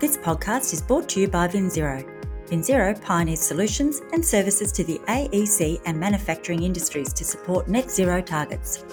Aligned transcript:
This 0.00 0.16
podcast 0.16 0.72
is 0.72 0.80
brought 0.80 1.08
to 1.08 1.20
you 1.20 1.26
by 1.26 1.48
Vinzero. 1.48 2.08
Vinzero 2.46 3.02
pioneers 3.02 3.40
solutions 3.40 4.00
and 4.12 4.24
services 4.24 4.70
to 4.70 4.84
the 4.84 5.00
AEC 5.08 5.80
and 5.86 5.98
manufacturing 5.98 6.62
industries 6.62 7.12
to 7.14 7.24
support 7.24 7.66
net 7.66 7.90
zero 7.90 8.20
targets. 8.20 8.84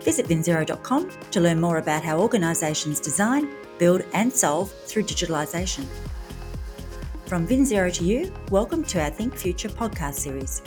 Visit 0.00 0.26
vinzero.com 0.26 1.12
to 1.30 1.40
learn 1.40 1.60
more 1.60 1.78
about 1.78 2.02
how 2.02 2.18
organisations 2.18 2.98
design, 2.98 3.52
build, 3.78 4.02
and 4.14 4.32
solve 4.32 4.72
through 4.72 5.04
digitalisation. 5.04 5.84
From 7.26 7.46
Vinzero 7.46 7.94
to 7.94 8.04
you, 8.04 8.32
welcome 8.50 8.82
to 8.82 9.00
our 9.00 9.10
Think 9.10 9.32
Future 9.36 9.68
podcast 9.68 10.14
series. 10.14 10.60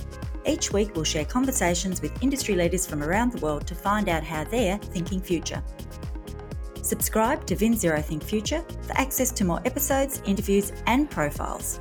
Each 0.45 0.71
week, 0.71 0.95
we'll 0.95 1.03
share 1.03 1.26
conversations 1.26 2.02
with 2.02 2.23
industry 2.23 2.55
leaders 2.55 2.88
from 2.88 3.03
around 3.03 3.34
the 3.34 3.45
world 3.45 3.67
to 3.67 3.76
find 3.76 4.07
out 4.07 4.23
how 4.23 4.45
they're 4.45 4.77
thinking 4.77 5.20
future. 5.20 5.62
Subscribe 6.89 7.45
to 7.45 7.55
Vinzero 7.55 8.03
Think 8.03 8.23
Future 8.23 8.63
for 8.81 8.93
access 8.97 9.31
to 9.34 9.45
more 9.45 9.61
episodes, 9.63 10.23
interviews, 10.25 10.73
and 10.88 11.07
profiles. 11.07 11.80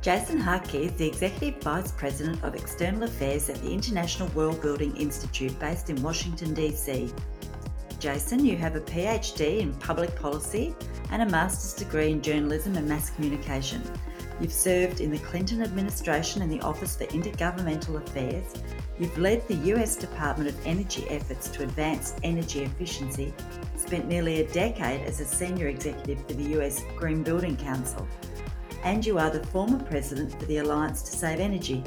Jason 0.00 0.40
Hartke 0.40 0.86
is 0.86 0.92
the 0.92 1.06
Executive 1.06 1.62
Vice 1.62 1.92
President 1.92 2.42
of 2.44 2.54
External 2.54 3.02
Affairs 3.02 3.50
at 3.50 3.56
the 3.56 3.70
International 3.70 4.26
WELL 4.28 4.54
Building 4.54 4.96
Institute 4.96 5.56
based 5.60 5.90
in 5.90 6.02
Washington, 6.02 6.54
D.C. 6.54 7.12
Jason, 8.00 8.42
you 8.42 8.56
have 8.56 8.74
a 8.74 8.80
PhD 8.80 9.58
in 9.58 9.74
public 9.74 10.16
policy 10.16 10.74
and 11.10 11.20
a 11.20 11.26
master's 11.26 11.74
degree 11.74 12.10
in 12.10 12.22
journalism 12.22 12.74
and 12.76 12.88
mass 12.88 13.10
communication. 13.10 13.82
You've 14.40 14.50
served 14.50 15.02
in 15.02 15.10
the 15.10 15.18
Clinton 15.18 15.62
administration 15.62 16.40
in 16.40 16.48
the 16.48 16.62
Office 16.62 16.96
for 16.96 17.04
Intergovernmental 17.04 18.02
Affairs. 18.02 18.54
You've 19.02 19.18
led 19.18 19.48
the 19.48 19.56
US 19.74 19.96
Department 19.96 20.48
of 20.48 20.64
Energy 20.64 21.04
efforts 21.08 21.48
to 21.48 21.64
advance 21.64 22.14
energy 22.22 22.62
efficiency, 22.62 23.34
spent 23.76 24.06
nearly 24.06 24.40
a 24.40 24.48
decade 24.52 25.00
as 25.00 25.18
a 25.18 25.24
senior 25.24 25.66
executive 25.66 26.24
for 26.24 26.34
the 26.34 26.56
US 26.60 26.84
Green 26.94 27.24
Building 27.24 27.56
Council, 27.56 28.06
and 28.84 29.04
you 29.04 29.18
are 29.18 29.28
the 29.28 29.44
former 29.46 29.82
president 29.82 30.38
for 30.38 30.46
the 30.46 30.58
Alliance 30.58 31.02
to 31.02 31.10
Save 31.10 31.40
Energy. 31.40 31.82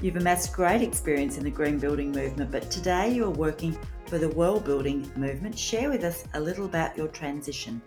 You've 0.00 0.16
amassed 0.16 0.54
great 0.54 0.80
experience 0.80 1.36
in 1.36 1.44
the 1.44 1.50
green 1.50 1.78
building 1.78 2.10
movement, 2.10 2.50
but 2.50 2.70
today 2.70 3.12
you 3.12 3.26
are 3.26 3.30
working 3.30 3.76
for 4.06 4.16
the 4.16 4.30
well 4.30 4.58
building 4.58 5.12
movement. 5.16 5.58
Share 5.58 5.90
with 5.90 6.02
us 6.02 6.24
a 6.32 6.40
little 6.40 6.64
about 6.64 6.96
your 6.96 7.08
transition. 7.08 7.82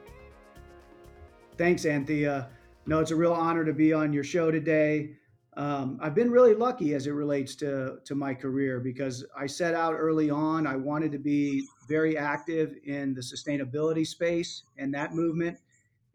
Thanks, 1.58 1.84
Anthea. 1.88 2.50
No, 2.86 3.00
it's 3.00 3.10
a 3.10 3.16
real 3.16 3.34
honor 3.34 3.66
to 3.66 3.74
be 3.74 3.92
on 3.92 4.14
your 4.14 4.24
show 4.24 4.52
today. 4.52 5.16
Um, 5.58 5.98
I've 6.00 6.14
been 6.14 6.30
really 6.30 6.54
lucky 6.54 6.94
as 6.94 7.08
it 7.08 7.12
relates 7.12 7.56
to 7.56 7.98
to 8.06 8.14
my 8.14 8.36
career 8.36 8.80
because 8.80 9.26
I 9.36 9.48
set 9.48 9.74
out 9.74 9.96
early 9.96 10.30
on. 10.30 10.68
I 10.68 10.76
wanted 10.76 11.12
to 11.14 11.18
be 11.18 11.66
very 11.90 12.16
active 12.16 12.76
in 12.86 13.16
the 13.16 13.22
sustainability 13.22 14.06
space 14.06 14.62
and 14.78 14.94
that 14.94 15.16
movement, 15.16 15.58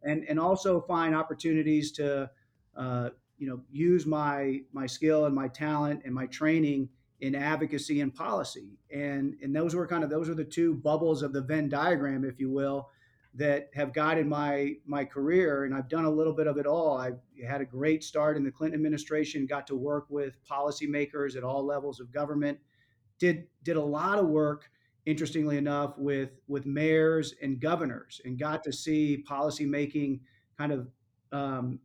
and 0.05 0.25
and 0.29 0.39
also 0.39 0.81
find 0.83 1.13
opportunities 1.17 1.91
to 1.93 2.31
uh, 2.77 3.11
you 3.37 3.49
know 3.49 3.61
use 3.73 4.07
my 4.07 4.61
my 4.73 4.87
skill 4.87 5.27
and 5.27 5.35
my 5.35 5.49
talent 5.49 6.03
and 6.05 6.15
my 6.15 6.27
training 6.27 6.89
in 7.21 7.35
advocacy 7.35 8.01
and 8.01 8.15
policy. 8.15 8.79
And 8.95 9.35
and 9.43 9.55
those 9.57 9.75
were 9.75 9.89
kind 9.89 10.05
of 10.05 10.11
those 10.11 10.29
are 10.29 10.37
the 10.37 10.45
two 10.45 10.75
bubbles 10.75 11.21
of 11.21 11.33
the 11.33 11.43
Venn 11.43 11.69
diagram, 11.69 12.25
if 12.25 12.39
you 12.39 12.49
will, 12.49 12.91
that 13.35 13.71
have 13.75 13.95
guided 13.95 14.27
my 14.27 14.75
my 14.85 15.05
career 15.05 15.65
and 15.65 15.75
I've 15.75 15.89
done 15.89 16.05
a 16.05 16.11
little 16.11 16.35
bit 16.35 16.47
of 16.47 16.59
it 16.59 16.67
all. 16.67 16.99
I 16.99 17.13
had 17.47 17.61
a 17.61 17.65
great 17.65 18.05
start 18.05 18.37
in 18.37 18.45
the 18.45 18.51
Clinton 18.51 18.79
administration, 18.79 19.47
got 19.47 19.67
to 19.69 19.77
work 19.77 20.07
with 20.11 20.37
policymakers 20.45 21.37
at 21.37 21.43
all 21.43 21.65
levels 21.65 21.99
of 21.99 22.13
government. 22.13 22.59
Did 23.19 23.47
did 23.63 23.77
a 23.77 23.83
lot 23.83 24.19
of 24.19 24.29
work 24.29 24.71
interestingly 25.07 25.57
enough 25.57 25.97
with 25.99 26.31
with 26.47 26.67
mayors 26.67 27.35
and 27.43 27.61
governors 27.61 28.21
and 28.25 28.39
got 28.39 28.63
to 28.65 28.73
see 28.73 29.19
policy 29.19 29.65
making 29.65 30.21
kind 30.59 30.73
of 30.73 30.89
um, 31.33 31.81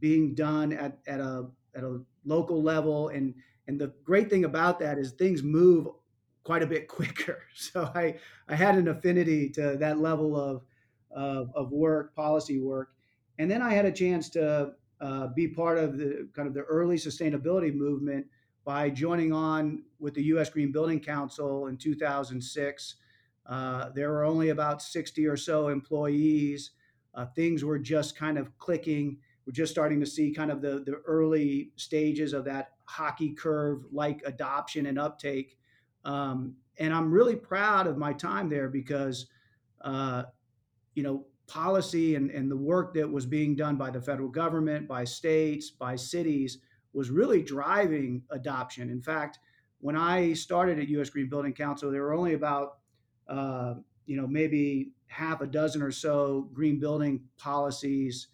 being 0.00 0.34
done 0.34 0.72
at, 0.72 0.98
at 1.06 1.20
a 1.20 1.46
at 1.74 1.84
a 1.84 2.00
local 2.24 2.62
level 2.62 3.08
and 3.08 3.34
and 3.68 3.80
the 3.80 3.92
great 4.04 4.28
thing 4.28 4.44
about 4.44 4.78
that 4.80 4.98
is 4.98 5.12
things 5.12 5.42
move 5.42 5.88
quite 6.42 6.62
a 6.62 6.66
bit 6.66 6.88
quicker 6.96 7.42
so 7.54 7.90
i 7.94 8.14
i 8.48 8.54
had 8.54 8.76
an 8.76 8.88
affinity 8.88 9.48
to 9.48 9.76
that 9.78 9.98
level 9.98 10.38
of 10.38 10.62
of, 11.10 11.50
of 11.54 11.72
work, 11.72 12.14
policy 12.14 12.58
work. 12.58 12.90
And 13.38 13.50
then 13.50 13.62
I 13.62 13.70
had 13.70 13.84
a 13.84 13.92
chance 13.92 14.28
to 14.30 14.72
uh, 15.00 15.28
be 15.28 15.48
part 15.48 15.78
of 15.78 15.96
the 15.96 16.28
kind 16.34 16.48
of 16.48 16.54
the 16.54 16.62
early 16.62 16.96
sustainability 16.96 17.74
movement 17.74 18.26
by 18.64 18.90
joining 18.90 19.32
on 19.32 19.82
with 19.98 20.14
the 20.14 20.22
U.S. 20.24 20.50
Green 20.50 20.72
Building 20.72 21.00
Council 21.00 21.68
in 21.68 21.76
2006. 21.76 22.96
Uh, 23.46 23.88
there 23.94 24.10
were 24.10 24.24
only 24.24 24.50
about 24.50 24.82
60 24.82 25.26
or 25.26 25.36
so 25.36 25.68
employees. 25.68 26.72
Uh, 27.14 27.26
things 27.34 27.64
were 27.64 27.78
just 27.78 28.16
kind 28.16 28.36
of 28.36 28.56
clicking. 28.58 29.18
We're 29.46 29.52
just 29.52 29.72
starting 29.72 30.00
to 30.00 30.06
see 30.06 30.32
kind 30.32 30.50
of 30.50 30.60
the, 30.60 30.82
the 30.84 31.00
early 31.06 31.70
stages 31.76 32.34
of 32.34 32.44
that 32.44 32.72
hockey 32.84 33.30
curve 33.30 33.84
like 33.90 34.20
adoption 34.26 34.86
and 34.86 34.98
uptake. 34.98 35.56
Um, 36.04 36.56
and 36.78 36.92
I'm 36.92 37.10
really 37.10 37.36
proud 37.36 37.86
of 37.86 37.96
my 37.96 38.12
time 38.12 38.48
there 38.48 38.68
because 38.68 39.26
uh, 39.80 40.24
you 40.98 41.04
know, 41.04 41.24
policy 41.46 42.16
and, 42.16 42.28
and 42.32 42.50
the 42.50 42.56
work 42.56 42.92
that 42.92 43.08
was 43.08 43.24
being 43.24 43.54
done 43.54 43.76
by 43.76 43.88
the 43.88 44.00
federal 44.00 44.28
government, 44.28 44.88
by 44.88 45.04
states, 45.04 45.70
by 45.70 45.94
cities 45.94 46.58
was 46.92 47.08
really 47.08 47.40
driving 47.40 48.20
adoption. 48.32 48.90
In 48.90 49.00
fact, 49.00 49.38
when 49.78 49.94
I 49.94 50.32
started 50.32 50.80
at 50.80 50.88
U.S. 50.88 51.08
Green 51.08 51.28
Building 51.28 51.52
Council, 51.52 51.92
there 51.92 52.02
were 52.02 52.14
only 52.14 52.34
about, 52.34 52.78
uh, 53.28 53.74
you 54.06 54.20
know, 54.20 54.26
maybe 54.26 54.90
half 55.06 55.40
a 55.40 55.46
dozen 55.46 55.82
or 55.82 55.92
so 55.92 56.48
green 56.52 56.80
building 56.80 57.20
policies. 57.36 58.26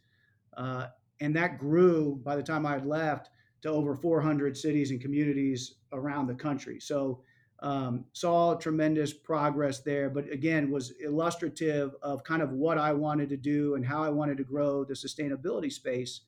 Uh, 0.57 0.87
and 1.21 1.37
that 1.37 1.59
grew 1.59 2.19
by 2.25 2.35
the 2.35 2.43
time 2.43 2.65
I 2.65 2.73
had 2.73 2.87
left 2.87 3.29
to 3.61 3.69
over 3.69 3.95
400 3.95 4.57
cities 4.57 4.91
and 4.91 5.03
communities 5.03 5.75
around 5.93 6.29
the 6.29 6.35
country. 6.35 6.81
So 6.81 7.21
um, 7.65 8.05
saw 8.13 8.55
tremendous 8.55 9.15
progress 9.15 9.81
there, 9.81 10.11
but 10.11 10.31
again, 10.31 10.71
was 10.71 10.93
illustrative 11.03 11.95
of 12.03 12.23
kind 12.23 12.43
of 12.43 12.53
what 12.53 12.77
I 12.77 12.93
wanted 12.93 13.31
to 13.31 13.39
do 13.39 13.75
and 13.75 13.87
how 13.87 14.05
I 14.05 14.11
wanted 14.11 14.37
to 14.37 14.45
grow 14.45 14.85
the 14.85 14.93
sustainability 14.93 15.73
space. 15.73 16.21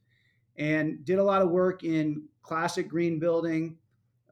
And 0.57 1.05
did 1.05 1.19
a 1.19 1.23
lot 1.23 1.43
of 1.43 1.51
work 1.51 1.85
in 1.85 2.23
classic 2.41 2.89
green 2.89 3.19
building, 3.19 3.77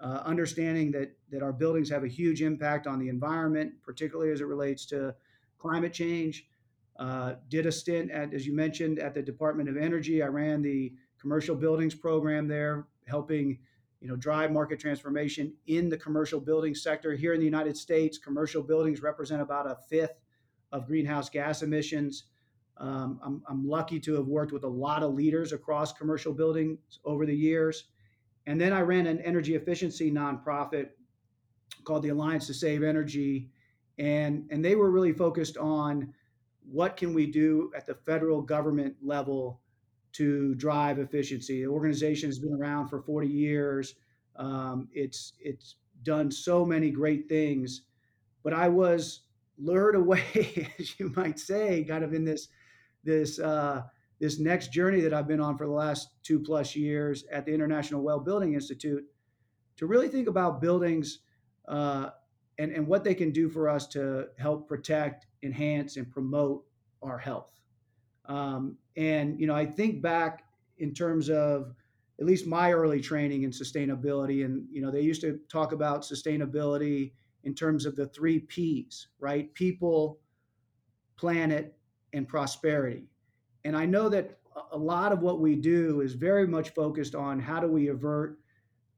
uh, 0.00 0.22
understanding 0.24 0.92
that, 0.92 1.14
that 1.30 1.42
our 1.42 1.52
buildings 1.52 1.90
have 1.90 2.04
a 2.04 2.08
huge 2.08 2.40
impact 2.40 2.86
on 2.86 2.98
the 2.98 3.10
environment, 3.10 3.74
particularly 3.82 4.32
as 4.32 4.40
it 4.40 4.46
relates 4.46 4.86
to 4.86 5.14
climate 5.58 5.92
change. 5.92 6.46
Uh, 6.98 7.34
did 7.50 7.66
a 7.66 7.72
stint 7.72 8.10
at, 8.12 8.32
as 8.32 8.46
you 8.46 8.56
mentioned, 8.56 8.98
at 8.98 9.12
the 9.12 9.20
Department 9.20 9.68
of 9.68 9.76
Energy. 9.76 10.22
I 10.22 10.28
ran 10.28 10.62
the 10.62 10.94
commercial 11.20 11.54
buildings 11.54 11.94
program 11.94 12.48
there, 12.48 12.86
helping 13.06 13.58
you 14.04 14.10
know, 14.10 14.16
drive 14.16 14.52
market 14.52 14.78
transformation 14.78 15.50
in 15.66 15.88
the 15.88 15.96
commercial 15.96 16.38
building 16.38 16.74
sector. 16.74 17.14
Here 17.14 17.32
in 17.32 17.40
the 17.40 17.46
United 17.46 17.74
States, 17.74 18.18
commercial 18.18 18.62
buildings 18.62 19.00
represent 19.00 19.40
about 19.40 19.66
a 19.66 19.78
fifth 19.88 20.20
of 20.72 20.86
greenhouse 20.86 21.30
gas 21.30 21.62
emissions. 21.62 22.24
Um, 22.76 23.18
I'm, 23.24 23.42
I'm 23.48 23.66
lucky 23.66 23.98
to 24.00 24.12
have 24.16 24.26
worked 24.26 24.52
with 24.52 24.64
a 24.64 24.68
lot 24.68 25.02
of 25.02 25.14
leaders 25.14 25.54
across 25.54 25.94
commercial 25.94 26.34
buildings 26.34 26.78
over 27.06 27.24
the 27.24 27.34
years. 27.34 27.84
And 28.46 28.60
then 28.60 28.74
I 28.74 28.82
ran 28.82 29.06
an 29.06 29.20
energy 29.20 29.54
efficiency 29.54 30.12
nonprofit 30.12 30.90
called 31.84 32.02
the 32.02 32.10
Alliance 32.10 32.46
to 32.48 32.54
Save 32.54 32.82
Energy. 32.82 33.48
And, 33.96 34.46
and 34.50 34.62
they 34.62 34.74
were 34.74 34.90
really 34.90 35.14
focused 35.14 35.56
on 35.56 36.12
what 36.70 36.98
can 36.98 37.14
we 37.14 37.24
do 37.24 37.72
at 37.74 37.86
the 37.86 37.94
federal 37.94 38.42
government 38.42 38.96
level 39.02 39.62
to 40.14 40.54
drive 40.54 40.98
efficiency. 40.98 41.62
The 41.62 41.68
organization 41.68 42.28
has 42.28 42.38
been 42.38 42.54
around 42.54 42.88
for 42.88 43.02
40 43.02 43.28
years. 43.28 43.94
Um, 44.36 44.88
it's 44.92 45.34
it's 45.40 45.76
done 46.02 46.30
so 46.30 46.64
many 46.64 46.90
great 46.90 47.28
things, 47.28 47.82
but 48.42 48.52
I 48.52 48.68
was 48.68 49.22
lured 49.58 49.94
away, 49.96 50.72
as 50.78 50.98
you 50.98 51.12
might 51.16 51.38
say, 51.38 51.84
kind 51.84 52.04
of 52.04 52.14
in 52.14 52.24
this 52.24 52.48
this 53.02 53.38
uh, 53.38 53.82
this 54.20 54.38
next 54.38 54.72
journey 54.72 55.00
that 55.00 55.12
I've 55.12 55.28
been 55.28 55.40
on 55.40 55.58
for 55.58 55.66
the 55.66 55.72
last 55.72 56.08
two 56.22 56.40
plus 56.40 56.74
years 56.76 57.24
at 57.30 57.44
the 57.44 57.52
International 57.52 58.02
Well 58.02 58.20
Building 58.20 58.54
Institute 58.54 59.04
to 59.76 59.86
really 59.86 60.08
think 60.08 60.28
about 60.28 60.60
buildings 60.60 61.20
uh, 61.68 62.10
and 62.58 62.70
and 62.72 62.86
what 62.86 63.02
they 63.02 63.14
can 63.14 63.32
do 63.32 63.48
for 63.48 63.68
us 63.68 63.86
to 63.88 64.28
help 64.38 64.68
protect, 64.68 65.26
enhance, 65.42 65.96
and 65.96 66.10
promote 66.10 66.64
our 67.02 67.18
health. 67.18 67.50
Um, 68.26 68.76
and 68.96 69.38
you 69.40 69.46
know, 69.46 69.54
I 69.54 69.66
think 69.66 70.02
back 70.02 70.44
in 70.78 70.94
terms 70.94 71.30
of 71.30 71.74
at 72.20 72.26
least 72.26 72.46
my 72.46 72.72
early 72.72 73.00
training 73.00 73.42
in 73.42 73.50
sustainability, 73.50 74.44
and 74.44 74.66
you 74.70 74.80
know, 74.80 74.90
they 74.90 75.00
used 75.00 75.20
to 75.22 75.40
talk 75.48 75.72
about 75.72 76.02
sustainability 76.02 77.12
in 77.42 77.54
terms 77.54 77.86
of 77.86 77.96
the 77.96 78.06
three 78.06 78.38
P's, 78.38 79.08
right? 79.18 79.52
People, 79.54 80.20
planet, 81.16 81.76
and 82.12 82.26
prosperity. 82.26 83.04
And 83.64 83.76
I 83.76 83.86
know 83.86 84.08
that 84.08 84.38
a 84.72 84.78
lot 84.78 85.12
of 85.12 85.20
what 85.20 85.40
we 85.40 85.56
do 85.56 86.00
is 86.00 86.14
very 86.14 86.46
much 86.46 86.70
focused 86.70 87.14
on 87.14 87.40
how 87.40 87.60
do 87.60 87.66
we 87.66 87.88
avert 87.88 88.38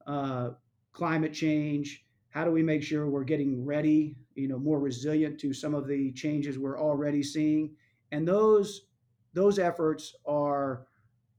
uh, 0.06 0.50
climate 0.92 1.32
change, 1.32 2.04
how 2.30 2.44
do 2.44 2.50
we 2.50 2.62
make 2.62 2.82
sure 2.82 3.08
we're 3.08 3.24
getting 3.24 3.64
ready, 3.64 4.16
you 4.34 4.48
know, 4.48 4.58
more 4.58 4.78
resilient 4.78 5.40
to 5.40 5.52
some 5.52 5.74
of 5.74 5.86
the 5.86 6.12
changes 6.12 6.58
we're 6.58 6.80
already 6.80 7.22
seeing, 7.22 7.74
and 8.12 8.28
those 8.28 8.85
those 9.36 9.58
efforts 9.58 10.16
are 10.26 10.86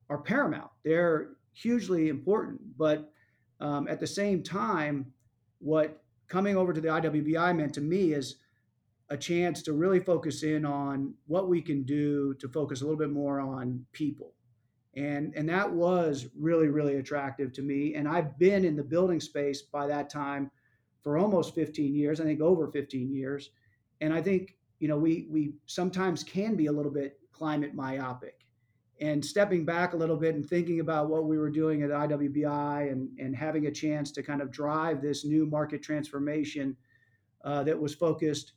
are 0.10 0.20
paramount. 0.20 0.70
They're 0.86 1.32
hugely 1.52 2.08
important. 2.08 2.62
But 2.78 3.12
um, 3.60 3.88
at 3.90 4.00
the 4.00 4.08
same 4.08 4.44
time, 4.44 5.12
what 5.60 6.02
coming 6.30 6.56
over 6.56 6.72
to 6.72 6.80
the 6.80 6.88
IWBI 6.88 7.56
meant 7.58 7.74
to 7.74 7.82
me 7.82 8.14
is 8.14 8.38
a 9.10 9.18
chance 9.18 9.62
to 9.64 9.74
really 9.74 10.00
focus 10.00 10.44
in 10.44 10.64
on 10.66 11.14
what 11.26 11.50
we 11.50 11.62
can 11.62 11.84
do 11.84 12.36
to 12.36 12.48
focus 12.48 12.82
a 12.82 12.84
little 12.84 13.00
bit 13.00 13.10
more 13.10 13.40
on 13.40 13.86
people. 13.94 14.34
And, 14.96 15.34
and 15.36 15.50
that 15.50 15.72
was 15.72 16.28
really, 16.38 16.68
really 16.68 16.98
attractive 16.98 17.52
to 17.54 17.62
me. 17.62 17.96
And 17.96 18.08
I've 18.08 18.38
been 18.38 18.64
in 18.64 18.76
the 18.76 18.84
building 18.84 19.20
space 19.20 19.62
by 19.62 19.88
that 19.88 20.10
time 20.10 20.52
for 21.04 21.18
almost 21.18 21.56
15 21.56 21.96
years, 21.96 22.22
I 22.22 22.26
think 22.26 22.42
over 22.42 22.70
15 22.72 23.14
years. 23.14 23.52
And 24.02 24.14
I 24.14 24.22
think, 24.22 24.56
you 24.80 24.88
know, 24.88 24.98
we, 24.98 25.28
we 25.30 25.54
sometimes 25.66 26.24
can 26.24 26.56
be 26.56 26.68
a 26.68 26.72
little 26.72 26.92
bit 26.92 27.20
climate 27.38 27.74
myopic. 27.74 28.46
And 29.00 29.24
stepping 29.24 29.64
back 29.64 29.94
a 29.94 29.98
little 29.98 30.18
bit 30.18 30.34
and 30.34 30.46
thinking 30.46 30.80
about 30.80 31.08
what 31.08 31.26
we 31.26 31.38
were 31.38 31.52
doing 31.52 31.84
at 31.84 31.92
IWBI 31.92 32.92
and, 32.92 33.10
and 33.20 33.36
having 33.36 33.68
a 33.68 33.72
chance 33.72 34.12
to 34.12 34.24
kind 34.24 34.42
of 34.42 34.52
drive 34.52 35.02
this 35.02 35.24
new 35.24 35.46
market 35.46 35.84
transformation 35.84 36.76
uh, 37.44 37.64
that 37.64 37.80
was 37.80 37.94
focused 37.94 38.54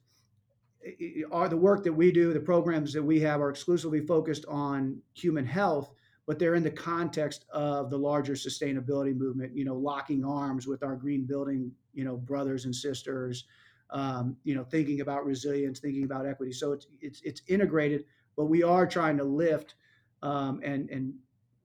are 1.30 1.46
the 1.46 1.56
work 1.56 1.84
that 1.84 1.92
we 1.92 2.10
do 2.10 2.32
the 2.32 2.40
programs 2.40 2.90
that 2.94 3.02
we 3.02 3.20
have 3.20 3.42
are 3.42 3.50
exclusively 3.50 4.00
focused 4.00 4.46
on 4.48 4.98
human 5.12 5.44
health 5.44 5.92
but 6.26 6.38
they're 6.38 6.54
in 6.54 6.62
the 6.62 6.70
context 6.70 7.44
of 7.52 7.90
the 7.90 7.98
larger 7.98 8.32
sustainability 8.32 9.14
movement 9.14 9.54
you 9.54 9.62
know 9.62 9.74
locking 9.74 10.24
arms 10.24 10.66
with 10.66 10.82
our 10.82 10.96
green 10.96 11.26
building 11.26 11.70
you 11.92 12.02
know 12.02 12.16
brothers 12.16 12.64
and 12.64 12.74
sisters 12.74 13.44
um, 13.92 14.36
you 14.44 14.54
know 14.54 14.64
thinking 14.64 15.00
about 15.00 15.24
resilience 15.24 15.80
thinking 15.80 16.04
about 16.04 16.26
equity. 16.26 16.52
So 16.52 16.72
it's 16.72 16.86
it's, 17.00 17.20
it's 17.22 17.42
integrated 17.48 18.04
but 18.36 18.46
we 18.46 18.62
are 18.62 18.86
trying 18.86 19.16
to 19.18 19.24
lift 19.24 19.74
um, 20.22 20.60
and 20.64 20.88
and 20.90 21.14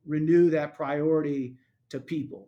renew 0.06 0.50
that 0.52 0.76
priority 0.76 1.56
to 1.90 2.00
people. 2.00 2.48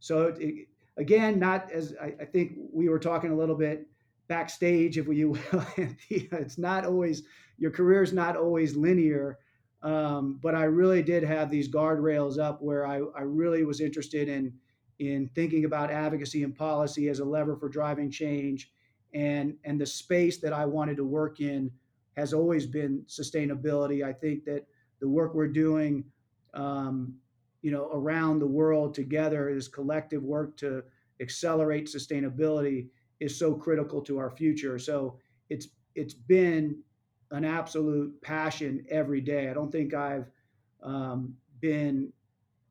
So 0.00 0.34
it, 0.38 0.68
again, 0.96 1.38
not 1.38 1.70
as 1.70 1.94
I, 2.00 2.14
I, 2.20 2.24
think 2.24 2.52
we 2.72 2.88
were 2.88 2.98
talking 2.98 3.30
a 3.30 3.36
little 3.36 3.54
bit 3.54 3.86
backstage, 4.28 4.98
if 4.98 5.06
you 5.08 5.30
will. 5.52 5.66
it's 5.76 6.58
not 6.58 6.84
always 6.84 7.22
your 7.58 7.70
career 7.70 8.02
is 8.02 8.12
not 8.12 8.36
always 8.36 8.76
linear. 8.76 9.38
Um, 9.82 10.38
but 10.40 10.54
I 10.54 10.64
really 10.64 11.02
did 11.02 11.24
have 11.24 11.50
these 11.50 11.68
guardrails 11.68 12.38
up 12.38 12.62
where 12.62 12.86
I, 12.86 12.98
I 13.16 13.22
really 13.22 13.64
was 13.64 13.80
interested 13.80 14.28
in 14.28 14.52
in 14.98 15.28
thinking 15.34 15.64
about 15.64 15.90
advocacy 15.90 16.44
and 16.44 16.54
policy 16.54 17.08
as 17.08 17.18
a 17.18 17.24
lever 17.24 17.56
for 17.56 17.68
driving 17.68 18.10
change 18.10 18.70
and 19.14 19.56
and 19.64 19.80
the 19.80 19.86
space 19.86 20.38
that 20.38 20.52
I 20.52 20.66
wanted 20.66 20.96
to 20.98 21.04
work 21.04 21.40
in 21.40 21.70
has 22.16 22.32
always 22.32 22.66
been 22.66 23.04
sustainability. 23.08 24.04
I 24.04 24.12
think 24.12 24.44
that 24.44 24.66
the 25.00 25.08
work 25.08 25.34
we're 25.34 25.48
doing, 25.48 26.04
um, 26.54 27.14
you 27.62 27.70
know, 27.70 27.88
around 27.92 28.38
the 28.38 28.46
world 28.46 28.94
together, 28.94 29.52
this 29.54 29.68
collective 29.68 30.22
work 30.22 30.56
to 30.58 30.82
accelerate 31.20 31.86
sustainability 31.86 32.88
is 33.20 33.38
so 33.38 33.54
critical 33.54 34.00
to 34.02 34.18
our 34.18 34.30
future. 34.30 34.78
So 34.78 35.18
it's 35.48 35.68
it's 35.94 36.14
been 36.14 36.82
an 37.30 37.44
absolute 37.44 38.20
passion 38.22 38.84
every 38.90 39.20
day. 39.20 39.48
I 39.48 39.54
don't 39.54 39.70
think 39.72 39.94
I've 39.94 40.26
um, 40.82 41.34
been 41.60 42.12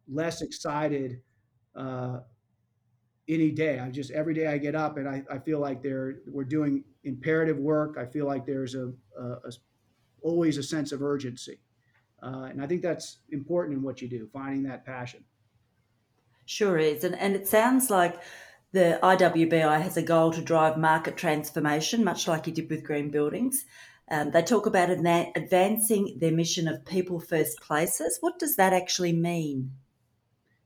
less 0.08 0.42
excited 0.42 1.22
uh, 1.76 2.20
any 3.28 3.52
day. 3.52 3.80
I 3.80 3.90
just 3.90 4.12
every 4.12 4.34
day 4.34 4.48
I 4.48 4.58
get 4.58 4.76
up 4.76 4.98
and 4.98 5.08
I, 5.08 5.24
I 5.32 5.40
feel 5.40 5.60
like 5.60 5.82
they're 5.82 6.16
we're 6.28 6.44
doing 6.44 6.84
imperative 7.04 7.58
work. 7.58 7.98
I 7.98 8.06
feel 8.06 8.26
like 8.26 8.46
there's 8.46 8.76
a, 8.76 8.92
a, 9.18 9.24
a 9.24 9.52
always 10.22 10.58
a 10.58 10.64
sense 10.64 10.92
of 10.92 11.02
urgency. 11.02 11.60
Uh, 12.22 12.48
and 12.52 12.62
I 12.62 12.68
think 12.68 12.82
that's 12.82 13.18
important 13.30 13.78
in 13.78 13.84
what 13.84 14.02
you 14.02 14.08
do, 14.08 14.30
finding 14.32 14.64
that 14.64 14.86
passion. 14.86 15.24
Sure 16.46 16.78
is. 16.78 17.04
And, 17.04 17.16
and 17.16 17.36
it 17.36 17.48
sounds 17.48 17.90
like 17.90 18.22
the 18.72 19.00
IWBI 19.02 19.82
has 19.82 19.98
a 19.98 20.02
goal 20.02 20.32
to 20.32 20.42
drive 20.42 20.78
market 20.78 21.18
transformation, 21.18 22.04
much 22.04 22.28
like 22.28 22.48
you 22.48 22.54
did 22.54 22.70
with 22.70 22.84
green 22.84 23.10
buildings. 23.10 23.66
Um, 24.10 24.32
they 24.32 24.44
talk 24.44 24.66
about 24.66 24.90
advancing 24.90 26.18
their 26.20 26.32
mission 26.32 26.68
of 26.68 26.86
people 26.86 27.20
first 27.20 27.60
places. 27.62 28.18
What 28.20 28.40
does 28.40 28.56
that 28.58 28.74
actually 28.74 29.14
mean? 29.14 29.72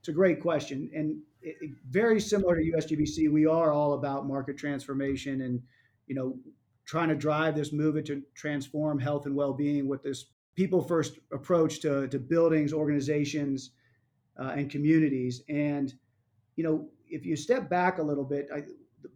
It's 0.00 0.08
a 0.08 0.12
great 0.12 0.40
question. 0.40 0.90
And 0.94 1.20
it, 1.42 1.56
it, 1.60 1.70
very 1.88 2.20
similar 2.20 2.56
to 2.56 2.62
USGBC, 2.62 3.30
we 3.30 3.46
are 3.46 3.72
all 3.72 3.94
about 3.94 4.26
market 4.26 4.58
transformation 4.58 5.42
and, 5.42 5.62
you 6.06 6.14
know, 6.14 6.36
trying 6.84 7.08
to 7.08 7.16
drive 7.16 7.54
this 7.54 7.72
movement 7.72 8.06
to 8.06 8.22
transform 8.34 8.98
health 8.98 9.26
and 9.26 9.34
well-being 9.34 9.88
with 9.88 10.02
this 10.02 10.26
people 10.54 10.80
first 10.80 11.18
approach 11.32 11.80
to, 11.80 12.08
to 12.08 12.18
buildings, 12.18 12.72
organizations, 12.72 13.70
uh, 14.40 14.54
and 14.56 14.70
communities. 14.70 15.42
And, 15.48 15.92
you 16.56 16.64
know, 16.64 16.88
if 17.08 17.24
you 17.24 17.36
step 17.36 17.68
back 17.68 17.98
a 17.98 18.02
little 18.02 18.24
bit, 18.24 18.48
I, 18.54 18.62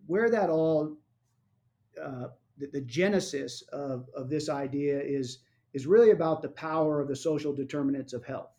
where 0.06 0.31
that 0.31 0.50
all, 0.50 0.96
uh, 2.00 2.26
the, 2.58 2.69
the, 2.72 2.81
genesis 2.82 3.62
of, 3.72 4.06
of 4.14 4.28
this 4.28 4.48
idea 4.48 5.00
is, 5.00 5.38
is 5.72 5.87
really 5.87 6.10
about 6.10 6.42
the 6.42 6.48
power 6.48 7.00
of 7.00 7.08
the 7.08 7.16
social 7.16 7.54
determinants 7.54 8.12
of 8.12 8.25
health. 8.25 8.50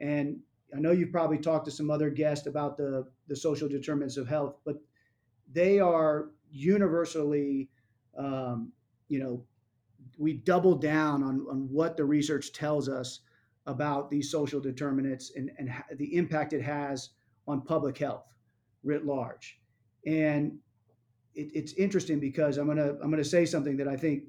And 0.00 0.38
I 0.76 0.78
know 0.78 0.92
you've 0.92 1.12
probably 1.12 1.38
talked 1.38 1.64
to 1.64 1.70
some 1.70 1.90
other 1.90 2.10
guests 2.10 2.46
about 2.46 2.76
the, 2.76 3.06
the 3.28 3.36
social 3.36 3.68
determinants 3.68 4.16
of 4.16 4.28
health, 4.28 4.56
but 4.64 4.76
they 5.52 5.80
are 5.80 6.30
universally, 6.50 7.68
um, 8.18 8.72
you 9.08 9.18
know, 9.18 9.44
we 10.18 10.34
double 10.34 10.74
down 10.74 11.22
on, 11.22 11.46
on 11.50 11.68
what 11.70 11.96
the 11.96 12.04
research 12.04 12.52
tells 12.52 12.88
us 12.88 13.20
about 13.66 14.10
these 14.10 14.30
social 14.30 14.60
determinants 14.60 15.32
and, 15.36 15.50
and 15.58 15.72
the 15.96 16.16
impact 16.16 16.52
it 16.52 16.62
has 16.62 17.10
on 17.46 17.60
public 17.60 17.98
health 17.98 18.24
writ 18.82 19.04
large. 19.04 19.58
And 20.06 20.58
it, 21.34 21.50
it's 21.54 21.72
interesting 21.74 22.20
because 22.20 22.56
I'm 22.58 22.66
gonna 22.66 22.94
I'm 23.02 23.10
gonna 23.10 23.24
say 23.24 23.44
something 23.44 23.76
that 23.76 23.88
I 23.88 23.96
think 23.96 24.24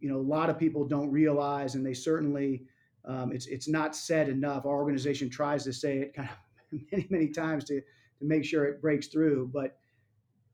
you 0.00 0.08
know 0.08 0.16
a 0.16 0.28
lot 0.36 0.50
of 0.50 0.58
people 0.58 0.86
don't 0.86 1.10
realize, 1.10 1.74
and 1.74 1.84
they 1.84 1.94
certainly 1.94 2.64
um, 3.06 3.32
it's 3.32 3.46
it's 3.46 3.68
not 3.68 3.96
said 3.96 4.28
enough. 4.28 4.66
Our 4.66 4.74
organization 4.76 5.30
tries 5.30 5.64
to 5.64 5.72
say 5.72 5.98
it 5.98 6.14
kind 6.14 6.28
of 6.28 6.80
many 6.92 7.06
many 7.10 7.28
times 7.28 7.64
to 7.64 7.80
to 7.80 8.24
make 8.24 8.44
sure 8.44 8.64
it 8.64 8.80
breaks 8.80 9.08
through, 9.08 9.50
but 9.52 9.78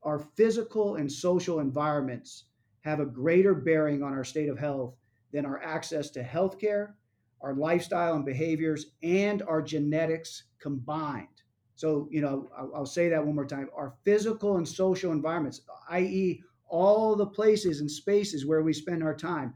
our 0.03 0.19
physical 0.19 0.95
and 0.95 1.11
social 1.11 1.59
environments 1.59 2.45
have 2.81 2.99
a 2.99 3.05
greater 3.05 3.53
bearing 3.53 4.01
on 4.01 4.13
our 4.13 4.23
state 4.23 4.49
of 4.49 4.57
health 4.57 4.95
than 5.31 5.45
our 5.45 5.61
access 5.61 6.09
to 6.11 6.23
healthcare, 6.23 6.93
our 7.41 7.53
lifestyle 7.53 8.15
and 8.15 8.25
behaviors, 8.25 8.87
and 9.03 9.41
our 9.43 9.61
genetics 9.61 10.43
combined. 10.59 11.27
So, 11.75 12.07
you 12.11 12.21
know, 12.21 12.49
I'll, 12.75 12.85
say 12.85 13.09
that 13.09 13.25
one 13.25 13.35
more 13.35 13.45
time. 13.45 13.69
Our 13.75 13.95
physical 14.03 14.57
and 14.57 14.67
social 14.67 15.11
environments, 15.11 15.61
i.e., 15.89 16.41
all 16.67 17.15
the 17.15 17.25
places 17.25 17.81
and 17.81 17.89
spaces 17.89 18.45
where 18.45 18.61
we 18.61 18.73
spend 18.73 19.03
our 19.03 19.15
time, 19.15 19.53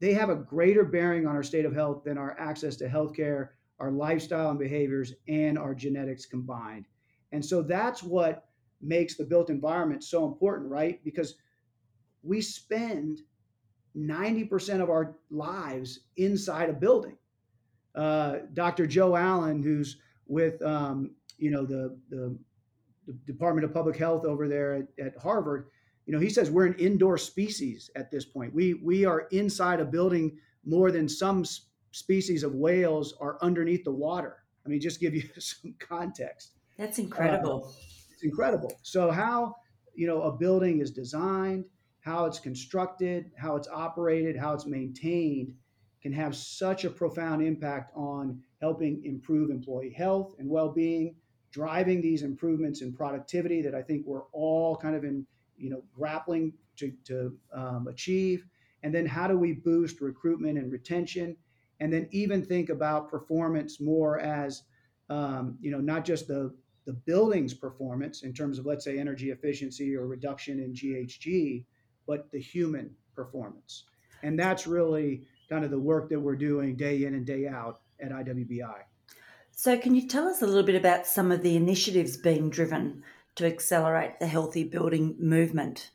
they 0.00 0.14
have 0.14 0.30
a 0.30 0.36
greater 0.36 0.84
bearing 0.84 1.26
on 1.26 1.36
our 1.36 1.42
state 1.42 1.64
of 1.64 1.74
health 1.74 2.04
than 2.04 2.18
our 2.18 2.38
access 2.38 2.76
to 2.76 2.88
healthcare, 2.88 3.50
our 3.78 3.90
lifestyle 3.90 4.50
and 4.50 4.58
behaviors, 4.58 5.12
and 5.28 5.58
our 5.58 5.74
genetics 5.74 6.26
combined. 6.26 6.86
And 7.32 7.44
so 7.44 7.62
that's 7.62 8.02
what 8.02 8.46
makes 8.82 9.16
the 9.16 9.24
built 9.24 9.50
environment 9.50 10.04
so 10.04 10.26
important, 10.26 10.70
right? 10.70 11.02
Because 11.04 11.36
we 12.22 12.40
spend 12.40 13.20
90% 13.96 14.80
of 14.80 14.90
our 14.90 15.16
lives 15.30 16.00
inside 16.16 16.70
a 16.70 16.72
building. 16.72 17.16
Uh, 17.94 18.38
Dr. 18.54 18.86
Joe 18.86 19.16
Allen, 19.16 19.62
who's 19.62 19.98
with 20.26 20.62
um, 20.62 21.10
you 21.36 21.50
know 21.50 21.66
the, 21.66 21.96
the, 22.08 22.36
the 23.06 23.12
Department 23.26 23.64
of 23.64 23.74
Public 23.74 23.96
Health 23.96 24.24
over 24.24 24.48
there 24.48 24.74
at, 24.74 25.06
at, 25.06 25.18
Harvard, 25.18 25.66
you 26.06 26.14
know 26.14 26.20
he 26.20 26.30
says 26.30 26.50
we're 26.50 26.66
an 26.66 26.74
indoor 26.78 27.18
species 27.18 27.90
at 27.96 28.10
this 28.10 28.24
point. 28.24 28.54
We 28.54 28.74
we 28.74 29.04
are 29.04 29.26
inside 29.30 29.80
a 29.80 29.84
building 29.84 30.38
more 30.64 30.90
than 30.90 31.08
some 31.08 31.44
species 31.90 32.44
of 32.44 32.54
whales 32.54 33.14
are 33.20 33.36
underneath 33.42 33.84
the 33.84 33.92
water. 33.92 34.38
I 34.64 34.68
mean, 34.68 34.80
just 34.80 35.00
give 35.00 35.14
you 35.14 35.28
some 35.38 35.74
context. 35.78 36.52
That's 36.78 36.98
incredible. 36.98 37.68
Uh, 37.68 37.72
incredible. 38.22 38.72
So 38.82 39.10
how 39.10 39.56
you 39.94 40.06
know 40.06 40.22
a 40.22 40.32
building 40.32 40.80
is 40.80 40.90
designed 40.90 41.64
how 42.02 42.24
it's 42.24 42.40
constructed, 42.40 43.30
how 43.36 43.54
it's 43.56 43.68
operated, 43.68 44.36
how 44.36 44.52
it's 44.52 44.66
maintained 44.66 45.54
can 46.02 46.12
have 46.12 46.34
such 46.34 46.84
a 46.84 46.90
profound 46.90 47.42
impact 47.42 47.92
on 47.96 48.42
helping 48.60 49.00
improve 49.04 49.50
employee 49.50 49.94
health 49.96 50.34
and 50.38 50.48
well-being, 50.50 51.14
driving 51.52 52.02
these 52.02 52.24
improvements 52.24 52.82
in 52.82 52.92
productivity 52.92 53.62
that 53.62 53.74
I 53.74 53.82
think 53.82 54.04
we're 54.04 54.24
all 54.32 54.76
kind 54.76 54.96
of 54.96 55.04
in, 55.04 55.24
you 55.56 55.70
know, 55.70 55.84
grappling 55.94 56.54
to, 56.78 56.92
to 57.04 57.38
um, 57.54 57.86
achieve. 57.86 58.44
And 58.82 58.92
then 58.92 59.06
how 59.06 59.28
do 59.28 59.38
we 59.38 59.52
boost 59.52 60.00
recruitment 60.00 60.58
and 60.58 60.72
retention? 60.72 61.36
And 61.78 61.92
then 61.92 62.08
even 62.10 62.44
think 62.44 62.68
about 62.68 63.08
performance 63.08 63.80
more 63.80 64.18
as, 64.18 64.64
um, 65.08 65.56
you 65.60 65.70
know, 65.70 65.80
not 65.80 66.04
just 66.04 66.26
the 66.26 66.52
the 66.84 66.92
building's 66.92 67.54
performance 67.54 68.22
in 68.22 68.32
terms 68.32 68.58
of 68.58 68.66
let's 68.66 68.84
say 68.84 68.98
energy 68.98 69.30
efficiency 69.30 69.96
or 69.96 70.06
reduction 70.06 70.58
in 70.58 70.72
GHG, 70.72 71.64
but 72.06 72.30
the 72.30 72.40
human 72.40 72.90
performance. 73.14 73.84
And 74.22 74.38
that's 74.38 74.66
really 74.66 75.22
kind 75.48 75.64
of 75.64 75.70
the 75.70 75.78
work 75.78 76.08
that 76.10 76.20
we're 76.20 76.36
doing 76.36 76.76
day 76.76 77.04
in 77.04 77.14
and 77.14 77.26
day 77.26 77.46
out 77.46 77.80
at 78.00 78.10
IWBI. 78.10 78.82
So, 79.50 79.78
can 79.78 79.94
you 79.94 80.08
tell 80.08 80.26
us 80.26 80.42
a 80.42 80.46
little 80.46 80.62
bit 80.62 80.74
about 80.74 81.06
some 81.06 81.30
of 81.30 81.42
the 81.42 81.56
initiatives 81.56 82.16
being 82.16 82.50
driven 82.50 83.02
to 83.36 83.46
accelerate 83.46 84.18
the 84.18 84.26
healthy 84.26 84.64
building 84.64 85.14
movement? 85.18 85.90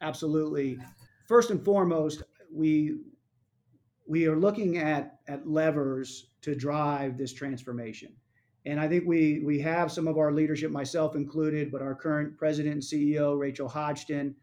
Absolutely. 0.00 0.78
First 1.26 1.50
and 1.50 1.64
foremost, 1.64 2.22
we 2.52 2.98
we 4.06 4.26
are 4.26 4.36
looking 4.36 4.78
at 4.78 5.20
at 5.26 5.48
levers 5.48 6.28
to 6.42 6.54
drive 6.54 7.18
this 7.18 7.32
transformation. 7.32 8.12
And 8.66 8.80
I 8.80 8.88
think 8.88 9.04
we 9.06 9.40
we 9.44 9.60
have 9.60 9.90
some 9.90 10.08
of 10.08 10.18
our 10.18 10.32
leadership, 10.32 10.70
myself 10.70 11.16
included, 11.16 11.70
but 11.70 11.82
our 11.82 11.94
current 11.94 12.36
president 12.36 12.74
and 12.74 12.82
CEO 12.82 13.38
Rachel 13.38 13.68
Hodgdon, 13.68 14.34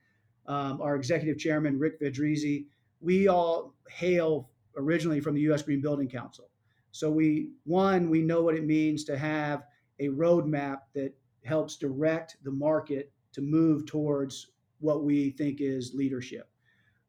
um, 0.48 0.82
our 0.82 0.96
executive 0.96 1.38
chairman 1.38 1.78
Rick 1.78 2.00
Fedrizzi, 2.00 2.66
we 3.02 3.28
all 3.28 3.76
hail 3.90 4.50
originally 4.78 5.20
from 5.20 5.36
the 5.36 5.42
U.S. 5.42 5.62
Green 5.62 5.82
Building 5.82 6.10
Council. 6.10 6.50
So 6.92 7.12
we 7.12 7.50
one 7.66 8.10
we 8.10 8.22
know 8.22 8.42
what 8.42 8.56
it 8.56 8.66
means 8.66 9.04
to 9.06 9.18
have 9.18 9.64
a 10.00 10.08
roadmap 10.10 10.80
that 10.94 11.14
helps 11.44 11.78
direct 11.78 12.38
the 12.44 12.52
market 12.52 13.12
to 13.34 13.42
move 13.42 13.86
towards 13.86 14.48
what 14.80 15.04
we 15.04 15.32
think 15.32 15.62
is 15.62 15.94
leadership. 15.94 16.50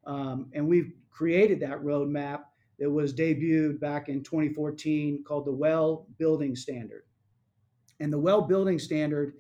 Um, 0.05 0.51
and 0.53 0.67
we've 0.69 0.93
created 1.11 1.61
that 1.61 1.83
roadmap 1.83 2.43
that 2.79 2.91
was 2.91 3.15
debuted 3.15 3.81
back 3.81 4.09
in 4.09 4.23
2014 4.23 5.25
called 5.27 5.47
the 5.47 5.53
Well 5.53 6.07
Building 6.19 6.55
Standard. 6.55 7.05
And 8.01 8.13
the 8.13 8.19
Well 8.19 8.43
Building 8.43 8.79
Standard 8.79 9.35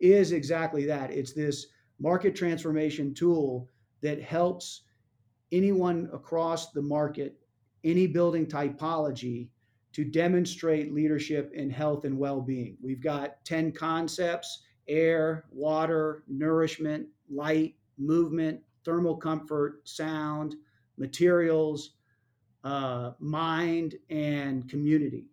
is 0.00 0.32
exactly 0.32 0.86
that 0.86 1.10
it's 1.10 1.32
this 1.32 1.66
market 2.00 2.34
transformation 2.34 3.14
tool 3.14 3.68
that 4.02 4.22
helps 4.22 4.82
anyone 5.52 6.08
across 6.12 6.72
the 6.72 6.82
market, 6.82 7.36
any 7.84 8.06
building 8.06 8.46
typology, 8.46 9.48
to 9.92 10.04
demonstrate 10.04 10.94
leadership 10.94 11.52
in 11.52 11.68
health 11.68 12.04
and 12.04 12.16
well 12.16 12.40
being. 12.40 12.76
We've 12.80 13.02
got 13.02 13.44
10 13.44 13.72
concepts 13.72 14.62
air, 14.88 15.44
water, 15.52 16.24
nourishment, 16.28 17.06
light, 17.30 17.76
movement, 17.98 18.60
thermal 18.84 19.16
comfort, 19.16 19.88
sound, 19.88 20.56
materials, 20.98 21.96
uh, 22.64 23.12
mind, 23.18 23.94
and 24.10 24.68
community. 24.68 25.26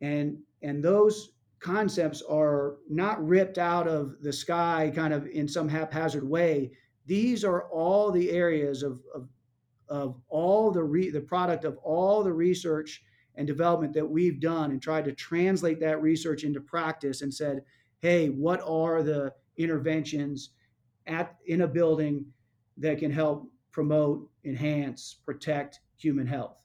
And, 0.00 0.38
and 0.62 0.82
those 0.82 1.30
concepts 1.60 2.22
are 2.22 2.76
not 2.88 3.24
ripped 3.26 3.58
out 3.58 3.86
of 3.86 4.16
the 4.20 4.32
sky 4.32 4.90
kind 4.94 5.14
of 5.14 5.26
in 5.26 5.46
some 5.46 5.68
haphazard 5.68 6.28
way. 6.28 6.72
These 7.06 7.44
are 7.44 7.68
all 7.70 8.10
the 8.10 8.30
areas 8.30 8.82
of, 8.82 9.00
of, 9.14 9.28
of 9.88 10.20
all 10.28 10.70
the, 10.70 10.82
re, 10.82 11.10
the 11.10 11.20
product 11.20 11.64
of 11.64 11.76
all 11.78 12.22
the 12.22 12.32
research 12.32 13.02
and 13.36 13.46
development 13.46 13.94
that 13.94 14.08
we've 14.08 14.40
done 14.40 14.72
and 14.72 14.82
tried 14.82 15.04
to 15.04 15.12
translate 15.12 15.80
that 15.80 16.02
research 16.02 16.44
into 16.44 16.60
practice 16.60 17.22
and 17.22 17.32
said, 17.32 17.62
hey, 18.00 18.28
what 18.28 18.60
are 18.66 19.02
the 19.02 19.32
interventions 19.56 20.50
at 21.06 21.36
in 21.46 21.62
a 21.62 21.68
building 21.68 22.24
that 22.76 22.98
can 22.98 23.10
help 23.10 23.48
promote, 23.70 24.28
enhance, 24.44 25.16
protect 25.24 25.80
human 26.02 26.26
health? 26.26 26.56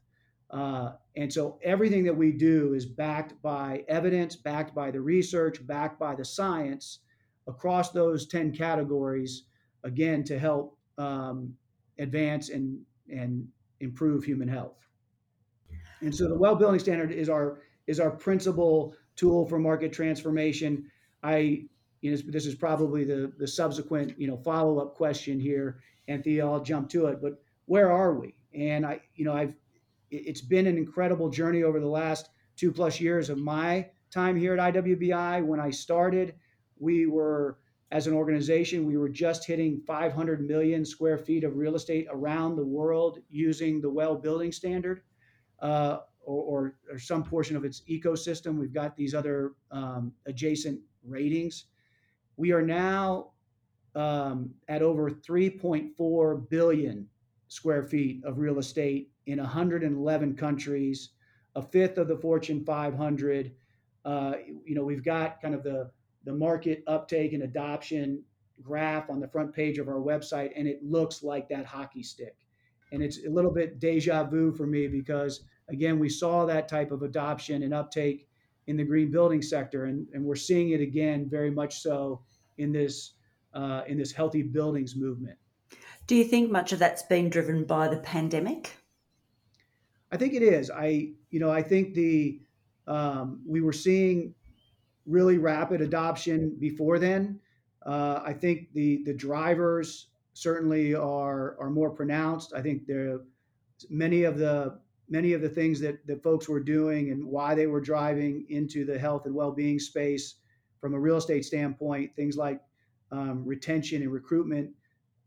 Uh, 0.49 0.93
and 1.15 1.31
so 1.31 1.59
everything 1.63 2.03
that 2.05 2.15
we 2.15 2.31
do 2.31 2.73
is 2.73 2.85
backed 2.85 3.41
by 3.41 3.83
evidence, 3.89 4.35
backed 4.35 4.73
by 4.73 4.91
the 4.91 5.01
research, 5.01 5.65
backed 5.65 5.99
by 5.99 6.15
the 6.15 6.23
science 6.23 6.99
across 7.47 7.91
those 7.91 8.27
10 8.27 8.53
categories, 8.53 9.43
again, 9.83 10.23
to 10.23 10.39
help 10.39 10.77
um, 10.97 11.53
advance 11.99 12.49
and, 12.49 12.79
and 13.09 13.47
improve 13.79 14.23
human 14.23 14.47
health. 14.47 14.87
And 16.01 16.13
so 16.13 16.27
the 16.27 16.37
well 16.37 16.55
building 16.55 16.79
standard 16.79 17.11
is 17.11 17.29
our 17.29 17.61
is 17.87 17.99
our 17.99 18.11
principal 18.11 18.93
tool 19.15 19.47
for 19.47 19.57
market 19.57 19.91
transformation. 19.91 20.89
I 21.23 21.65
you 22.01 22.11
know 22.11 22.17
this 22.27 22.45
is 22.45 22.55
probably 22.55 23.03
the 23.03 23.33
the 23.37 23.47
subsequent 23.47 24.13
you 24.19 24.27
know 24.27 24.37
follow 24.37 24.79
up 24.79 24.95
question 24.95 25.39
here, 25.39 25.79
Anthea, 26.07 26.45
I'll 26.45 26.61
jump 26.61 26.89
to 26.89 27.07
it. 27.07 27.21
But 27.21 27.41
where 27.65 27.91
are 27.91 28.13
we? 28.13 28.35
And 28.53 28.85
I 28.85 29.01
you 29.15 29.25
know 29.25 29.33
I've 29.33 29.53
it's 30.09 30.41
been 30.41 30.67
an 30.67 30.77
incredible 30.77 31.29
journey 31.29 31.63
over 31.63 31.79
the 31.79 31.87
last 31.87 32.29
two 32.55 32.71
plus 32.71 32.99
years 32.99 33.29
of 33.29 33.37
my 33.37 33.87
time 34.11 34.35
here 34.35 34.57
at 34.57 34.73
IWBI. 34.73 35.45
When 35.45 35.59
I 35.59 35.69
started, 35.69 36.35
we 36.79 37.07
were 37.07 37.57
as 37.91 38.07
an 38.07 38.13
organization, 38.13 38.85
we 38.85 38.97
were 38.97 39.09
just 39.09 39.45
hitting 39.45 39.81
500 39.87 40.45
million 40.45 40.83
square 40.83 41.17
feet 41.17 41.43
of 41.43 41.55
real 41.55 41.75
estate 41.75 42.07
around 42.11 42.55
the 42.55 42.65
world 42.65 43.19
using 43.29 43.79
the 43.79 43.89
well 43.89 44.15
building 44.15 44.51
standard 44.51 45.01
uh, 45.61 45.99
or, 46.19 46.43
or, 46.43 46.75
or, 46.91 46.99
some 46.99 47.23
portion 47.23 47.55
of 47.55 47.63
its 47.63 47.81
ecosystem. 47.89 48.57
We've 48.57 48.73
got 48.73 48.95
these 48.97 49.15
other 49.15 49.53
um, 49.71 50.11
adjacent 50.25 50.81
ratings. 51.03 51.65
We 52.35 52.51
are 52.51 52.61
now 52.61 53.31
um, 53.95 54.53
at 54.67 54.81
over 54.81 55.09
3.4 55.09 56.49
billion 56.49 57.07
square 57.47 57.83
feet 57.83 58.23
of 58.23 58.39
real 58.39 58.59
estate 58.59 59.11
in 59.25 59.39
111 59.39 60.35
countries, 60.35 61.09
a 61.55 61.61
fifth 61.61 61.97
of 61.97 62.07
the 62.07 62.17
Fortune 62.17 62.63
500. 62.65 63.51
Uh, 64.05 64.33
you 64.65 64.75
know, 64.75 64.83
we've 64.83 65.03
got 65.03 65.41
kind 65.41 65.53
of 65.55 65.63
the 65.63 65.89
the 66.23 66.33
market 66.33 66.83
uptake 66.87 67.31
and 67.31 67.43
adoption 67.43 68.21
graph 68.61 69.09
on 69.09 69.19
the 69.19 69.27
front 69.27 69.53
page 69.53 69.77
of 69.77 69.87
our 69.87 70.01
website, 70.01 70.51
and 70.57 70.67
it 70.67 70.83
looks 70.83 71.23
like 71.23 71.47
that 71.47 71.65
hockey 71.65 72.03
stick. 72.03 72.35
And 72.91 73.01
it's 73.01 73.25
a 73.25 73.29
little 73.29 73.51
bit 73.51 73.79
deja 73.79 74.23
vu 74.25 74.51
for 74.51 74.67
me 74.67 74.87
because, 74.87 75.45
again, 75.69 75.99
we 75.99 76.09
saw 76.09 76.45
that 76.45 76.67
type 76.67 76.91
of 76.91 77.03
adoption 77.03 77.63
and 77.63 77.73
uptake 77.73 78.27
in 78.67 78.75
the 78.75 78.83
green 78.83 79.09
building 79.11 79.41
sector, 79.41 79.85
and, 79.85 80.07
and 80.13 80.23
we're 80.23 80.35
seeing 80.35 80.71
it 80.71 80.81
again 80.81 81.29
very 81.29 81.51
much 81.51 81.79
so 81.79 82.21
in 82.57 82.71
this 82.71 83.13
uh, 83.53 83.81
in 83.87 83.97
this 83.97 84.11
healthy 84.11 84.43
buildings 84.43 84.95
movement. 84.95 85.37
Do 86.07 86.15
you 86.15 86.23
think 86.23 86.49
much 86.49 86.71
of 86.71 86.79
that's 86.79 87.03
been 87.03 87.29
driven 87.29 87.65
by 87.65 87.89
the 87.89 87.97
pandemic? 87.97 88.71
I 90.09 90.15
think 90.15 90.33
it 90.33 90.41
is. 90.41 90.71
I 90.71 91.11
you 91.29 91.39
know 91.39 91.51
I 91.51 91.61
think 91.61 91.93
the 91.93 92.39
um, 92.87 93.41
we 93.45 93.59
were 93.59 93.73
seeing 93.73 94.33
really 95.05 95.37
rapid 95.37 95.81
adoption 95.81 96.55
before 96.59 96.97
then. 96.97 97.39
Uh, 97.85 98.21
I 98.25 98.31
think 98.33 98.71
the 98.73 99.03
the 99.03 99.13
drivers 99.13 100.07
certainly 100.33 100.95
are 100.95 101.57
are 101.59 101.69
more 101.69 101.89
pronounced. 101.89 102.53
I 102.53 102.61
think 102.61 102.87
there 102.87 103.19
many 103.89 104.23
of 104.23 104.37
the 104.37 104.79
many 105.09 105.33
of 105.33 105.41
the 105.41 105.49
things 105.49 105.79
that 105.81 106.07
that 106.07 106.23
folks 106.23 106.47
were 106.47 106.63
doing 106.63 107.11
and 107.11 107.25
why 107.25 107.53
they 107.53 107.67
were 107.67 107.81
driving 107.81 108.45
into 108.47 108.85
the 108.85 108.97
health 108.97 109.25
and 109.25 109.35
well-being 109.35 109.79
space 109.79 110.35
from 110.79 110.93
a 110.93 110.99
real 110.99 111.17
estate 111.17 111.43
standpoint, 111.43 112.15
things 112.15 112.37
like 112.37 112.61
um, 113.11 113.43
retention 113.45 114.01
and 114.03 114.11
recruitment 114.11 114.69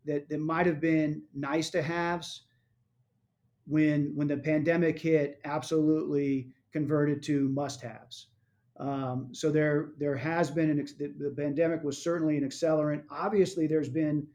that 0.06 0.28
that 0.28 0.40
might 0.40 0.66
have 0.66 0.80
been 0.80 1.22
nice 1.34 1.70
to 1.70 1.82
haves 1.82 2.42
when 3.66 4.12
when 4.14 4.28
the 4.28 4.36
pandemic 4.36 4.98
hit, 4.98 5.40
absolutely 5.44 6.48
converted 6.72 7.22
to 7.22 7.48
must 7.48 7.80
haves. 7.80 8.28
Um, 8.78 9.28
so 9.32 9.50
there 9.50 9.90
there 9.98 10.16
has 10.16 10.50
been 10.50 10.70
an 10.70 10.86
the, 10.98 11.14
the 11.18 11.34
pandemic 11.36 11.84
was 11.84 12.02
certainly 12.02 12.36
an 12.36 12.48
accelerant. 12.48 13.02
Obviously, 13.10 13.66
there's 13.66 13.90
been 13.90 14.26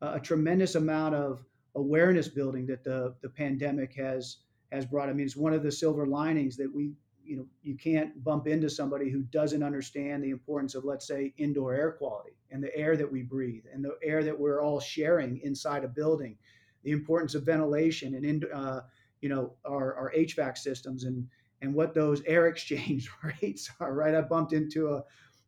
a 0.00 0.18
tremendous 0.18 0.74
amount 0.74 1.14
of 1.14 1.44
awareness 1.76 2.28
building 2.28 2.66
that 2.66 2.84
the 2.84 3.14
the 3.22 3.28
pandemic 3.28 3.94
has 3.94 4.38
has 4.72 4.84
brought. 4.84 5.08
I 5.08 5.12
mean, 5.12 5.26
it's 5.26 5.36
one 5.36 5.52
of 5.52 5.62
the 5.62 5.70
silver 5.70 6.06
linings 6.06 6.56
that 6.56 6.74
we 6.74 6.92
you 7.24 7.36
know 7.36 7.46
you 7.62 7.76
can't 7.76 8.22
bump 8.24 8.46
into 8.46 8.68
somebody 8.68 9.10
who 9.10 9.22
doesn't 9.24 9.62
understand 9.62 10.22
the 10.22 10.30
importance 10.30 10.74
of 10.74 10.84
let's 10.84 11.06
say 11.06 11.32
indoor 11.38 11.74
air 11.74 11.92
quality 11.92 12.36
and 12.50 12.62
the 12.62 12.74
air 12.76 12.96
that 12.96 13.10
we 13.10 13.22
breathe 13.22 13.64
and 13.72 13.84
the 13.84 13.96
air 14.02 14.22
that 14.22 14.38
we're 14.38 14.62
all 14.62 14.80
sharing 14.80 15.38
inside 15.42 15.84
a 15.84 15.88
building 15.88 16.36
the 16.84 16.90
importance 16.90 17.34
of 17.34 17.44
ventilation 17.44 18.14
and 18.14 18.24
in, 18.24 18.42
uh, 18.52 18.80
you 19.20 19.28
know 19.28 19.52
our, 19.64 19.94
our 19.94 20.12
hvac 20.16 20.58
systems 20.58 21.04
and 21.04 21.26
and 21.60 21.72
what 21.72 21.94
those 21.94 22.22
air 22.26 22.48
exchange 22.48 23.10
rates 23.22 23.70
are 23.80 23.94
right? 23.94 24.14
I 24.14 24.20
bumped 24.20 24.52
into 24.52 24.94
a, 24.94 25.02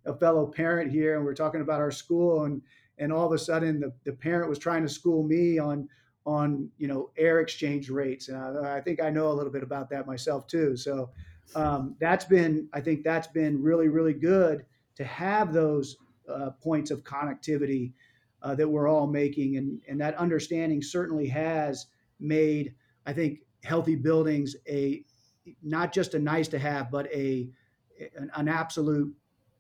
a 0.07 0.17
fellow 0.17 0.47
parent 0.47 0.91
here 0.91 1.17
and 1.17 1.25
we're 1.25 1.35
talking 1.35 1.61
about 1.61 1.81
our 1.81 1.91
school 1.91 2.45
and 2.45 2.63
and 2.99 3.13
all 3.13 3.27
of 3.27 3.33
a 3.33 3.39
sudden 3.39 3.81
the, 3.81 3.93
the 4.05 4.13
parent 4.13 4.49
was 4.49 4.59
trying 4.59 4.83
to 4.83 4.89
school 4.89 5.23
me 5.23 5.59
on 5.59 5.89
on 6.27 6.71
you 6.79 6.89
know 6.89 7.11
air 7.19 7.41
exchange 7.41 7.91
rates 7.91 8.29
and 8.29 8.39
I, 8.39 8.77
I 8.77 8.81
think 8.81 9.03
i 9.03 9.11
know 9.11 9.29
a 9.31 9.35
little 9.35 9.53
bit 9.53 9.63
about 9.63 9.91
that 9.91 10.07
myself 10.07 10.47
too. 10.47 10.77
So 10.77 11.11
um, 11.55 11.95
that's 12.01 12.25
been 12.25 12.69
i 12.73 12.81
think 12.81 13.03
that's 13.03 13.29
been 13.29 13.63
really 13.63 13.89
really 13.89 14.13
good 14.15 14.65
to 14.97 15.05
have 15.05 15.53
those 15.53 15.97
uh, 16.29 16.51
points 16.63 16.91
of 16.91 17.03
connectivity 17.05 17.93
uh, 18.43 18.55
that 18.55 18.69
we're 18.69 18.89
all 18.89 19.07
making 19.07 19.57
and 19.57 19.81
and 19.89 20.01
that 20.01 20.15
understanding 20.17 20.83
certainly 20.83 21.27
has 21.27 21.87
made 22.21 22.75
i 23.07 23.13
think 23.13 23.41
healthy 23.65 23.97
buildings 23.97 24.57
a 24.69 25.03
not 25.63 25.93
just 25.93 26.15
a 26.15 26.19
nice 26.19 26.49
to 26.49 26.59
have 26.59 26.91
but 26.91 27.07
a 27.13 27.49
an, 28.17 28.31
an 28.35 28.49
absolute 28.49 29.15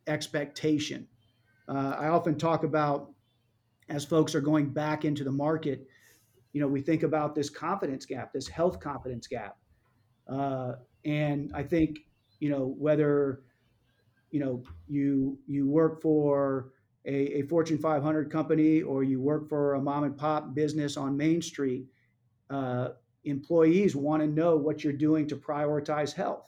expectation 0.07 1.07
uh, 1.69 1.97
i 1.99 2.09
often 2.09 2.37
talk 2.37 2.65
about 2.65 3.15
as 3.89 4.05
folks 4.05 4.35
are 4.35 4.41
going 4.41 4.71
back 4.71 5.05
into 5.05 5.25
the 5.25 5.33
market, 5.33 5.87
you 6.53 6.61
know, 6.61 6.69
we 6.69 6.81
think 6.81 7.03
about 7.03 7.35
this 7.35 7.51
confidence 7.51 8.07
gap, 8.07 8.33
this 8.33 8.49
health 8.49 8.81
confidence 8.81 9.27
gap. 9.27 9.57
Uh, 10.29 10.75
and 11.05 11.51
I 11.55 11.63
think, 11.63 12.01
you 12.41 12.51
know, 12.51 12.75
whether, 12.79 13.43
you 14.31 14.41
know, 14.41 14.63
you 14.89 15.39
you 15.47 15.69
work 15.69 16.01
for 16.03 16.73
a, 17.07 17.41
a 17.41 17.43
Fortune 17.43 17.79
500 17.79 18.31
company 18.31 18.83
or 18.83 19.03
you 19.03 19.21
work 19.21 19.49
for 19.49 19.75
a 19.75 19.81
mom 19.81 20.05
and 20.05 20.17
pop 20.17 20.55
business 20.55 20.97
on 20.97 21.17
Main 21.17 21.43
Street, 21.43 21.87
uh, 22.51 22.89
employees 23.25 23.95
want 23.95 24.23
to 24.23 24.29
know 24.29 24.57
what 24.57 24.83
you're 24.83 24.93
doing 24.93 25.27
to 25.29 25.37
prioritize 25.37 26.13
health. 26.13 26.45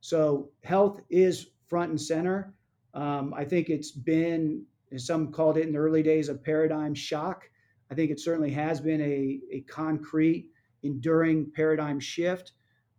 So 0.00 0.50
health 0.62 1.00
is 1.10 1.48
front 1.66 1.90
and 1.90 2.00
center. 2.00 2.54
Um, 2.92 3.32
I 3.34 3.44
think 3.44 3.70
it's 3.70 3.90
been, 3.90 4.64
as 4.92 5.06
some 5.06 5.32
called 5.32 5.56
it 5.56 5.66
in 5.66 5.72
the 5.72 5.78
early 5.78 6.02
days, 6.02 6.28
a 6.28 6.34
paradigm 6.34 6.94
shock. 6.94 7.48
I 7.90 7.94
think 7.94 8.10
it 8.10 8.20
certainly 8.20 8.50
has 8.50 8.80
been 8.80 9.00
a, 9.00 9.40
a 9.50 9.60
concrete, 9.62 10.50
enduring 10.82 11.50
paradigm 11.54 11.98
shift 11.98 12.52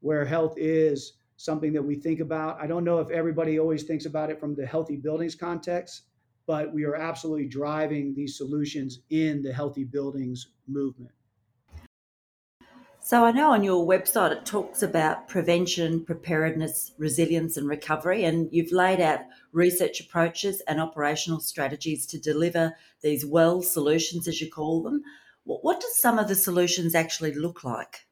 where 0.06 0.24
health 0.24 0.54
is 0.56 1.14
something 1.36 1.74
that 1.74 1.82
we 1.82 1.96
think 1.96 2.20
about. 2.20 2.62
I 2.62 2.68
don't 2.68 2.84
know 2.84 3.00
if 3.00 3.10
everybody 3.10 3.58
always 3.58 3.82
thinks 3.82 4.06
about 4.06 4.30
it 4.30 4.40
from 4.40 4.54
the 4.54 4.64
healthy 4.64 4.98
buildings 4.98 5.34
context, 5.34 6.04
but 6.46 6.72
we 6.72 6.84
are 6.84 6.96
absolutely 6.96 7.48
driving 7.48 8.14
these 8.14 8.38
solutions 8.38 9.00
in 9.10 9.42
the 9.42 9.52
healthy 9.52 9.84
buildings 9.84 10.50
movement. 10.68 11.10
So 13.00 13.26
I 13.26 13.32
know 13.32 13.52
on 13.52 13.64
your 13.64 13.84
website 13.84 14.32
it 14.32 14.46
talks 14.46 14.84
about 14.84 15.28
prevention, 15.28 16.06
preparedness, 16.06 16.92
resilience, 17.00 17.58
and 17.58 17.68
recovery, 17.68 18.26
and 18.26 18.48
you've 18.52 18.72
laid 18.72 19.02
out 19.02 19.22
research 19.54 20.00
approaches 20.00 20.62
and 20.68 20.80
operational 20.80 21.40
strategies 21.40 22.06
to 22.08 22.20
deliver 22.20 22.76
these 23.02 23.26
well 23.26 23.64
solutions, 23.64 24.28
as 24.28 24.40
you 24.40 24.52
call 24.52 24.84
them. 24.84 25.02
What 25.46 25.82
do 25.82 25.88
some 25.94 26.20
of 26.20 26.28
the 26.28 26.36
solutions 26.36 26.94
actually 26.94 27.34
look 27.34 27.64
like? 27.64 28.05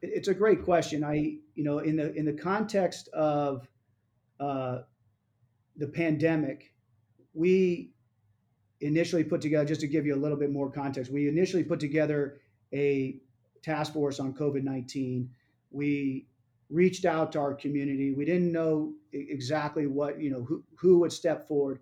It's 0.00 0.28
a 0.28 0.34
great 0.34 0.64
question. 0.64 1.02
I, 1.02 1.38
you 1.54 1.64
know, 1.64 1.78
in 1.78 1.96
the 1.96 2.14
in 2.14 2.24
the 2.24 2.32
context 2.32 3.08
of 3.08 3.68
uh, 4.38 4.80
the 5.76 5.88
pandemic, 5.88 6.72
we 7.34 7.90
initially 8.80 9.24
put 9.24 9.40
together, 9.40 9.64
just 9.64 9.80
to 9.80 9.88
give 9.88 10.06
you 10.06 10.14
a 10.14 10.16
little 10.16 10.36
bit 10.36 10.50
more 10.50 10.70
context, 10.70 11.10
we 11.10 11.28
initially 11.28 11.64
put 11.64 11.80
together 11.80 12.40
a 12.72 13.16
task 13.62 13.92
force 13.92 14.20
on 14.20 14.32
COVID 14.34 14.62
19. 14.62 15.28
We 15.70 16.26
reached 16.70 17.04
out 17.04 17.32
to 17.32 17.40
our 17.40 17.54
community. 17.54 18.12
We 18.12 18.24
didn't 18.24 18.52
know 18.52 18.92
exactly 19.12 19.86
what, 19.86 20.20
you 20.20 20.30
know, 20.30 20.44
who, 20.44 20.62
who 20.76 20.98
would 21.00 21.12
step 21.12 21.48
forward. 21.48 21.80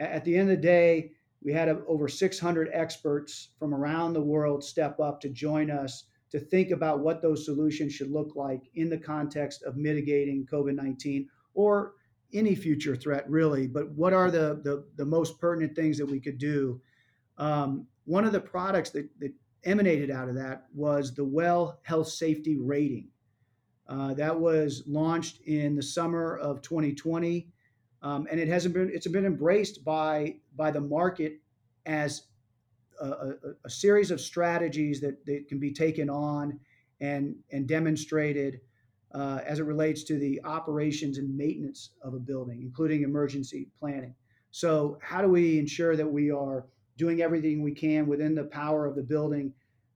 At 0.00 0.24
the 0.24 0.36
end 0.36 0.50
of 0.50 0.56
the 0.56 0.62
day, 0.62 1.12
we 1.42 1.52
had 1.52 1.68
over 1.86 2.08
600 2.08 2.70
experts 2.72 3.50
from 3.58 3.72
around 3.72 4.12
the 4.12 4.20
world 4.20 4.64
step 4.64 4.98
up 5.00 5.20
to 5.20 5.28
join 5.28 5.70
us 5.70 6.04
to 6.30 6.40
think 6.40 6.70
about 6.70 7.00
what 7.00 7.22
those 7.22 7.44
solutions 7.44 7.92
should 7.92 8.10
look 8.10 8.34
like 8.34 8.62
in 8.74 8.88
the 8.88 8.98
context 8.98 9.62
of 9.62 9.76
mitigating 9.76 10.46
COVID 10.50 10.74
19 10.74 11.28
or 11.54 11.94
any 12.32 12.54
future 12.54 12.96
threat, 12.96 13.28
really. 13.30 13.66
But 13.66 13.90
what 13.92 14.12
are 14.12 14.30
the, 14.30 14.60
the, 14.62 14.84
the 14.96 15.04
most 15.04 15.40
pertinent 15.40 15.76
things 15.76 15.98
that 15.98 16.06
we 16.06 16.20
could 16.20 16.38
do? 16.38 16.80
Um, 17.38 17.86
one 18.04 18.24
of 18.24 18.32
the 18.32 18.40
products 18.40 18.90
that, 18.90 19.08
that 19.20 19.32
emanated 19.64 20.10
out 20.10 20.28
of 20.28 20.34
that 20.36 20.66
was 20.74 21.14
the 21.14 21.24
Well 21.24 21.80
Health 21.82 22.08
Safety 22.08 22.56
Rating. 22.56 23.08
Uh, 23.88 24.14
that 24.14 24.38
was 24.38 24.82
launched 24.86 25.40
in 25.42 25.76
the 25.76 25.82
summer 25.82 26.36
of 26.38 26.60
2020, 26.62 27.48
um, 28.02 28.26
and 28.30 28.40
it 28.40 28.48
hasn't 28.48 28.74
been 28.74 28.90
it's 28.92 29.06
been 29.06 29.24
embraced 29.24 29.84
by 29.84 30.34
by 30.56 30.72
the 30.72 30.80
market 30.80 31.40
as 31.84 32.22
a, 33.04 33.32
a, 33.64 33.70
series 33.70 34.10
of 34.10 34.20
strategies 34.20 35.00
that, 35.00 35.24
that 35.26 35.48
can 35.48 35.58
be 35.58 35.72
taken 35.72 36.08
on 36.08 36.58
and 37.00 37.34
and 37.50 37.68
demonstrated 37.68 38.60
uh, 39.14 39.40
as 39.46 39.58
it 39.58 39.64
relates 39.64 40.02
to 40.04 40.18
the 40.18 40.40
operations 40.44 41.18
and 41.18 41.36
maintenance 41.36 41.90
of 42.02 42.14
a 42.14 42.18
building, 42.18 42.60
including 42.62 43.02
emergency 43.02 43.68
planning. 43.78 44.14
So, 44.50 44.98
how 45.02 45.22
do 45.22 45.28
we 45.28 45.58
ensure 45.58 45.96
that 45.96 46.10
we 46.10 46.30
are 46.30 46.66
doing 46.96 47.20
everything 47.20 47.62
we 47.62 47.72
can 47.72 48.06
within 48.06 48.34
the 48.34 48.44
power 48.44 48.86
of 48.86 48.96
the 48.96 49.02
building 49.02 49.52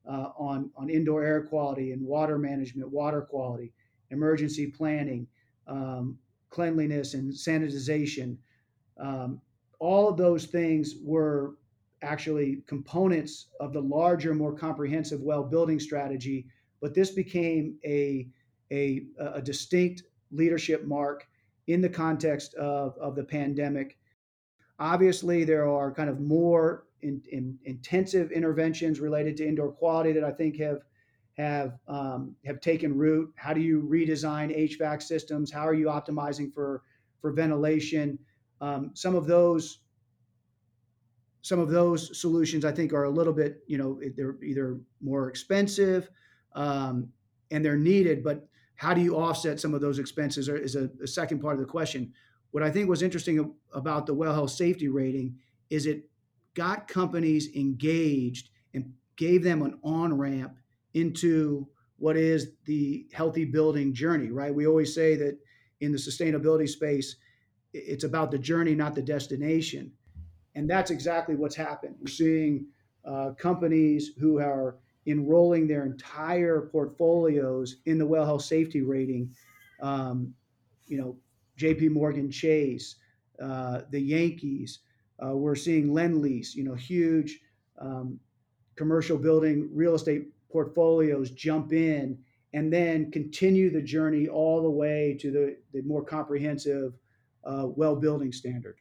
uh, 0.08 0.30
on, 0.36 0.70
on 0.76 0.90
indoor 0.90 1.22
air 1.24 1.42
quality 1.42 1.92
and 1.92 2.02
water 2.02 2.38
management, 2.38 2.90
water 2.90 3.22
quality, 3.22 3.72
emergency 4.10 4.66
planning, 4.66 5.26
um, 5.66 6.18
cleanliness 6.50 7.14
and 7.14 7.32
sanitization. 7.32 8.36
Um, 8.98 9.40
all 9.78 10.08
of 10.08 10.16
those 10.16 10.46
things 10.46 10.96
were 11.02 11.54
actually 12.02 12.62
components 12.66 13.48
of 13.60 13.72
the 13.72 13.80
larger, 13.80 14.34
more 14.34 14.54
comprehensive 14.54 15.20
well 15.20 15.42
building 15.42 15.80
strategy. 15.80 16.46
But 16.80 16.94
this 16.94 17.10
became 17.10 17.76
a, 17.84 18.28
a, 18.72 19.02
a 19.18 19.42
distinct 19.42 20.04
leadership 20.32 20.86
mark 20.86 21.26
in 21.66 21.80
the 21.80 21.88
context 21.88 22.54
of, 22.54 22.96
of 22.98 23.14
the 23.14 23.24
pandemic. 23.24 23.98
Obviously, 24.78 25.44
there 25.44 25.68
are 25.68 25.92
kind 25.92 26.08
of 26.08 26.20
more 26.20 26.86
in, 27.02 27.22
in 27.30 27.58
intensive 27.64 28.32
interventions 28.32 29.00
related 29.00 29.36
to 29.36 29.46
indoor 29.46 29.70
quality 29.70 30.12
that 30.12 30.24
I 30.24 30.30
think 30.30 30.58
have 30.58 30.80
have 31.36 31.78
um, 31.88 32.34
have 32.44 32.60
taken 32.60 32.96
root. 32.96 33.32
How 33.36 33.52
do 33.52 33.60
you 33.60 33.82
redesign 33.82 34.56
HVAC 34.56 35.02
systems? 35.02 35.50
How 35.50 35.66
are 35.66 35.74
you 35.74 35.86
optimizing 35.86 36.52
for 36.52 36.82
for 37.20 37.32
ventilation? 37.32 38.18
Um, 38.60 38.90
some 38.94 39.14
of 39.14 39.26
those 39.26 39.80
some 41.42 41.58
of 41.58 41.70
those 41.70 42.20
solutions 42.20 42.64
I 42.64 42.72
think 42.72 42.92
are 42.92 43.04
a 43.04 43.10
little 43.10 43.32
bit 43.32 43.62
you 43.66 43.78
know 43.78 44.00
they're 44.16 44.36
either 44.42 44.78
more 45.00 45.28
expensive 45.28 46.10
um, 46.54 47.08
and 47.50 47.64
they're 47.64 47.76
needed, 47.76 48.22
but 48.22 48.48
how 48.76 48.94
do 48.94 49.00
you 49.00 49.16
offset 49.16 49.60
some 49.60 49.74
of 49.74 49.80
those 49.80 49.98
expenses 49.98 50.48
is 50.48 50.74
a, 50.74 50.88
a 51.02 51.06
second 51.06 51.40
part 51.40 51.54
of 51.54 51.60
the 51.60 51.66
question. 51.66 52.12
What 52.50 52.62
I 52.62 52.70
think 52.70 52.88
was 52.88 53.02
interesting 53.02 53.54
about 53.74 54.06
the 54.06 54.14
well 54.14 54.32
health 54.32 54.52
safety 54.52 54.88
rating 54.88 55.36
is 55.68 55.86
it 55.86 56.08
got 56.54 56.88
companies 56.88 57.54
engaged 57.54 58.48
and 58.74 58.92
gave 59.16 59.42
them 59.42 59.62
an 59.62 59.78
on 59.84 60.16
ramp 60.16 60.56
into 60.94 61.68
what 61.98 62.16
is 62.16 62.52
the 62.64 63.06
healthy 63.12 63.44
building 63.44 63.92
journey, 63.92 64.30
right? 64.30 64.54
We 64.54 64.66
always 64.66 64.94
say 64.94 65.14
that 65.16 65.38
in 65.80 65.92
the 65.92 65.98
sustainability 65.98 66.68
space, 66.68 67.16
it's 67.74 68.04
about 68.04 68.30
the 68.30 68.38
journey, 68.38 68.74
not 68.74 68.94
the 68.94 69.02
destination. 69.02 69.92
And 70.54 70.68
that's 70.68 70.90
exactly 70.90 71.36
what's 71.36 71.54
happened. 71.54 71.96
We're 72.00 72.08
seeing 72.08 72.66
uh, 73.04 73.30
companies 73.38 74.12
who 74.18 74.38
are 74.38 74.76
enrolling 75.06 75.66
their 75.66 75.86
entire 75.86 76.68
portfolios 76.72 77.76
in 77.86 77.98
the 77.98 78.06
well 78.06 78.24
health 78.24 78.42
safety 78.42 78.82
rating. 78.82 79.34
Um, 79.80 80.34
you 80.86 80.98
know, 80.98 81.16
JP 81.58 81.92
Morgan 81.92 82.30
Chase, 82.30 82.96
uh, 83.42 83.82
the 83.90 84.00
Yankees, 84.00 84.80
uh, 85.24 85.36
we're 85.36 85.54
seeing 85.54 85.88
Lendlease, 85.88 86.54
you 86.54 86.64
know, 86.64 86.74
huge 86.74 87.38
um, 87.78 88.18
commercial 88.76 89.18
building 89.18 89.68
real 89.72 89.94
estate 89.94 90.28
portfolios 90.50 91.30
jump 91.30 91.72
in 91.72 92.18
and 92.52 92.72
then 92.72 93.10
continue 93.10 93.70
the 93.70 93.82
journey 93.82 94.26
all 94.28 94.62
the 94.62 94.70
way 94.70 95.16
to 95.20 95.30
the, 95.30 95.56
the 95.72 95.82
more 95.82 96.02
comprehensive 96.02 96.94
uh, 97.44 97.66
well 97.66 97.94
building 97.94 98.32
standard. 98.32 98.76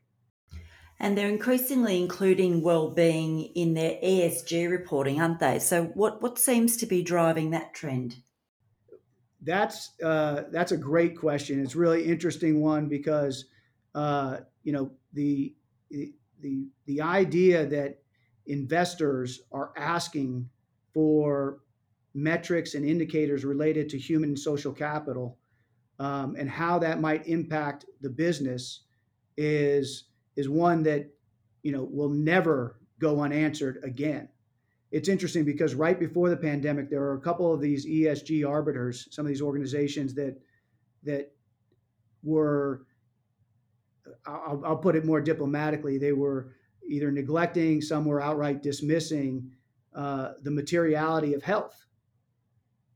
And 0.99 1.17
they're 1.17 1.29
increasingly 1.29 2.01
including 2.01 2.61
well-being 2.61 3.45
in 3.55 3.73
their 3.73 3.97
ESG 4.03 4.69
reporting, 4.69 5.21
aren't 5.21 5.39
they? 5.39 5.59
So, 5.59 5.85
what 5.95 6.21
what 6.21 6.37
seems 6.37 6.75
to 6.77 6.85
be 6.85 7.01
driving 7.01 7.51
that 7.51 7.73
trend? 7.73 8.17
That's 9.41 9.91
uh, 10.03 10.43
that's 10.51 10.73
a 10.73 10.77
great 10.77 11.17
question. 11.17 11.63
It's 11.63 11.75
really 11.75 12.03
interesting 12.03 12.61
one 12.61 12.89
because 12.89 13.45
uh, 13.95 14.39
you 14.63 14.73
know 14.73 14.91
the 15.13 15.55
the 16.41 16.67
the 16.85 17.01
idea 17.01 17.65
that 17.65 17.99
investors 18.47 19.41
are 19.51 19.71
asking 19.77 20.49
for 20.93 21.59
metrics 22.13 22.73
and 22.73 22.85
indicators 22.85 23.45
related 23.45 23.89
to 23.89 23.97
human 23.97 24.35
social 24.35 24.73
capital 24.73 25.37
um, 25.99 26.35
and 26.37 26.49
how 26.49 26.79
that 26.79 26.99
might 26.99 27.27
impact 27.27 27.85
the 28.01 28.09
business 28.09 28.85
is 29.37 30.05
is 30.39 30.47
one 30.49 30.83
that 30.83 31.09
you 31.63 31.71
know 31.71 31.83
will 31.83 32.09
never 32.09 32.79
go 32.99 33.21
unanswered 33.21 33.79
again. 33.83 34.29
It's 34.91 35.09
interesting 35.09 35.45
because 35.45 35.75
right 35.75 35.99
before 35.99 36.29
the 36.29 36.37
pandemic, 36.37 36.89
there 36.89 37.01
were 37.01 37.13
a 37.13 37.21
couple 37.21 37.53
of 37.53 37.61
these 37.61 37.85
ESG 37.85 38.47
arbiters, 38.47 39.07
some 39.11 39.25
of 39.25 39.29
these 39.29 39.41
organizations 39.41 40.13
that 40.15 40.39
that 41.03 41.31
were 42.23 42.85
I'll, 44.25 44.61
I'll 44.65 44.77
put 44.77 44.95
it 44.95 45.05
more 45.05 45.21
diplomatically, 45.21 45.97
they 45.97 46.13
were 46.13 46.53
either 46.89 47.11
neglecting, 47.11 47.81
some 47.81 48.05
were 48.05 48.21
outright 48.21 48.63
dismissing 48.63 49.51
uh, 49.95 50.33
the 50.43 50.51
materiality 50.51 51.33
of 51.33 51.43
health. 51.43 51.85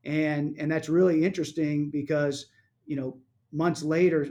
And, 0.04 0.56
and 0.58 0.70
that's 0.70 0.88
really 0.88 1.24
interesting 1.24 1.90
because, 1.90 2.46
you 2.86 2.96
know, 2.96 3.18
months 3.52 3.82
later, 3.82 4.28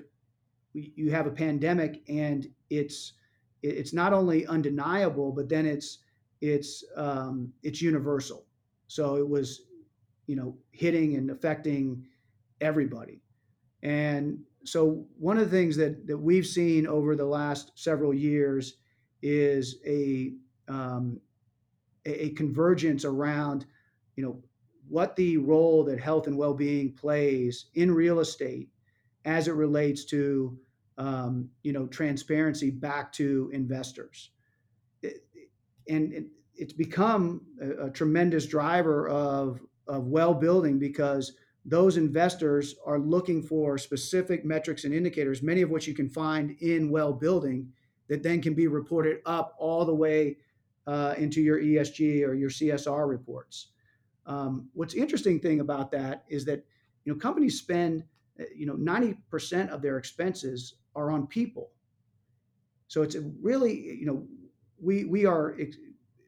you 0.74 1.12
have 1.12 1.28
a 1.28 1.32
pandemic 1.32 2.02
and 2.10 2.48
it's, 2.70 3.14
it's 3.62 3.94
not 3.94 4.14
only 4.14 4.46
undeniable, 4.48 5.32
but 5.32 5.48
then 5.50 5.66
it's, 5.66 6.00
it's 6.42 6.84
um, 6.98 7.54
it's 7.64 7.82
universal. 7.82 8.46
So 8.88 9.16
it 9.16 9.28
was, 9.28 9.62
you 10.28 10.36
know, 10.36 10.58
hitting 10.72 11.16
and 11.16 11.32
affecting 11.32 12.04
everybody. 12.60 13.22
And 13.82 14.40
so 14.66 15.06
one 15.18 15.38
of 15.38 15.50
the 15.50 15.58
things 15.58 15.78
that 15.78 16.06
that 16.06 16.18
we've 16.18 16.46
seen 16.46 16.86
over 16.86 17.16
the 17.16 17.26
last 17.26 17.72
several 17.76 18.14
years 18.14 18.76
is 19.22 19.78
a 19.88 20.34
um, 20.68 21.22
a, 22.06 22.26
a 22.26 22.30
convergence 22.32 23.06
around, 23.06 23.66
you 24.18 24.24
know, 24.26 24.44
what 24.90 25.16
the 25.16 25.38
role 25.38 25.86
that 25.86 26.00
health 26.00 26.28
and 26.28 26.38
well-being 26.38 26.92
plays 26.92 27.68
in 27.76 27.90
real 27.90 28.20
estate 28.20 28.68
as 29.26 29.48
it 29.48 29.54
relates 29.54 30.06
to 30.06 30.58
um, 30.98 31.50
you 31.64 31.74
know 31.74 31.88
transparency 31.88 32.70
back 32.70 33.12
to 33.14 33.50
investors. 33.54 34.30
It, 35.02 35.26
and 35.90 36.14
it, 36.14 36.26
it's 36.56 36.74
become 36.74 37.42
a, 37.62 37.88
a, 37.88 37.90
tremendous 37.90 38.46
driver 38.46 39.10
of 39.10 39.60
of 39.88 40.08
well 40.08 40.34
building 40.34 40.80
because 40.80 41.34
those 41.66 41.98
investors 41.98 42.76
are 42.86 43.00
looking 43.00 43.42
for 43.42 43.78
specific 43.78 44.46
metrics 44.46 44.84
and 44.84 44.94
indicators 44.94 45.42
many 45.42 45.62
of 45.62 45.70
which 45.70 45.88
you 45.88 45.94
can 45.94 46.10
find 46.10 46.56
in 46.62 46.90
well 46.92 47.12
building 47.12 47.68
that 48.08 48.22
then 48.22 48.42
can 48.42 48.54
be 48.54 48.68
reported 48.68 49.18
up 49.26 49.56
all 49.58 49.86
the 49.86 49.96
way 49.96 50.38
uh, 50.88 51.16
into 51.18 51.42
your 51.42 51.60
esg 51.60 52.28
or 52.28 52.34
your 52.34 52.50
csr 52.50 53.08
reports. 53.08 53.70
Um, 54.26 54.70
what's 54.74 54.94
interesting 54.94 55.40
thing 55.40 55.60
about 55.60 55.92
that 55.92 56.24
is 56.30 56.46
that 56.46 56.64
you 57.04 57.14
know 57.14 57.20
companies 57.20 57.58
spend 57.60 58.04
Eh, 58.40 58.46
you 58.56 58.66
know 58.66 58.76
90% 58.76 59.70
of 59.70 59.82
their 59.82 59.98
expenses 59.98 60.76
are 60.96 61.12
on 61.12 61.28
people. 61.28 61.72
So 62.88 63.02
it's 63.02 63.16
really 63.42 63.74
you 63.74 64.06
know 64.06 64.28
we 64.82 65.06
we 65.06 65.26
are 65.26 65.56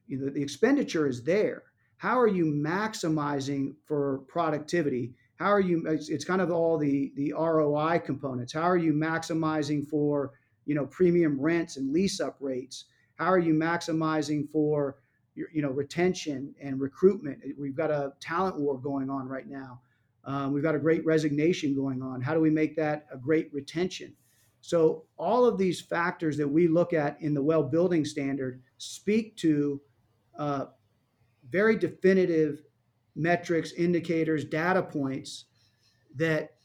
you 0.08 0.18
know 0.18 0.30
the 0.30 0.42
expenditure 0.42 1.08
is 1.08 1.24
there. 1.24 1.64
How 1.98 2.20
are 2.20 2.28
you 2.28 2.46
maximizing 2.46 3.76
for 3.86 4.20
productivity? 4.28 5.14
How 5.38 5.52
are 5.52 5.60
you 5.60 5.86
it's, 5.88 6.10
it's 6.10 6.26
kind 6.26 6.42
of 6.42 6.52
all 6.52 6.78
the 6.78 7.12
the 7.16 7.34
roi 7.34 8.00
components. 8.00 8.54
How 8.54 8.64
are 8.64 8.78
you 8.78 8.94
maximizing 8.94 9.88
for 9.88 10.34
you 10.66 10.76
know 10.76 10.86
premium 10.88 11.40
rents 11.40 11.78
and 11.78 11.92
lease 11.92 12.20
up 12.20 12.38
rates? 12.40 12.86
How 13.16 13.28
are 13.28 13.40
you 13.40 13.54
maximizing 13.54 14.50
for 14.52 14.98
you 15.36 15.62
know 15.62 15.70
retention 15.72 16.54
and 16.62 16.80
recruitment? 16.80 17.40
We've 17.58 17.76
got 17.76 17.92
a 17.92 18.14
talent 18.20 18.60
war 18.60 18.80
going 18.80 19.10
on 19.10 19.28
right 19.28 19.48
now 19.48 19.82
um, 20.26 20.52
we've 20.54 20.64
got 20.64 20.76
a 20.76 20.80
great 20.80 21.06
resignation 21.06 21.76
going 21.76 22.02
on. 22.02 22.22
How 22.22 22.34
do 22.34 22.40
we 22.40 22.50
make 22.50 22.76
that 22.76 23.06
a 23.12 23.18
great 23.18 23.54
retention? 23.54 24.14
So 24.62 25.04
all 25.18 25.46
of 25.46 25.60
these 25.60 25.80
factors 25.80 26.38
that 26.38 26.48
we 26.48 26.68
look 26.68 26.92
at 26.94 27.22
in 27.22 27.36
the 27.36 27.44
well 27.44 27.62
building 27.62 28.04
standard 28.04 28.64
speak 28.78 29.38
to 29.38 29.80
uh, 30.40 30.66
very 31.50 31.76
definitive 31.78 32.64
metrics 33.16 33.72
indicators 33.74 34.44
data 34.44 34.82
points 34.82 35.46
that 36.16 36.56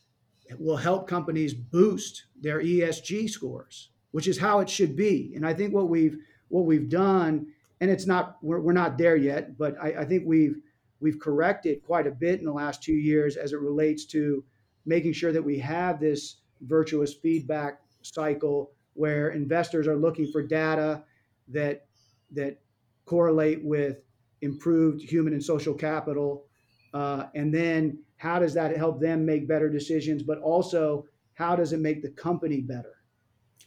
will 0.59 0.77
help 0.77 1.07
companies 1.07 1.55
boost 1.55 2.25
their 2.41 2.61
esg 2.61 3.31
scores 3.31 3.91
which 4.11 4.27
is 4.27 4.37
how 4.37 4.59
it 4.59 4.69
should 4.69 4.97
be. 4.97 5.33
And 5.37 5.47
i 5.47 5.55
think 5.55 5.73
what 5.73 5.89
we've 5.89 6.19
what 6.49 6.65
we've 6.65 6.89
done 6.89 7.47
and 7.81 7.91
it's 7.91 8.07
not 8.07 8.37
we're, 8.43 8.61
we're 8.61 8.73
not 8.73 8.99
there 8.99 9.17
yet 9.17 9.57
but 9.57 9.77
I, 9.81 10.01
I 10.01 10.05
think 10.05 10.25
we've 10.27 10.57
we've 11.01 11.19
corrected 11.19 11.83
quite 11.85 12.07
a 12.07 12.11
bit 12.11 12.39
in 12.39 12.45
the 12.45 12.53
last 12.53 12.83
two 12.83 12.95
years 12.95 13.37
as 13.37 13.53
it 13.53 13.61
relates 13.61 14.05
to 14.05 14.45
making 14.87 15.13
sure 15.13 15.33
that 15.33 15.43
we 15.43 15.59
have 15.59 16.01
this 16.01 16.37
virtuous 16.63 17.15
feedback 17.15 17.81
cycle 18.03 18.73
where 18.95 19.31
investors 19.31 19.87
are 19.87 19.97
looking 19.97 20.31
for 20.31 20.43
data 20.43 21.03
that 21.49 21.87
that 22.33 22.61
correlate 23.07 23.65
with 23.65 23.99
improved 24.43 25.03
human 25.03 25.33
and 25.33 25.43
social 25.43 25.75
capital 25.75 26.47
uh, 26.95 27.25
and 27.35 27.53
then 27.53 27.99
how 28.17 28.39
does 28.39 28.55
that 28.55 28.77
help 28.77 29.01
them 29.01 29.25
make 29.25 29.49
better 29.49 29.69
decisions 29.69 30.23
but 30.23 30.39
also 30.39 31.05
how 31.41 31.57
does 31.57 31.73
it 31.73 31.81
make 31.81 32.03
the 32.03 32.11
company 32.11 32.61
better? 32.61 32.97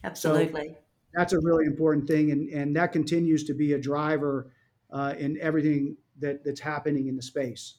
Absolutely. 0.04 0.68
so 0.68 0.74
that's 1.12 1.32
a 1.32 1.40
really 1.40 1.66
important 1.66 2.06
thing, 2.06 2.30
and 2.30 2.48
and 2.50 2.76
that 2.76 2.92
continues 2.92 3.44
to 3.44 3.54
be 3.54 3.72
a 3.72 3.78
driver 3.78 4.52
uh, 4.92 5.14
in 5.18 5.36
everything 5.40 5.96
that 6.20 6.44
that's 6.44 6.60
happening 6.60 7.08
in 7.08 7.16
the 7.16 7.22
space. 7.22 7.74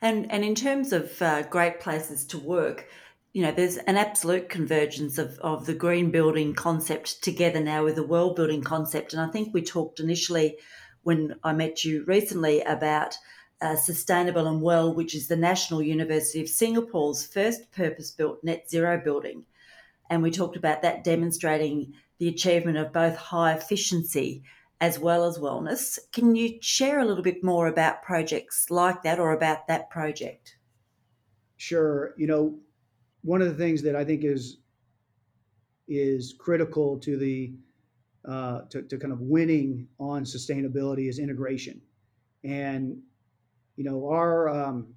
And 0.00 0.30
and 0.30 0.44
in 0.44 0.54
terms 0.54 0.92
of 0.92 1.20
uh, 1.22 1.42
great 1.42 1.80
places 1.80 2.26
to 2.26 2.38
work, 2.38 2.86
you 3.32 3.42
know, 3.42 3.52
there's 3.52 3.78
an 3.78 3.96
absolute 3.96 4.48
convergence 4.48 5.18
of, 5.18 5.38
of 5.40 5.66
the 5.66 5.74
green 5.74 6.10
building 6.10 6.54
concept 6.54 7.22
together 7.22 7.60
now 7.60 7.84
with 7.84 7.96
the 7.96 8.06
well 8.06 8.32
building 8.34 8.62
concept. 8.62 9.12
And 9.12 9.20
I 9.20 9.28
think 9.30 9.52
we 9.52 9.62
talked 9.62 10.00
initially 10.00 10.56
when 11.02 11.36
I 11.42 11.52
met 11.52 11.84
you 11.84 12.04
recently 12.06 12.62
about 12.62 13.16
uh, 13.60 13.76
Sustainable 13.76 14.46
and 14.46 14.60
Well, 14.60 14.94
which 14.94 15.14
is 15.14 15.28
the 15.28 15.36
National 15.36 15.82
University 15.82 16.40
of 16.40 16.48
Singapore's 16.48 17.26
first 17.26 17.72
purpose 17.72 18.10
built 18.10 18.42
net 18.44 18.70
zero 18.70 19.00
building. 19.02 19.46
And 20.10 20.22
we 20.22 20.30
talked 20.30 20.56
about 20.56 20.82
that 20.82 21.02
demonstrating 21.02 21.94
the 22.18 22.28
achievement 22.28 22.76
of 22.78 22.92
both 22.92 23.16
high 23.16 23.54
efficiency 23.54 24.44
as 24.80 24.98
well 24.98 25.24
as 25.24 25.38
wellness. 25.38 25.98
Can 26.12 26.34
you 26.34 26.58
share 26.60 26.98
a 26.98 27.04
little 27.04 27.22
bit 27.22 27.42
more 27.42 27.66
about 27.66 28.02
projects 28.02 28.70
like 28.70 29.02
that 29.02 29.18
or 29.18 29.32
about 29.32 29.66
that 29.68 29.90
project? 29.90 30.56
Sure. 31.56 32.14
You 32.16 32.26
know, 32.26 32.58
one 33.22 33.40
of 33.40 33.48
the 33.48 33.54
things 33.54 33.82
that 33.82 33.96
I 33.96 34.04
think 34.04 34.24
is 34.24 34.58
is 35.86 36.34
critical 36.38 36.98
to 36.98 37.16
the 37.16 37.54
uh, 38.26 38.62
to, 38.70 38.82
to 38.82 38.98
kind 38.98 39.12
of 39.12 39.20
winning 39.20 39.86
on 39.98 40.24
sustainability 40.24 41.08
is 41.08 41.18
integration, 41.18 41.80
and 42.42 42.98
you 43.76 43.84
know 43.84 44.08
our 44.08 44.48
um, 44.48 44.94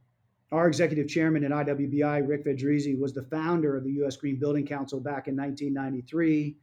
our 0.51 0.67
executive 0.67 1.07
chairman 1.07 1.43
at 1.43 1.51
IWBI, 1.51 2.27
Rick 2.27 2.45
Fedrizzi, 2.45 2.97
was 2.97 3.13
the 3.13 3.23
founder 3.23 3.75
of 3.75 3.83
the 3.83 3.91
U.S. 3.93 4.15
Green 4.15 4.39
Building 4.39 4.65
Council 4.65 4.99
back 4.99 5.27
in 5.27 5.35
1993. 5.35 6.55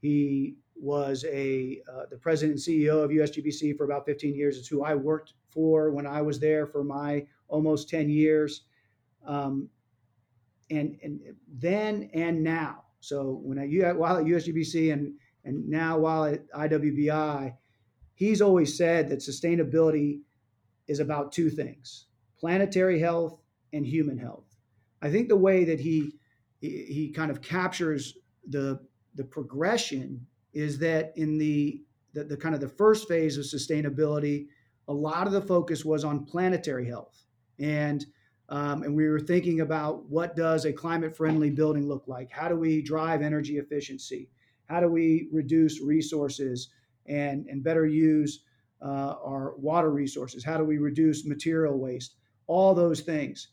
He 0.00 0.56
was 0.82 1.24
a 1.30 1.80
uh, 1.90 2.02
the 2.10 2.16
president 2.16 2.58
and 2.58 2.76
CEO 2.76 3.04
of 3.04 3.10
USGBC 3.10 3.76
for 3.76 3.84
about 3.84 4.04
15 4.04 4.34
years. 4.34 4.58
It's 4.58 4.66
who 4.66 4.82
I 4.82 4.96
worked 4.96 5.34
for 5.50 5.92
when 5.92 6.06
I 6.08 6.20
was 6.22 6.40
there 6.40 6.66
for 6.66 6.82
my 6.82 7.24
almost 7.46 7.88
10 7.88 8.10
years, 8.10 8.62
um, 9.24 9.68
and 10.70 10.98
and 11.02 11.20
then 11.48 12.10
and 12.12 12.42
now. 12.42 12.82
So 12.98 13.40
when 13.44 13.58
I 13.60 13.92
while 13.92 14.16
at 14.16 14.24
USGBC 14.24 14.92
and 14.92 15.14
and 15.44 15.68
now 15.68 15.98
while 15.98 16.24
at 16.24 16.50
IWBI, 16.50 17.54
he's 18.14 18.42
always 18.42 18.76
said 18.76 19.08
that 19.08 19.20
sustainability 19.20 20.20
is 20.88 20.98
about 20.98 21.30
two 21.30 21.48
things 21.48 22.06
planetary 22.38 22.98
health 22.98 23.38
and 23.72 23.86
human 23.86 24.18
health. 24.18 24.56
I 25.00 25.10
think 25.10 25.28
the 25.28 25.36
way 25.36 25.64
that 25.64 25.78
he 25.78 26.16
he 26.60 27.12
kind 27.14 27.30
of 27.30 27.40
captures 27.40 28.18
the 28.48 28.80
the 29.14 29.24
progression 29.24 30.26
is 30.52 30.78
that 30.78 31.12
in 31.16 31.38
the, 31.38 31.82
the, 32.12 32.24
the 32.24 32.36
kind 32.36 32.54
of 32.54 32.60
the 32.60 32.68
first 32.68 33.08
phase 33.08 33.38
of 33.38 33.44
sustainability, 33.44 34.46
a 34.88 34.92
lot 34.92 35.26
of 35.26 35.32
the 35.32 35.40
focus 35.40 35.84
was 35.84 36.04
on 36.04 36.24
planetary 36.24 36.86
health, 36.86 37.24
and 37.58 38.04
um, 38.48 38.82
and 38.82 38.94
we 38.94 39.08
were 39.08 39.20
thinking 39.20 39.60
about 39.60 40.04
what 40.10 40.36
does 40.36 40.66
a 40.66 40.72
climate 40.72 41.16
friendly 41.16 41.48
building 41.48 41.88
look 41.88 42.04
like? 42.06 42.30
How 42.30 42.48
do 42.48 42.56
we 42.56 42.82
drive 42.82 43.22
energy 43.22 43.56
efficiency? 43.56 44.28
How 44.66 44.80
do 44.80 44.88
we 44.88 45.28
reduce 45.32 45.80
resources 45.80 46.68
and 47.06 47.46
and 47.46 47.62
better 47.62 47.86
use 47.86 48.40
uh, 48.82 49.14
our 49.24 49.54
water 49.56 49.90
resources? 49.90 50.44
How 50.44 50.58
do 50.58 50.64
we 50.64 50.78
reduce 50.78 51.24
material 51.24 51.78
waste? 51.78 52.16
all 52.46 52.74
those 52.74 53.00
things. 53.00 53.48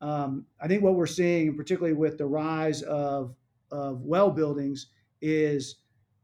Um, 0.00 0.46
I 0.60 0.66
think 0.66 0.82
what 0.82 0.94
we're 0.94 1.06
seeing, 1.06 1.56
particularly 1.56 1.94
with 1.94 2.18
the 2.18 2.26
rise 2.26 2.82
of, 2.82 3.34
of 3.70 4.02
well 4.02 4.30
buildings, 4.30 4.86
is 5.20 5.76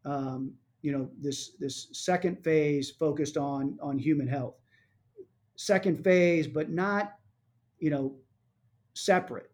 um, 0.07 0.55
you 0.83 0.93
know 0.93 1.11
this 1.21 1.57
this 1.59 1.89
second 1.93 2.43
phase 2.43 2.91
focused 2.91 3.37
on 3.37 3.79
on 3.83 3.99
human 3.99 4.29
health. 4.29 4.55
Second 5.57 6.03
phase, 6.03 6.47
but 6.47 6.71
not 6.71 7.15
you 7.79 7.91
know 7.91 8.15
separate. 8.95 9.51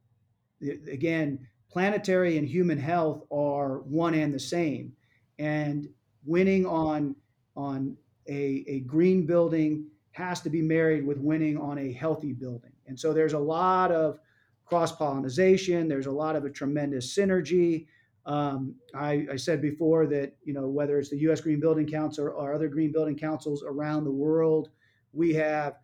Again, 0.61 1.47
planetary 1.71 2.39
and 2.39 2.47
human 2.47 2.79
health 2.79 3.25
are 3.33 3.79
one 3.81 4.15
and 4.15 4.33
the 4.33 4.39
same, 4.39 4.93
and 5.39 5.89
winning 6.25 6.67
on 6.67 7.17
on 7.57 7.97
a, 8.29 8.65
a 8.69 8.81
green 8.81 9.27
building 9.27 9.87
has 10.13 10.41
to 10.43 10.51
be 10.51 10.63
married 10.63 11.07
with 11.07 11.19
winning 11.19 11.57
on 11.59 11.79
a 11.79 11.93
healthy 11.93 12.33
building. 12.33 12.73
And 12.87 12.99
so 12.99 13.13
there's 13.13 13.33
a 13.33 13.39
lot 13.39 13.91
of 13.91 14.19
cross 14.67 14.93
pollination. 14.93 15.89
There's 15.89 16.07
a 16.07 16.13
lot 16.13 16.37
of 16.37 16.45
a 16.45 16.51
tremendous 16.51 17.17
synergy. 17.17 17.87
Um, 18.27 18.77
I, 18.95 19.27
I, 19.33 19.37
said 19.37 19.61
before 19.61 20.07
that 20.07 20.37
you 20.45 20.55
know 20.55 20.69
whether 20.69 20.99
it's 20.99 21.11
the 21.11 21.19
U.S. 21.19 21.41
Green 21.41 21.61
Building 21.61 21.87
Council 21.87 22.29
or 22.29 22.55
other 22.55 22.69
green 22.69 22.93
building 22.93 23.17
councils 23.17 23.65
around 23.67 24.05
the 24.05 24.13
world, 24.13 24.71
we 25.13 25.35
have 25.35 25.79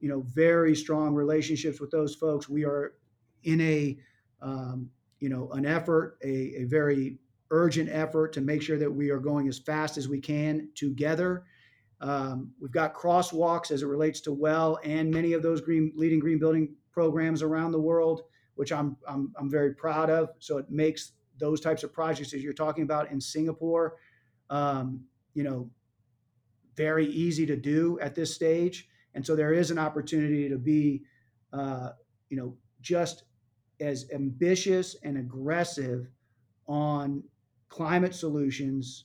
you 0.00 0.08
know 0.08 0.22
very 0.34 0.74
strong 0.74 1.14
relationships 1.14 1.80
with 1.80 1.90
those 1.90 2.16
folks. 2.16 2.48
We 2.48 2.64
are 2.64 2.94
in 3.44 3.60
a 3.60 3.96
um, 4.42 4.90
you 5.20 5.28
know 5.28 5.50
an 5.52 5.66
effort, 5.66 6.18
a, 6.24 6.62
a 6.62 6.64
very 6.64 7.18
urgent 7.50 7.88
effort 7.90 8.32
to 8.34 8.40
make 8.40 8.62
sure 8.62 8.78
that 8.78 8.92
we 8.92 9.10
are 9.10 9.20
going 9.20 9.48
as 9.48 9.58
fast 9.58 9.96
as 9.96 10.08
we 10.08 10.20
can 10.20 10.68
together 10.74 11.44
Um, 12.00 12.52
we've 12.60 12.72
got 12.72 12.94
crosswalks 12.94 13.70
as 13.70 13.82
it 13.82 13.86
relates 13.86 14.20
to 14.22 14.32
well 14.32 14.78
and 14.84 15.10
many 15.10 15.32
of 15.32 15.42
those 15.42 15.60
green 15.60 15.92
leading 15.96 16.20
green 16.20 16.38
building 16.38 16.74
programs 16.92 17.42
around 17.42 17.72
the 17.72 17.80
world, 17.80 18.22
which 18.56 18.72
I'm, 18.72 18.96
I'm, 19.08 19.32
I'm 19.38 19.50
very 19.50 19.74
proud 19.74 20.10
of. 20.10 20.30
So 20.38 20.58
it 20.58 20.70
makes 20.70 21.12
those 21.38 21.60
types 21.60 21.82
of 21.82 21.92
projects 21.92 22.34
as 22.34 22.42
you're 22.42 22.52
talking 22.52 22.84
about 22.84 23.10
in 23.10 23.20
Singapore, 23.20 23.96
um, 24.50 25.00
you 25.34 25.42
know, 25.42 25.70
very 26.76 27.06
easy 27.06 27.44
to 27.46 27.56
do 27.56 27.98
at 28.00 28.14
this 28.14 28.34
stage. 28.34 28.88
And 29.14 29.26
so 29.26 29.34
there 29.34 29.52
is 29.52 29.70
an 29.70 29.78
opportunity 29.78 30.48
to 30.48 30.58
be, 30.58 31.02
uh, 31.52 31.90
you 32.28 32.36
know, 32.36 32.56
just 32.80 33.24
as 33.80 34.06
ambitious 34.12 34.96
and 35.02 35.18
aggressive 35.18 36.08
on 36.66 37.22
climate 37.68 38.14
solutions 38.14 39.04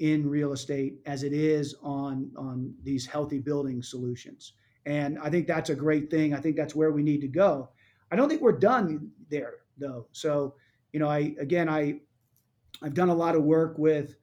in 0.00 0.28
real 0.28 0.52
estate 0.52 0.98
as 1.06 1.22
it 1.22 1.32
is 1.32 1.74
on 1.82 2.30
on 2.36 2.74
these 2.82 3.06
healthy 3.06 3.38
building 3.38 3.82
solutions. 3.82 4.54
And 4.86 5.18
I 5.18 5.30
think 5.30 5.46
that's 5.46 5.70
a 5.70 5.74
great 5.74 6.10
thing. 6.10 6.34
I 6.34 6.40
think 6.40 6.56
that's 6.56 6.74
where 6.74 6.92
we 6.92 7.02
need 7.02 7.20
to 7.20 7.28
go. 7.28 7.70
I 8.10 8.16
don't 8.16 8.28
think 8.28 8.42
we're 8.42 8.52
done 8.52 9.10
there 9.30 9.54
though. 9.78 10.06
So, 10.12 10.54
you 10.94 11.00
know, 11.00 11.08
I 11.08 11.34
again 11.40 11.68
I 11.68 11.96
I've 12.80 12.94
done 12.94 13.08
a 13.08 13.14
lot 13.14 13.34
of 13.34 13.42
work 13.42 13.76
with 13.78 14.14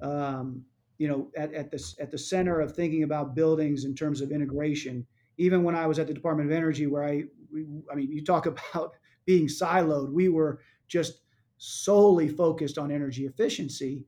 um, 0.00 0.64
you 0.96 1.06
know 1.06 1.30
at, 1.36 1.52
at 1.52 1.70
the 1.70 1.94
at 2.00 2.10
the 2.10 2.16
center 2.16 2.60
of 2.60 2.74
thinking 2.74 3.02
about 3.02 3.36
buildings 3.36 3.84
in 3.84 3.94
terms 3.94 4.22
of 4.22 4.32
integration. 4.32 5.06
Even 5.36 5.62
when 5.64 5.76
I 5.76 5.86
was 5.86 5.98
at 5.98 6.06
the 6.06 6.14
Department 6.14 6.50
of 6.50 6.56
Energy, 6.56 6.86
where 6.86 7.04
I 7.04 7.24
we, 7.52 7.66
I 7.92 7.94
mean, 7.94 8.10
you 8.10 8.24
talk 8.24 8.46
about 8.74 8.94
being 9.26 9.46
siloed, 9.46 10.12
we 10.12 10.30
were 10.30 10.60
just 10.88 11.20
solely 11.58 12.28
focused 12.28 12.78
on 12.78 12.90
energy 12.90 13.26
efficiency, 13.26 14.06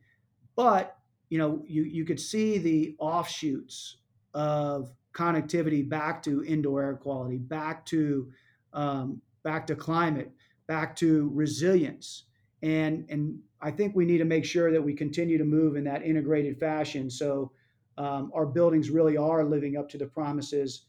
but 0.57 0.97
you 1.29 1.37
know, 1.39 1.63
you, 1.67 1.83
you 1.83 2.05
could 2.05 2.21
see 2.21 2.57
the 2.57 2.97
offshoots 2.99 3.99
of 4.33 4.91
connectivity 5.13 5.87
back 5.87 6.23
to 6.23 6.45
indoor 6.45 6.83
air 6.83 6.95
quality, 6.95 7.37
back 7.37 7.85
to 7.87 8.31
um, 8.73 9.21
back 9.43 9.67
to 9.67 9.77
climate, 9.77 10.33
back 10.67 10.97
to 10.97 11.31
resilience, 11.35 12.25
and 12.63 13.07
and 13.09 13.39
I 13.61 13.71
think 13.71 13.95
we 13.95 14.05
need 14.05 14.19
to 14.19 14.25
make 14.25 14.45
sure 14.45 14.71
that 14.73 14.83
we 14.83 14.95
continue 14.95 15.39
to 15.39 15.45
move 15.45 15.77
in 15.77 15.85
that 15.85 16.03
integrated 16.05 16.59
fashion. 16.59 17.11
So 17.11 17.53
um, 17.99 18.31
our 18.35 18.47
buildings 18.47 18.91
really 18.91 19.17
are 19.17 19.45
living 19.45 19.77
up 19.77 19.89
to 19.91 19.99
the 19.99 20.07
promises 20.07 20.83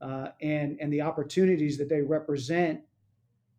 uh, 0.00 0.28
and 0.40 0.78
and 0.80 0.92
the 0.92 1.00
opportunities 1.00 1.78
that 1.78 1.88
they 1.88 2.02
represent 2.02 2.80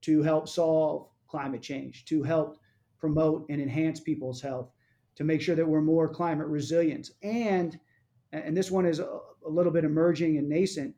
to 0.02 0.22
help 0.22 0.48
solve 0.48 1.08
climate 1.28 1.62
change, 1.62 2.06
to 2.06 2.24
help 2.24 2.60
promote 3.00 3.46
and 3.50 3.62
enhance 3.62 4.00
people's 4.00 4.42
health 4.42 4.70
to 5.16 5.24
make 5.24 5.42
sure 5.42 5.56
that 5.56 5.68
we're 5.68 5.82
more 5.82 6.08
climate 6.08 6.48
resilient. 6.48 7.12
And 7.22 7.80
and 8.32 8.58
this 8.58 8.72
one 8.72 8.86
is 8.86 9.00
a, 9.00 9.20
a 9.46 9.50
little 9.50 9.72
bit 9.72 9.84
emerging 9.84 10.38
and 10.38 10.50
nascent, 10.50 10.96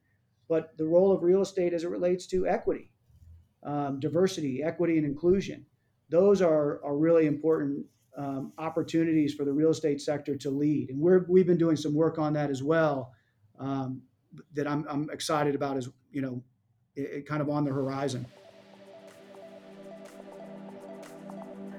but 0.47 0.77
the 0.77 0.85
role 0.85 1.11
of 1.11 1.21
real 1.21 1.41
estate 1.41 1.73
as 1.73 1.83
it 1.83 1.89
relates 1.89 2.25
to 2.27 2.47
equity, 2.47 2.91
um, 3.65 3.99
diversity, 3.99 4.63
equity, 4.63 4.97
and 4.97 5.05
inclusion. 5.05 5.65
Those 6.09 6.41
are, 6.41 6.79
are 6.85 6.95
really 6.95 7.25
important 7.25 7.85
um, 8.17 8.53
opportunities 8.57 9.33
for 9.33 9.43
the 9.43 9.51
real 9.51 9.71
estate 9.71 9.99
sector 9.99 10.37
to 10.37 10.49
lead. 10.49 10.89
And 10.89 10.99
we're, 10.99 11.25
we've 11.27 11.47
been 11.47 11.57
doing 11.57 11.75
some 11.75 11.93
work 11.93 12.17
on 12.17 12.33
that 12.33 12.49
as 12.49 12.63
well 12.63 13.11
um, 13.59 14.01
that 14.53 14.67
I'm, 14.67 14.85
I'm 14.87 15.09
excited 15.09 15.55
about 15.55 15.77
as, 15.77 15.89
you 16.11 16.21
know, 16.21 16.43
it, 16.95 17.01
it 17.01 17.27
kind 17.27 17.41
of 17.41 17.49
on 17.49 17.65
the 17.65 17.71
horizon. 17.71 18.25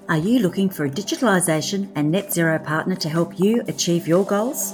Are 0.09 0.17
you 0.17 0.39
looking 0.39 0.69
for 0.69 0.85
a 0.85 0.89
digitalization 0.89 1.91
and 1.95 2.11
net 2.11 2.31
zero 2.31 2.59
partner 2.59 2.95
to 2.95 3.09
help 3.09 3.39
you 3.39 3.63
achieve 3.67 4.07
your 4.07 4.25
goals? 4.25 4.73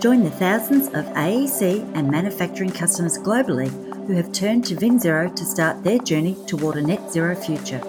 Join 0.00 0.24
the 0.24 0.30
thousands 0.30 0.88
of 0.88 1.04
AEC 1.14 1.92
and 1.94 2.10
manufacturing 2.10 2.70
customers 2.70 3.18
globally 3.18 3.91
who 4.12 4.18
have 4.18 4.30
turned 4.30 4.62
to 4.62 4.76
VinZero 4.76 5.34
to 5.34 5.42
start 5.42 5.82
their 5.82 5.98
journey 5.98 6.36
toward 6.46 6.76
a 6.76 6.82
net 6.82 7.10
zero 7.10 7.34
future. 7.34 7.80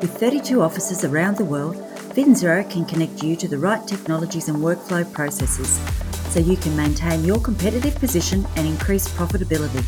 With 0.00 0.16
32 0.16 0.62
offices 0.62 1.04
around 1.04 1.36
the 1.36 1.44
world, 1.44 1.76
VinZero 2.16 2.70
can 2.70 2.86
connect 2.86 3.22
you 3.22 3.36
to 3.36 3.46
the 3.46 3.58
right 3.58 3.86
technologies 3.86 4.48
and 4.48 4.56
workflow 4.56 5.04
processes 5.12 5.78
so 6.30 6.40
you 6.40 6.56
can 6.56 6.74
maintain 6.74 7.26
your 7.26 7.38
competitive 7.38 7.94
position 7.96 8.46
and 8.56 8.66
increase 8.66 9.06
profitability. 9.08 9.82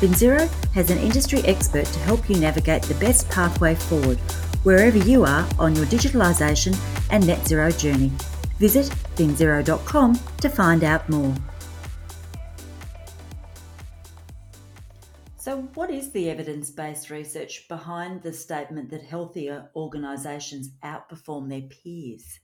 VinZero 0.00 0.48
has 0.72 0.90
an 0.90 0.98
industry 0.98 1.42
expert 1.44 1.86
to 1.86 2.00
help 2.00 2.28
you 2.28 2.36
navigate 2.36 2.82
the 2.82 2.94
best 2.94 3.28
pathway 3.28 3.76
forward 3.76 4.18
wherever 4.64 4.98
you 4.98 5.24
are 5.24 5.48
on 5.60 5.76
your 5.76 5.86
digitalisation 5.86 6.76
and 7.10 7.24
net 7.24 7.46
zero 7.46 7.70
journey. 7.70 8.10
Visit 8.58 8.86
vinzero.com 9.14 10.18
to 10.40 10.48
find 10.48 10.82
out 10.82 11.08
more. 11.08 11.32
So, 15.48 15.62
what 15.72 15.90
is 15.90 16.10
the 16.10 16.28
evidence 16.28 16.70
based 16.70 17.08
research 17.08 17.68
behind 17.68 18.22
the 18.22 18.34
statement 18.34 18.90
that 18.90 19.00
healthier 19.00 19.70
organisations 19.74 20.72
outperform 20.84 21.48
their 21.48 21.62
peers? 21.62 22.38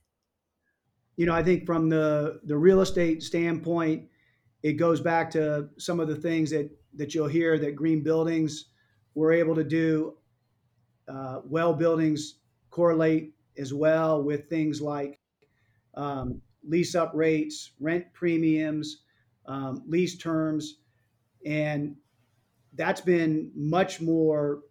You 1.15 1.27
know, 1.27 1.35
I 1.35 1.43
think 1.43 1.67
from 1.67 1.87
the, 1.87 2.39
the 2.45 2.57
real 2.57 2.81
estate 2.81 3.21
standpoint, 3.21 4.07
it 4.63 4.73
goes 4.73 5.01
back 5.01 5.29
to 5.31 5.69
some 5.77 5.99
of 5.99 6.07
the 6.07 6.15
things 6.15 6.49
that, 6.49 6.71
that 6.95 7.13
you'll 7.13 7.27
hear 7.27 7.59
that 7.59 7.75
green 7.75 8.01
buildings 8.01 8.69
were 9.13 9.31
able 9.31 9.53
to 9.53 9.63
do 9.63 10.15
uh, 11.07 11.41
well 11.45 11.75
buildings 11.75 12.39
correlate 12.71 13.35
as 13.55 13.71
well 13.71 14.23
with 14.23 14.49
things 14.49 14.81
like 14.81 15.19
um, 15.93 16.41
lease 16.67 16.95
up 16.95 17.11
rates, 17.13 17.73
rent 17.79 18.05
premiums, 18.13 19.03
um, 19.45 19.83
lease 19.85 20.17
terms, 20.17 20.79
and 21.45 21.95
that's 22.75 23.01
been 23.01 23.51
much 23.55 24.01
more 24.01 24.61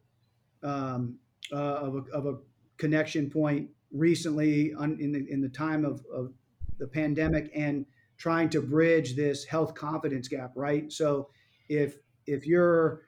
um, 0.62 1.18
uh, 1.52 1.56
of, 1.56 1.94
a, 1.94 2.16
of, 2.16 2.26
a, 2.26 2.38
connection 2.76 3.30
point 3.30 3.70
recently 3.92 4.74
on, 4.74 4.98
in, 5.00 5.12
the, 5.12 5.24
in 5.30 5.40
the 5.40 5.48
time 5.48 5.84
of, 5.84 6.04
of 6.12 6.32
the 6.78 6.88
pandemic 6.88 7.50
and 7.54 7.86
trying 8.18 8.48
to 8.48 8.60
bridge 8.60 9.14
this 9.14 9.44
health 9.44 9.74
confidence 9.74 10.28
gap, 10.28 10.52
right? 10.56 10.92
So 10.92 11.28
if 11.68 11.96
if 12.26 12.46
you're 12.46 13.02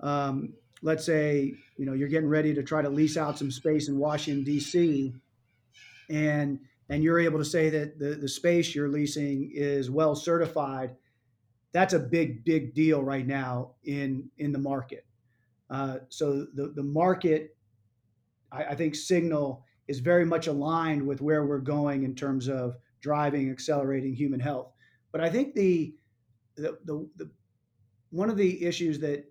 um, 0.00 0.54
let's 0.82 1.04
say 1.04 1.54
you 1.76 1.86
know 1.86 1.92
you're 1.92 2.08
getting 2.08 2.28
ready 2.28 2.54
to 2.54 2.62
try 2.62 2.82
to 2.82 2.88
lease 2.88 3.16
out 3.16 3.38
some 3.38 3.50
space 3.50 3.88
in 3.88 3.98
Washington 3.98 4.44
D.C. 4.44 5.14
and 6.10 6.58
and 6.88 7.02
you're 7.02 7.20
able 7.20 7.38
to 7.38 7.44
say 7.44 7.70
that 7.70 7.98
the, 7.98 8.14
the 8.14 8.28
space 8.28 8.74
you're 8.74 8.88
leasing 8.88 9.50
is 9.54 9.90
well 9.90 10.14
certified, 10.14 10.96
that's 11.74 11.92
a 11.92 11.98
big 11.98 12.44
big 12.44 12.72
deal 12.72 13.02
right 13.02 13.26
now 13.26 13.72
in 13.82 14.30
in 14.38 14.52
the 14.52 14.58
market. 14.58 15.04
Uh, 15.68 15.98
so 16.08 16.46
the 16.54 16.72
the 16.74 16.82
market, 16.82 17.56
I, 18.50 18.64
I 18.64 18.74
think, 18.76 18.94
signal 18.94 19.64
is 19.88 19.98
very 19.98 20.24
much 20.24 20.46
aligned 20.46 21.06
with 21.06 21.20
where 21.20 21.44
we're 21.44 21.58
going 21.58 22.04
in 22.04 22.14
terms 22.14 22.48
of 22.48 22.76
driving 23.00 23.50
accelerating 23.50 24.14
human 24.14 24.40
health. 24.40 24.72
But 25.12 25.20
I 25.20 25.28
think 25.28 25.54
the 25.54 25.94
the, 26.56 26.78
the, 26.84 27.08
the 27.16 27.30
one 28.10 28.30
of 28.30 28.36
the 28.36 28.64
issues 28.64 29.00
that 29.00 29.24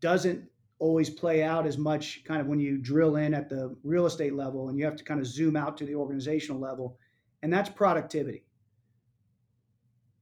doesn't 0.00 0.44
always 0.78 1.08
play 1.08 1.42
out 1.42 1.66
as 1.66 1.78
much 1.78 2.22
kind 2.24 2.42
of 2.42 2.48
when 2.48 2.60
you 2.60 2.76
drill 2.76 3.16
in 3.16 3.32
at 3.32 3.48
the 3.48 3.74
real 3.82 4.04
estate 4.04 4.34
level 4.34 4.68
and 4.68 4.78
you 4.78 4.84
have 4.84 4.96
to 4.96 5.04
kind 5.04 5.20
of 5.20 5.26
zoom 5.26 5.56
out 5.56 5.78
to 5.78 5.86
the 5.86 5.94
organizational 5.94 6.60
level 6.60 6.98
and 7.42 7.50
that's 7.50 7.70
productivity 7.70 8.44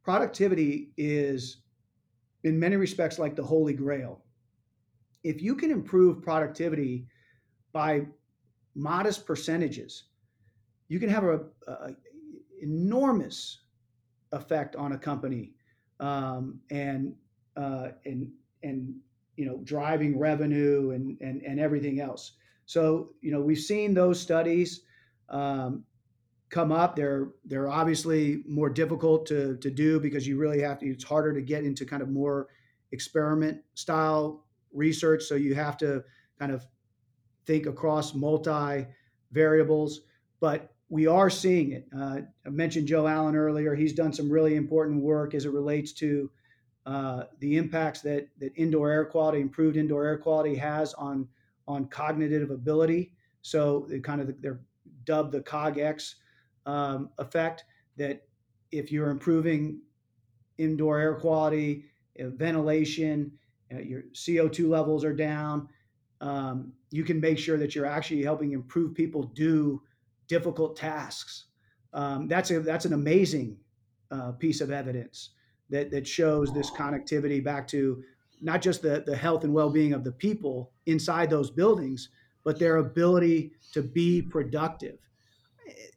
productivity 0.04 0.90
is 0.96 1.58
in 2.44 2.58
many 2.58 2.76
respects 2.76 3.18
like 3.18 3.34
the 3.34 3.42
holy 3.42 3.72
grail. 3.72 4.22
If 5.22 5.42
you 5.42 5.54
can 5.54 5.70
improve 5.70 6.22
productivity 6.22 7.06
by 7.72 8.06
modest 8.74 9.26
percentages 9.26 10.04
you 10.88 10.98
can 11.00 11.08
have 11.08 11.24
a, 11.24 11.40
a 11.66 11.90
enormous 12.62 13.60
effect 14.32 14.76
on 14.76 14.92
a 14.92 14.98
company 14.98 15.52
um, 16.00 16.60
and 16.70 17.14
uh, 17.56 17.88
and 18.04 18.30
and 18.62 18.94
you 19.36 19.46
know 19.46 19.60
driving 19.64 20.18
revenue 20.18 20.90
and 20.90 21.18
and, 21.20 21.42
and 21.42 21.58
everything 21.58 22.00
else. 22.00 22.32
So 22.66 23.10
you 23.20 23.30
know 23.32 23.40
we've 23.40 23.58
seen 23.58 23.94
those 23.94 24.20
studies 24.20 24.82
um, 25.28 25.84
come 26.54 26.70
up 26.70 26.94
they're 26.94 27.30
they're 27.46 27.68
obviously 27.68 28.44
more 28.46 28.70
difficult 28.70 29.26
to 29.26 29.56
to 29.56 29.72
do 29.72 29.98
because 29.98 30.24
you 30.24 30.38
really 30.38 30.60
have 30.60 30.78
to 30.78 30.86
it's 30.86 31.02
harder 31.02 31.34
to 31.34 31.42
get 31.42 31.64
into 31.64 31.84
kind 31.84 32.00
of 32.00 32.08
more 32.08 32.46
experiment 32.92 33.60
style 33.74 34.44
research. 34.72 35.24
So 35.24 35.34
you 35.34 35.56
have 35.56 35.76
to 35.78 36.04
kind 36.38 36.52
of 36.52 36.64
think 37.44 37.66
across 37.66 38.14
multi 38.14 38.86
variables 39.32 40.02
but 40.38 40.70
we 40.90 41.08
are 41.08 41.28
seeing 41.28 41.72
it. 41.72 41.88
Uh, 41.96 42.18
i 42.46 42.50
mentioned 42.50 42.86
joe 42.86 43.08
allen 43.08 43.34
earlier. 43.34 43.74
He's 43.74 43.92
done 43.92 44.12
some 44.12 44.30
really 44.30 44.54
important 44.54 45.02
work 45.02 45.34
as 45.34 45.46
it 45.46 45.52
relates 45.52 45.92
to 45.94 46.30
uh, 46.86 47.24
the 47.40 47.56
impacts 47.56 48.00
that 48.02 48.28
that 48.38 48.52
indoor 48.54 48.92
air 48.92 49.04
quality, 49.04 49.40
improved 49.40 49.76
indoor 49.76 50.04
air 50.04 50.18
quality, 50.18 50.54
has 50.54 50.94
on 50.94 51.26
on 51.66 51.88
cognitive 51.88 52.52
ability. 52.52 53.12
So 53.42 53.86
they 53.88 53.98
kind 53.98 54.20
of 54.20 54.40
they're 54.40 54.60
dubbed 55.04 55.32
the 55.32 55.40
COGfx 55.40 56.14
um, 56.66 57.10
effect. 57.18 57.64
That 57.96 58.26
if 58.70 58.90
you're 58.90 59.10
improving 59.10 59.80
indoor 60.58 60.98
air 60.98 61.14
quality, 61.14 61.84
uh, 62.20 62.28
ventilation, 62.28 63.32
uh, 63.72 63.78
your 63.78 64.02
CO2 64.12 64.68
levels 64.68 65.04
are 65.04 65.14
down. 65.14 65.68
Um, 66.20 66.72
you 66.90 67.04
can 67.04 67.20
make 67.20 67.38
sure 67.38 67.58
that 67.58 67.74
you're 67.74 67.86
actually 67.86 68.22
helping 68.22 68.52
improve 68.52 68.94
people 68.94 69.24
do 69.34 69.82
difficult 70.28 70.76
tasks. 70.76 71.46
Um, 71.92 72.28
that's 72.28 72.50
a 72.50 72.60
that's 72.60 72.84
an 72.84 72.92
amazing 72.92 73.56
uh, 74.10 74.32
piece 74.32 74.60
of 74.60 74.70
evidence 74.70 75.30
that 75.70 75.90
that 75.90 76.06
shows 76.06 76.52
this 76.52 76.70
connectivity 76.70 77.42
back 77.42 77.66
to 77.68 78.02
not 78.40 78.62
just 78.62 78.82
the 78.82 79.02
the 79.06 79.16
health 79.16 79.44
and 79.44 79.52
well-being 79.52 79.92
of 79.92 80.04
the 80.04 80.12
people 80.12 80.72
inside 80.86 81.30
those 81.30 81.50
buildings, 81.50 82.08
but 82.44 82.58
their 82.58 82.76
ability 82.76 83.52
to 83.72 83.82
be 83.82 84.22
productive. 84.22 84.98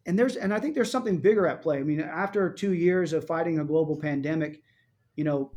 And 0.06 0.18
there's 0.18 0.36
and 0.36 0.54
I 0.54 0.60
think 0.60 0.76
there's 0.76 0.92
something 0.92 1.18
bigger 1.18 1.48
at 1.48 1.62
play. 1.62 1.80
I 1.80 1.84
mean, 1.84 2.00
after 2.00 2.50
two 2.50 2.74
years 2.74 3.14
of 3.14 3.26
fighting 3.26 3.60
a 3.60 3.66
global 3.66 3.96
pandemic, 3.96 4.62
you 5.16 5.24
know, 5.24 5.52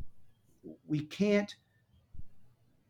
we 0.86 1.00
can't 1.00 1.54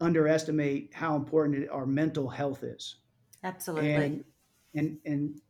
underestimate 0.01 0.93
how 0.95 1.17
important 1.17 1.69
our 1.71 1.87
mental 1.87 2.29
health 2.29 2.63
is. 2.63 2.97
Absolutely. 3.45 3.95
And 3.95 4.25
and 4.75 4.99
and 5.05 5.41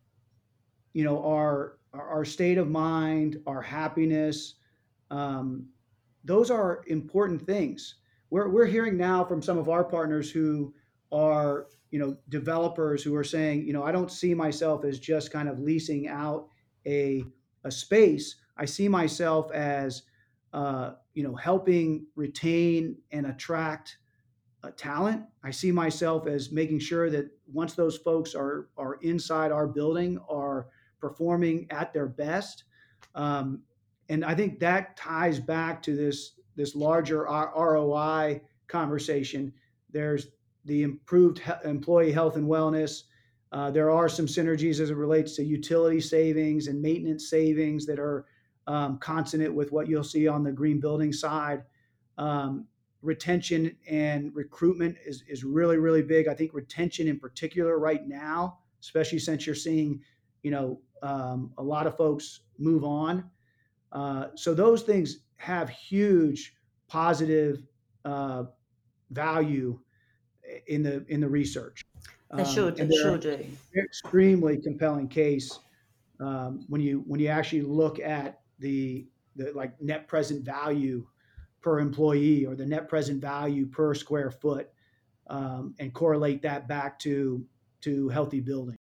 you 0.92 1.04
know 1.04 1.24
our 1.24 1.78
our 1.94 2.24
state 2.24 2.59
of 2.59 2.68
mind, 2.68 3.40
our 3.46 3.62
happiness, 3.62 4.54
um, 5.11 5.66
those 6.24 6.50
are 6.50 6.83
important 6.87 7.44
things. 7.44 7.96
We're 8.30 8.48
we're 8.48 8.66
hearing 8.66 8.96
now 8.96 9.24
from 9.24 9.42
some 9.42 9.59
of 9.59 9.68
our 9.68 9.85
partners 9.85 10.30
who 10.30 10.74
are 11.12 11.66
you 11.90 11.98
know 11.98 12.16
developers 12.29 13.03
who 13.03 13.14
are 13.16 13.24
saying 13.24 13.66
you 13.66 13.72
know 13.72 13.83
I 13.83 13.92
don't 13.92 14.11
see 14.11 14.35
myself 14.35 14.85
as 14.85 14.98
just 14.98 15.33
kind 15.33 15.48
of 15.48 15.59
leasing 15.59 16.09
out 16.09 16.48
a 16.87 17.24
a 17.64 17.70
space. 17.70 18.37
I 18.57 18.64
see 18.64 18.88
myself 18.88 19.50
as 19.53 20.03
uh, 20.53 20.92
you 21.14 21.22
know 21.22 21.35
helping 21.35 22.07
retain 22.16 22.96
and 23.12 23.26
attract 23.26 23.98
uh, 24.62 24.70
talent. 24.76 25.24
I 25.42 25.50
see 25.50 25.72
myself 25.72 26.26
as 26.26 26.53
making 26.53 26.81
sure 26.81 27.11
that 27.11 27.31
once 27.53 27.74
those 27.74 27.96
folks 27.96 28.35
are 28.35 28.68
are 28.76 28.94
inside 29.03 29.53
our 29.53 29.66
building 29.66 30.18
are 30.29 30.68
performing 31.00 31.66
at 31.70 31.92
their 31.92 32.07
best. 32.07 32.64
Um, 33.14 33.62
and 34.09 34.24
I 34.24 34.35
think 34.35 34.61
that 34.61 34.96
ties 34.96 35.40
back 35.40 35.83
to 35.83 35.96
this 35.96 36.33
this 36.57 36.74
larger 36.74 37.22
ROI 37.24 38.42
conversation. 38.66 39.53
There's 39.90 40.29
the 40.64 40.83
improved 40.83 41.38
he- 41.38 41.68
employee 41.68 42.12
health 42.12 42.37
and 42.37 42.46
wellness. 42.46 43.05
Uh, 43.53 43.70
there 43.70 43.90
are 43.90 44.09
some 44.09 44.27
synergies 44.27 44.81
as 44.81 44.90
it 44.90 44.96
relates 44.96 45.35
to 45.37 45.44
utility 45.44 46.01
savings 46.01 46.68
and 46.68 46.81
maintenance 46.81 47.29
savings 47.29 47.87
that 47.87 47.99
are 47.99 48.27
um, 48.66 48.99
consonant 48.99 49.55
with 49.55 49.73
what 49.73 49.88
you'll 49.88 50.05
see 50.05 50.29
on 50.29 50.44
the 50.44 50.53
green 50.53 50.79
building 50.79 51.12
side. 51.12 51.64
Um, 52.18 52.66
retention 53.03 53.77
and 53.88 54.35
recruitment 54.35 54.96
is, 55.05 55.25
is 55.29 55.42
really, 55.42 55.79
really 55.79 56.03
big. 56.03 56.29
I 56.29 56.35
think 56.35 56.53
retention 56.53 57.09
in 57.09 57.18
particular 57.18 57.79
right 57.79 58.07
now, 58.07 58.59
especially 58.81 59.18
since 59.18 59.46
you're 59.46 59.55
seeing, 59.55 60.01
you 60.42 60.51
know, 60.51 60.81
um, 61.03 61.53
a 61.59 61.62
lot 61.62 61.87
of 61.87 61.96
folks 61.96 62.40
move 62.59 62.85
on. 62.85 63.25
Uh, 63.92 64.27
so 64.37 64.55
those 64.55 64.83
things 64.83 65.20
have 65.37 65.70
huge 65.70 66.55
positive 66.88 67.62
uh, 68.05 68.44
value 69.11 69.79
in 70.66 70.82
the 70.82 71.04
in 71.08 71.20
the 71.20 71.28
research. 71.28 71.84
They 72.34 72.42
um, 72.42 72.54
sure, 72.54 72.70
they 72.70 72.88
sure 72.96 73.18
do. 73.18 73.44
Extremely 73.74 74.58
compelling 74.58 75.08
case 75.08 75.58
um, 76.20 76.64
when 76.68 76.80
you 76.80 77.02
when 77.06 77.20
you 77.20 77.28
actually 77.28 77.62
look 77.62 77.98
at 77.98 78.40
the 78.58 79.06
the 79.36 79.52
like 79.52 79.80
net 79.80 80.06
present 80.06 80.44
value 80.44 81.06
per 81.62 81.80
employee 81.80 82.46
or 82.46 82.54
the 82.54 82.66
net 82.66 82.88
present 82.88 83.20
value 83.20 83.66
per 83.66 83.94
square 83.94 84.30
foot 84.30 84.70
um, 85.28 85.74
and 85.78 85.92
correlate 85.92 86.42
that 86.42 86.68
back 86.68 86.98
to 86.98 87.44
to 87.80 88.08
healthy 88.08 88.40
building 88.40 88.76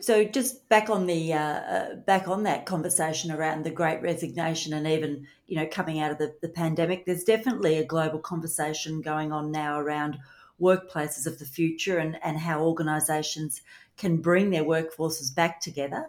so 0.00 0.24
just 0.24 0.68
back 0.68 0.90
on 0.90 1.06
the 1.06 1.32
uh, 1.32 1.38
uh, 1.38 1.94
back 2.06 2.28
on 2.28 2.42
that 2.42 2.66
conversation 2.66 3.30
around 3.30 3.64
the 3.64 3.70
great 3.70 4.02
resignation 4.02 4.72
and 4.72 4.86
even 4.86 5.26
you 5.46 5.56
know 5.56 5.66
coming 5.66 6.00
out 6.00 6.10
of 6.10 6.18
the, 6.18 6.34
the 6.42 6.48
pandemic 6.48 7.06
there's 7.06 7.24
definitely 7.24 7.78
a 7.78 7.84
global 7.84 8.18
conversation 8.18 9.00
going 9.00 9.32
on 9.32 9.50
now 9.50 9.78
around 9.78 10.18
workplaces 10.60 11.26
of 11.26 11.38
the 11.38 11.44
future 11.44 11.98
and, 11.98 12.18
and 12.22 12.38
how 12.38 12.62
organizations 12.62 13.62
can 13.96 14.16
bring 14.16 14.50
their 14.50 14.64
workforces 14.64 15.34
back 15.34 15.60
together 15.60 16.06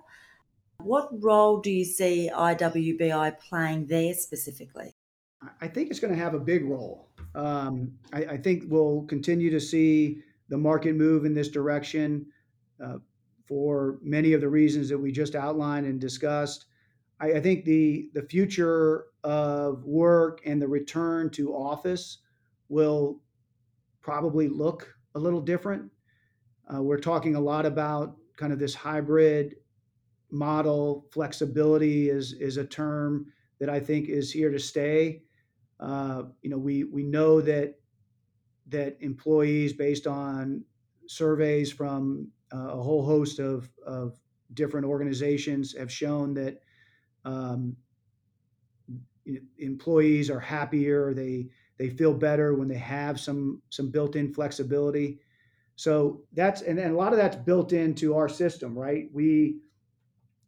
what 0.80 1.10
role 1.24 1.60
do 1.60 1.72
you 1.72 1.86
see 1.86 2.30
IWBI 2.34 3.40
playing 3.40 3.88
there 3.88 4.14
specifically? 4.14 4.94
I 5.62 5.68
think 5.68 5.90
it's 5.90 6.00
going 6.00 6.14
to 6.14 6.20
have 6.20 6.34
a 6.34 6.40
big 6.40 6.66
role. 6.66 7.10
Um, 7.36 7.94
I, 8.14 8.26
I, 8.26 8.38
think 8.38 8.64
we'll 8.68 9.04
continue 9.04 9.52
to 9.52 9.60
see 9.60 10.24
the 10.50 10.58
market 10.58 10.96
move 10.96 11.26
in 11.26 11.36
this 11.36 11.50
direction 11.50 12.26
uh, 12.84 12.98
for 13.48 14.00
many 14.02 14.34
of 14.34 14.42
the 14.42 14.50
reasons 14.50 14.90
that 14.90 14.98
we 14.98 15.12
just 15.12 15.36
outlined 15.36 15.86
and 15.86 16.02
discussed. 16.02 16.66
I, 17.20 17.34
I, 17.34 17.42
think 17.42 17.66
the 17.66 18.10
the 18.14 18.24
future 18.24 19.06
of 19.24 19.84
work 19.84 20.42
and 20.46 20.60
the 20.60 20.68
return 20.68 21.30
to 21.32 21.54
office 21.54 22.20
will 22.70 23.20
probably 24.08 24.48
look 24.48 24.96
a 25.16 25.20
little 25.20 25.42
different. 25.42 25.92
Uh, 26.74 26.82
we're 26.82 26.98
talking 26.98 27.36
a 27.36 27.40
lot 27.40 27.66
about 27.66 28.16
kind 28.38 28.54
of 28.54 28.60
this 28.60 28.74
hybrid 28.74 29.56
model. 30.32 31.06
Flexibility 31.12 32.10
is 32.10 32.32
is 32.32 32.56
a 32.56 32.64
term 32.64 33.26
that 33.60 33.70
I 33.70 33.82
think 33.82 34.08
is 34.08 34.32
here 34.32 34.50
to 34.50 34.60
stay. 34.60 35.24
Uh, 35.82 36.24
you 36.42 36.50
know, 36.50 36.58
we 36.58 36.86
we 36.86 37.04
know 37.04 37.42
that 37.42 37.74
that 38.70 38.96
employees, 39.02 39.74
based 39.74 40.08
on 40.08 40.64
surveys 41.08 41.70
from 41.70 42.32
uh, 42.56 42.80
a 42.80 42.82
whole 42.82 43.06
host 43.06 43.40
of 43.40 43.70
of 43.86 44.18
different 44.54 44.86
organizations, 44.86 45.76
have 45.78 45.92
shown 45.92 46.34
that 46.36 46.62
um, 47.26 47.76
employees 49.58 50.30
are 50.30 50.40
happier. 50.40 51.14
They 51.14 51.50
they 51.78 51.90
feel 51.90 52.14
better 52.14 52.54
when 52.54 52.68
they 52.68 52.78
have 52.78 53.20
some 53.20 53.62
some 53.70 53.90
built-in 53.90 54.34
flexibility. 54.34 55.20
So 55.76 56.24
that's 56.34 56.62
and, 56.62 56.80
and 56.80 56.94
a 56.94 56.98
lot 56.98 57.14
of 57.14 57.20
that's 57.20 57.36
built 57.36 57.74
into 57.74 58.16
our 58.16 58.30
system, 58.30 58.78
right? 58.78 59.10
We 59.14 59.60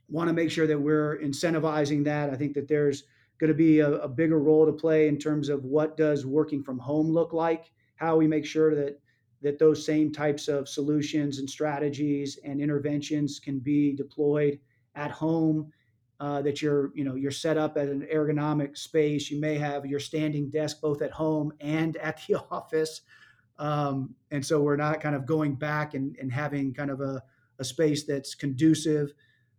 want 0.09 0.27
to 0.27 0.33
make 0.33 0.49
sure 0.49 0.67
that 0.67 0.79
we're 0.79 1.19
incentivizing 1.19 2.03
that. 2.05 2.31
I 2.31 2.35
think 2.35 2.53
that 2.55 2.67
there's 2.67 3.03
going 3.39 3.49
to 3.49 3.53
be 3.53 3.79
a, 3.79 3.91
a, 3.91 4.07
bigger 4.07 4.39
role 4.39 4.65
to 4.65 4.73
play 4.73 5.07
in 5.07 5.17
terms 5.17 5.47
of 5.47 5.63
what 5.63 5.95
does 5.95 6.25
working 6.25 6.61
from 6.61 6.77
home 6.77 7.09
look 7.11 7.31
like, 7.31 7.71
how 7.95 8.17
we 8.17 8.27
make 8.27 8.45
sure 8.45 8.75
that 8.75 8.99
that 9.41 9.59
those 9.59 9.85
same 9.85 10.11
types 10.11 10.47
of 10.47 10.67
solutions 10.67 11.39
and 11.39 11.49
strategies 11.49 12.37
and 12.43 12.59
interventions 12.59 13.39
can 13.39 13.59
be 13.59 13.95
deployed 13.95 14.59
at 14.95 15.11
home. 15.11 15.71
Uh, 16.19 16.41
that 16.41 16.61
you're 16.61 16.91
you 16.95 17.05
know 17.05 17.15
you're 17.15 17.31
set 17.31 17.57
up 17.57 17.77
at 17.77 17.87
an 17.87 18.05
ergonomic 18.13 18.77
space. 18.77 19.31
You 19.31 19.39
may 19.39 19.57
have 19.57 19.85
your 19.85 20.01
standing 20.01 20.49
desk 20.49 20.81
both 20.81 21.01
at 21.01 21.11
home 21.11 21.53
and 21.61 21.95
at 21.97 22.21
the 22.27 22.35
office. 22.51 23.01
Um, 23.57 24.15
and 24.31 24.45
so 24.45 24.61
we're 24.61 24.77
not 24.77 25.01
kind 25.01 25.15
of 25.15 25.25
going 25.25 25.55
back 25.55 25.93
and, 25.93 26.15
and 26.19 26.31
having 26.31 26.73
kind 26.73 26.89
of 26.89 27.01
a, 27.01 27.21
a 27.59 27.63
space 27.63 28.05
that's 28.05 28.33
conducive 28.33 29.13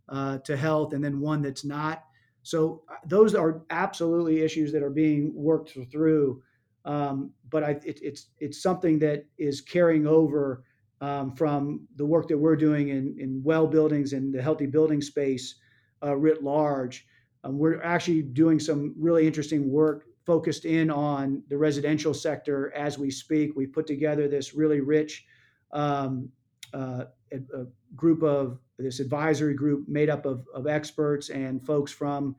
uh, 0.08 0.38
to 0.38 0.56
health 0.56 0.94
and 0.94 1.04
then 1.04 1.20
one 1.20 1.42
that's 1.42 1.64
not. 1.64 2.04
So 2.42 2.82
uh, 2.90 2.94
those 3.06 3.34
are 3.34 3.62
absolutely 3.70 4.40
issues 4.40 4.72
that 4.72 4.82
are 4.82 4.90
being 4.90 5.32
worked 5.34 5.76
through. 5.92 6.42
Um, 6.84 7.32
but 7.50 7.62
I, 7.62 7.70
it, 7.84 8.00
it's 8.02 8.28
it's 8.38 8.62
something 8.62 8.98
that 9.00 9.26
is 9.38 9.60
carrying 9.60 10.06
over 10.06 10.64
um, 11.02 11.34
from 11.34 11.86
the 11.96 12.06
work 12.06 12.28
that 12.28 12.38
we're 12.38 12.56
doing 12.56 12.88
in, 12.88 13.16
in 13.18 13.42
well 13.44 13.66
buildings 13.66 14.14
and 14.14 14.32
the 14.32 14.40
healthy 14.42 14.66
building 14.66 15.02
space 15.02 15.56
uh, 16.02 16.16
writ 16.16 16.42
large. 16.42 17.06
Um, 17.44 17.58
we're 17.58 17.82
actually 17.82 18.22
doing 18.22 18.58
some 18.60 18.94
really 18.98 19.26
interesting 19.26 19.70
work 19.70 20.04
focused 20.26 20.64
in 20.64 20.90
on 20.90 21.42
the 21.48 21.56
residential 21.56 22.14
sector 22.14 22.72
as 22.74 22.98
we 22.98 23.10
speak. 23.10 23.56
We 23.56 23.66
put 23.66 23.86
together 23.86 24.28
this 24.28 24.54
really 24.54 24.80
rich 24.80 25.24
um, 25.72 26.30
uh, 26.74 27.04
a, 27.32 27.36
a 27.36 27.66
group 27.96 28.22
of 28.22 28.58
this 28.78 29.00
advisory 29.00 29.54
group 29.54 29.88
made 29.88 30.10
up 30.10 30.26
of, 30.26 30.46
of 30.54 30.66
experts 30.66 31.30
and 31.30 31.64
folks 31.64 31.92
from 31.92 32.36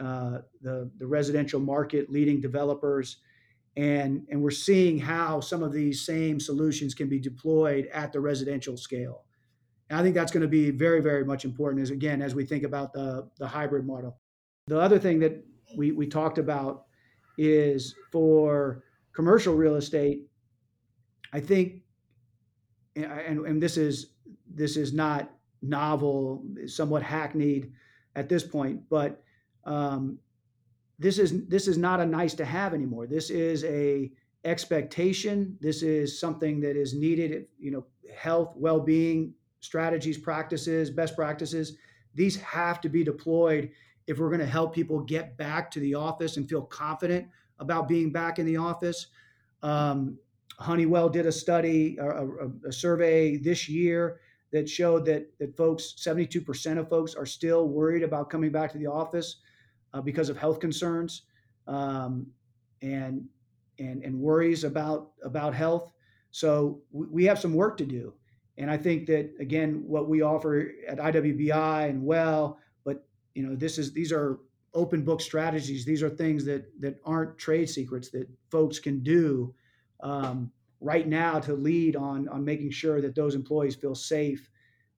uh, 0.00 0.38
the, 0.60 0.90
the 0.98 1.06
residential 1.06 1.60
market, 1.60 2.10
leading 2.10 2.40
developers. 2.40 3.18
And, 3.76 4.26
and 4.30 4.42
we're 4.42 4.50
seeing 4.50 4.98
how 4.98 5.40
some 5.40 5.62
of 5.62 5.72
these 5.72 6.04
same 6.04 6.38
solutions 6.38 6.94
can 6.94 7.08
be 7.08 7.18
deployed 7.18 7.88
at 7.92 8.12
the 8.12 8.20
residential 8.20 8.76
scale. 8.76 9.24
And 9.92 10.00
I 10.00 10.02
think 10.02 10.14
that's 10.14 10.32
going 10.32 10.40
to 10.40 10.48
be 10.48 10.70
very, 10.70 11.02
very 11.02 11.22
much 11.22 11.44
important 11.44 11.82
as 11.82 11.90
again, 11.90 12.22
as 12.22 12.34
we 12.34 12.46
think 12.46 12.64
about 12.64 12.94
the, 12.94 13.28
the 13.36 13.46
hybrid 13.46 13.86
model. 13.86 14.16
The 14.66 14.80
other 14.80 14.98
thing 14.98 15.20
that 15.20 15.44
we, 15.76 15.92
we 15.92 16.06
talked 16.06 16.38
about 16.38 16.86
is 17.36 17.94
for 18.10 18.84
commercial 19.12 19.54
real 19.54 19.76
estate, 19.76 20.22
I 21.34 21.40
think, 21.40 21.82
and, 22.96 23.44
and 23.44 23.62
this 23.62 23.76
is 23.76 24.14
this 24.50 24.78
is 24.78 24.94
not 24.94 25.30
novel, 25.60 26.42
somewhat 26.66 27.02
hackneyed 27.02 27.70
at 28.16 28.30
this 28.30 28.42
point, 28.42 28.80
but 28.88 29.22
um, 29.64 30.18
this 30.98 31.18
is 31.18 31.46
this 31.48 31.68
is 31.68 31.76
not 31.76 32.00
a 32.00 32.06
nice 32.06 32.32
to 32.36 32.46
have 32.46 32.72
anymore. 32.72 33.06
This 33.06 33.28
is 33.28 33.62
a 33.64 34.10
expectation. 34.46 35.58
This 35.60 35.82
is 35.82 36.18
something 36.18 36.60
that 36.62 36.76
is 36.78 36.94
needed. 36.94 37.46
You 37.58 37.72
know, 37.72 37.86
health, 38.16 38.54
well-being 38.56 39.34
strategies, 39.62 40.18
practices, 40.18 40.90
best 40.90 41.16
practices. 41.16 41.76
These 42.14 42.36
have 42.36 42.80
to 42.82 42.90
be 42.90 43.02
deployed 43.02 43.70
if 44.06 44.18
we're 44.18 44.28
going 44.28 44.40
to 44.40 44.46
help 44.46 44.74
people 44.74 45.00
get 45.00 45.38
back 45.38 45.70
to 45.70 45.80
the 45.80 45.94
office 45.94 46.36
and 46.36 46.48
feel 46.48 46.62
confident 46.62 47.28
about 47.58 47.88
being 47.88 48.10
back 48.10 48.38
in 48.38 48.44
the 48.44 48.58
office. 48.58 49.06
Um, 49.62 50.18
Honeywell 50.58 51.08
did 51.08 51.26
a 51.26 51.32
study, 51.32 51.96
a, 51.98 52.04
a, 52.04 52.50
a, 52.68 52.72
survey 52.72 53.36
this 53.36 53.68
year 53.68 54.20
that 54.52 54.68
showed 54.68 55.06
that 55.06 55.26
that 55.38 55.56
folks, 55.56 55.94
72% 55.98 56.78
of 56.78 56.88
folks, 56.88 57.14
are 57.14 57.24
still 57.24 57.68
worried 57.68 58.02
about 58.02 58.28
coming 58.28 58.50
back 58.50 58.70
to 58.72 58.78
the 58.78 58.86
office 58.86 59.36
uh, 59.94 60.00
because 60.00 60.28
of 60.28 60.36
health 60.36 60.60
concerns 60.60 61.22
um, 61.66 62.26
and 62.82 63.24
and 63.78 64.02
and 64.04 64.18
worries 64.18 64.64
about 64.64 65.12
about 65.24 65.54
health. 65.54 65.92
So 66.32 66.82
we 66.92 67.24
have 67.24 67.38
some 67.38 67.54
work 67.54 67.76
to 67.78 67.86
do, 67.86 68.14
and 68.58 68.70
I 68.70 68.76
think 68.76 69.06
that 69.06 69.32
again, 69.40 69.84
what 69.86 70.08
we 70.08 70.22
offer 70.22 70.72
at 70.86 70.98
IWBI 70.98 71.88
and 71.88 72.04
well, 72.04 72.58
but 72.84 73.06
you 73.34 73.46
know, 73.46 73.54
this 73.54 73.78
is 73.78 73.92
these 73.92 74.12
are 74.12 74.40
open 74.74 75.02
book 75.02 75.20
strategies. 75.20 75.84
These 75.84 76.02
are 76.02 76.10
things 76.10 76.44
that 76.44 76.64
that 76.80 77.00
aren't 77.04 77.38
trade 77.38 77.68
secrets 77.68 78.10
that 78.10 78.28
folks 78.50 78.78
can 78.78 79.02
do 79.02 79.54
um, 80.00 80.50
right 80.80 81.06
now 81.06 81.38
to 81.40 81.54
lead 81.54 81.96
on 81.96 82.28
on 82.28 82.44
making 82.44 82.70
sure 82.70 83.00
that 83.00 83.14
those 83.14 83.34
employees 83.34 83.74
feel 83.74 83.94
safe 83.94 84.50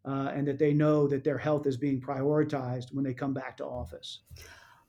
uh, 0.04 0.32
and 0.34 0.46
that 0.48 0.58
they 0.58 0.72
know 0.72 1.06
that 1.06 1.24
their 1.24 1.38
health 1.38 1.66
is 1.66 1.76
being 1.76 2.00
prioritized 2.00 2.92
when 2.92 3.04
they 3.04 3.14
come 3.14 3.34
back 3.34 3.56
to 3.58 3.64
office. 3.64 4.20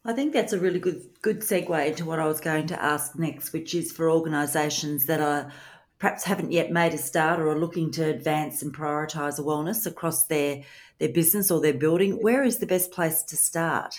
I 0.03 0.13
think 0.13 0.33
that's 0.33 0.53
a 0.53 0.59
really 0.59 0.79
good 0.79 1.01
good 1.21 1.41
segue 1.41 1.87
into 1.87 2.05
what 2.05 2.19
I 2.19 2.27
was 2.27 2.39
going 2.39 2.67
to 2.67 2.81
ask 2.81 3.17
next, 3.17 3.53
which 3.53 3.73
is 3.73 3.91
for 3.91 4.09
organisations 4.09 5.05
that 5.07 5.19
are 5.19 5.51
perhaps 5.99 6.23
haven't 6.25 6.51
yet 6.51 6.71
made 6.71 6.93
a 6.93 6.97
start 6.97 7.39
or 7.39 7.49
are 7.49 7.59
looking 7.59 7.91
to 7.91 8.03
advance 8.03 8.61
and 8.61 8.75
prioritise 8.75 9.39
wellness 9.39 9.85
across 9.85 10.27
their 10.27 10.63
their 10.97 11.09
business 11.09 11.51
or 11.51 11.59
their 11.59 11.73
building. 11.73 12.13
Where 12.21 12.43
is 12.43 12.59
the 12.59 12.65
best 12.65 12.91
place 12.91 13.21
to 13.23 13.35
start? 13.35 13.95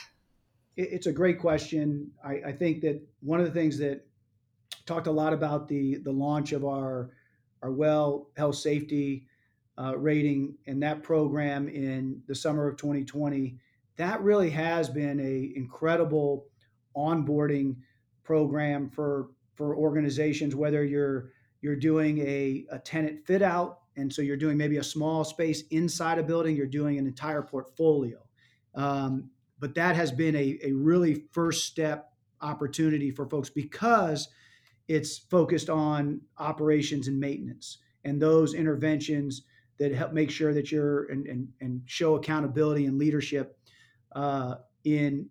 It's 0.77 1.07
a 1.07 1.13
great 1.13 1.39
question. 1.39 2.11
I, 2.25 2.41
I 2.47 2.53
think 2.53 2.83
that 2.83 3.01
one 3.21 3.41
of 3.41 3.47
the 3.47 3.53
things 3.53 3.79
that 3.79 4.07
talked 4.87 5.07
a 5.07 5.13
lot 5.13 5.33
about 5.33 5.69
the 5.69 5.97
the 5.97 6.13
launch 6.13 6.53
of 6.53 6.65
our 6.65 7.11
our 7.63 7.73
well 7.73 8.29
health 8.37 8.57
safety 8.57 9.27
uh, 9.79 9.97
rating 9.97 10.55
and 10.67 10.83
that 10.83 11.03
program 11.03 11.69
in 11.69 12.23
the 12.29 12.35
summer 12.35 12.67
of 12.67 12.77
2020 12.79 13.59
that 13.97 14.21
really 14.23 14.51
has 14.51 14.89
been 14.89 15.21
a 15.21 15.53
incredible 15.57 16.47
onboarding 16.97 17.77
program 18.25 18.89
for 18.89 19.29
for 19.55 19.77
organizations 19.77 20.55
whether 20.55 20.85
you're 20.85 21.33
you're 21.67 21.75
doing 21.75 22.19
a, 22.19 22.65
a 22.71 22.79
tenant 22.79 23.27
fit 23.27 23.43
out 23.43 23.81
and 23.97 24.13
so 24.13 24.23
you're 24.23 24.37
doing 24.37 24.57
maybe 24.57 24.77
a 24.77 24.85
small 24.85 25.25
space 25.25 25.63
inside 25.71 26.19
a 26.19 26.23
building 26.23 26.55
you're 26.55 26.67
doing 26.67 26.97
an 26.99 27.07
entire 27.07 27.43
portfolio. 27.43 28.19
Um, 28.77 29.31
but 29.59 29.75
that 29.75 29.97
has 29.97 30.13
been 30.13 30.37
a, 30.37 30.59
a 30.63 30.73
really 30.73 31.25
first 31.33 31.65
step 31.65 32.13
opportunity 32.41 33.11
for 33.11 33.29
folks 33.29 33.51
because 33.51 34.29
it's 34.87 35.19
focused 35.19 35.69
on 35.69 36.21
operations 36.39 37.09
and 37.09 37.19
maintenance 37.19 37.79
and 38.05 38.23
those 38.23 38.55
interventions 38.55 39.43
that 39.79 39.93
help 39.93 40.13
make 40.13 40.31
sure 40.31 40.55
that 40.55 40.71
you're 40.71 41.07
and, 41.11 41.27
and, 41.27 41.49
and 41.61 41.83
show 41.87 42.15
accountability 42.15 42.87
and 42.87 42.97
leadership 42.99 43.59
uh, 44.13 44.55
in 44.85 45.29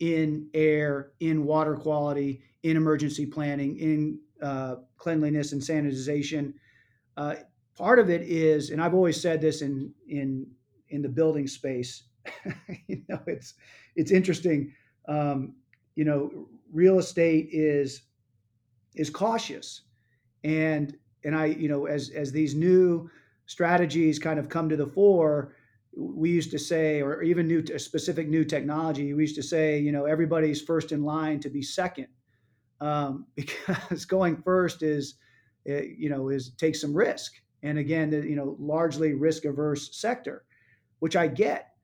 in 0.00 0.48
air, 0.54 1.12
in 1.20 1.44
water 1.44 1.76
quality, 1.76 2.42
in 2.62 2.76
emergency 2.76 3.26
planning, 3.26 3.76
in 3.76 4.18
uh, 4.42 4.76
cleanliness 4.96 5.52
and 5.52 5.60
sanitization. 5.60 6.54
Uh, 7.16 7.36
part 7.76 7.98
of 7.98 8.10
it 8.10 8.22
is, 8.22 8.70
and 8.70 8.80
I've 8.80 8.94
always 8.94 9.20
said 9.20 9.40
this 9.40 9.62
in 9.62 9.92
in 10.08 10.46
in 10.88 11.02
the 11.02 11.08
building 11.08 11.46
space. 11.46 12.04
you 12.86 13.02
know, 13.08 13.20
it's 13.26 13.54
it's 13.96 14.10
interesting. 14.10 14.72
Um, 15.08 15.54
you 15.94 16.04
know, 16.04 16.48
real 16.72 16.98
estate 16.98 17.48
is 17.52 18.02
is 18.94 19.10
cautious, 19.10 19.82
and 20.44 20.96
and 21.24 21.36
I, 21.36 21.46
you 21.46 21.68
know, 21.68 21.86
as 21.86 22.10
as 22.10 22.32
these 22.32 22.54
new 22.54 23.10
strategies 23.46 24.18
kind 24.18 24.38
of 24.38 24.48
come 24.48 24.68
to 24.68 24.76
the 24.76 24.86
fore, 24.86 25.56
we 25.96 26.30
used 26.30 26.50
to 26.52 26.58
say, 26.58 27.02
or 27.02 27.22
even 27.22 27.48
new 27.48 27.66
specific 27.78 28.28
new 28.28 28.44
technology, 28.44 29.12
we 29.12 29.22
used 29.22 29.36
to 29.36 29.42
say, 29.42 29.78
you 29.78 29.92
know, 29.92 30.04
everybody's 30.04 30.62
first 30.62 30.92
in 30.92 31.02
line 31.02 31.40
to 31.40 31.50
be 31.50 31.62
second, 31.62 32.06
um, 32.80 33.26
because 33.34 34.04
going 34.04 34.36
first 34.42 34.82
is, 34.82 35.14
eh, 35.66 35.82
you 35.96 36.08
know, 36.08 36.28
is 36.28 36.50
take 36.56 36.76
some 36.76 36.94
risk, 36.94 37.34
and 37.62 37.78
again, 37.78 38.12
you 38.12 38.36
know, 38.36 38.56
largely 38.58 39.14
risk 39.14 39.44
averse 39.44 39.96
sector, 39.96 40.44
which 41.00 41.16
I 41.16 41.26
get, 41.26 41.74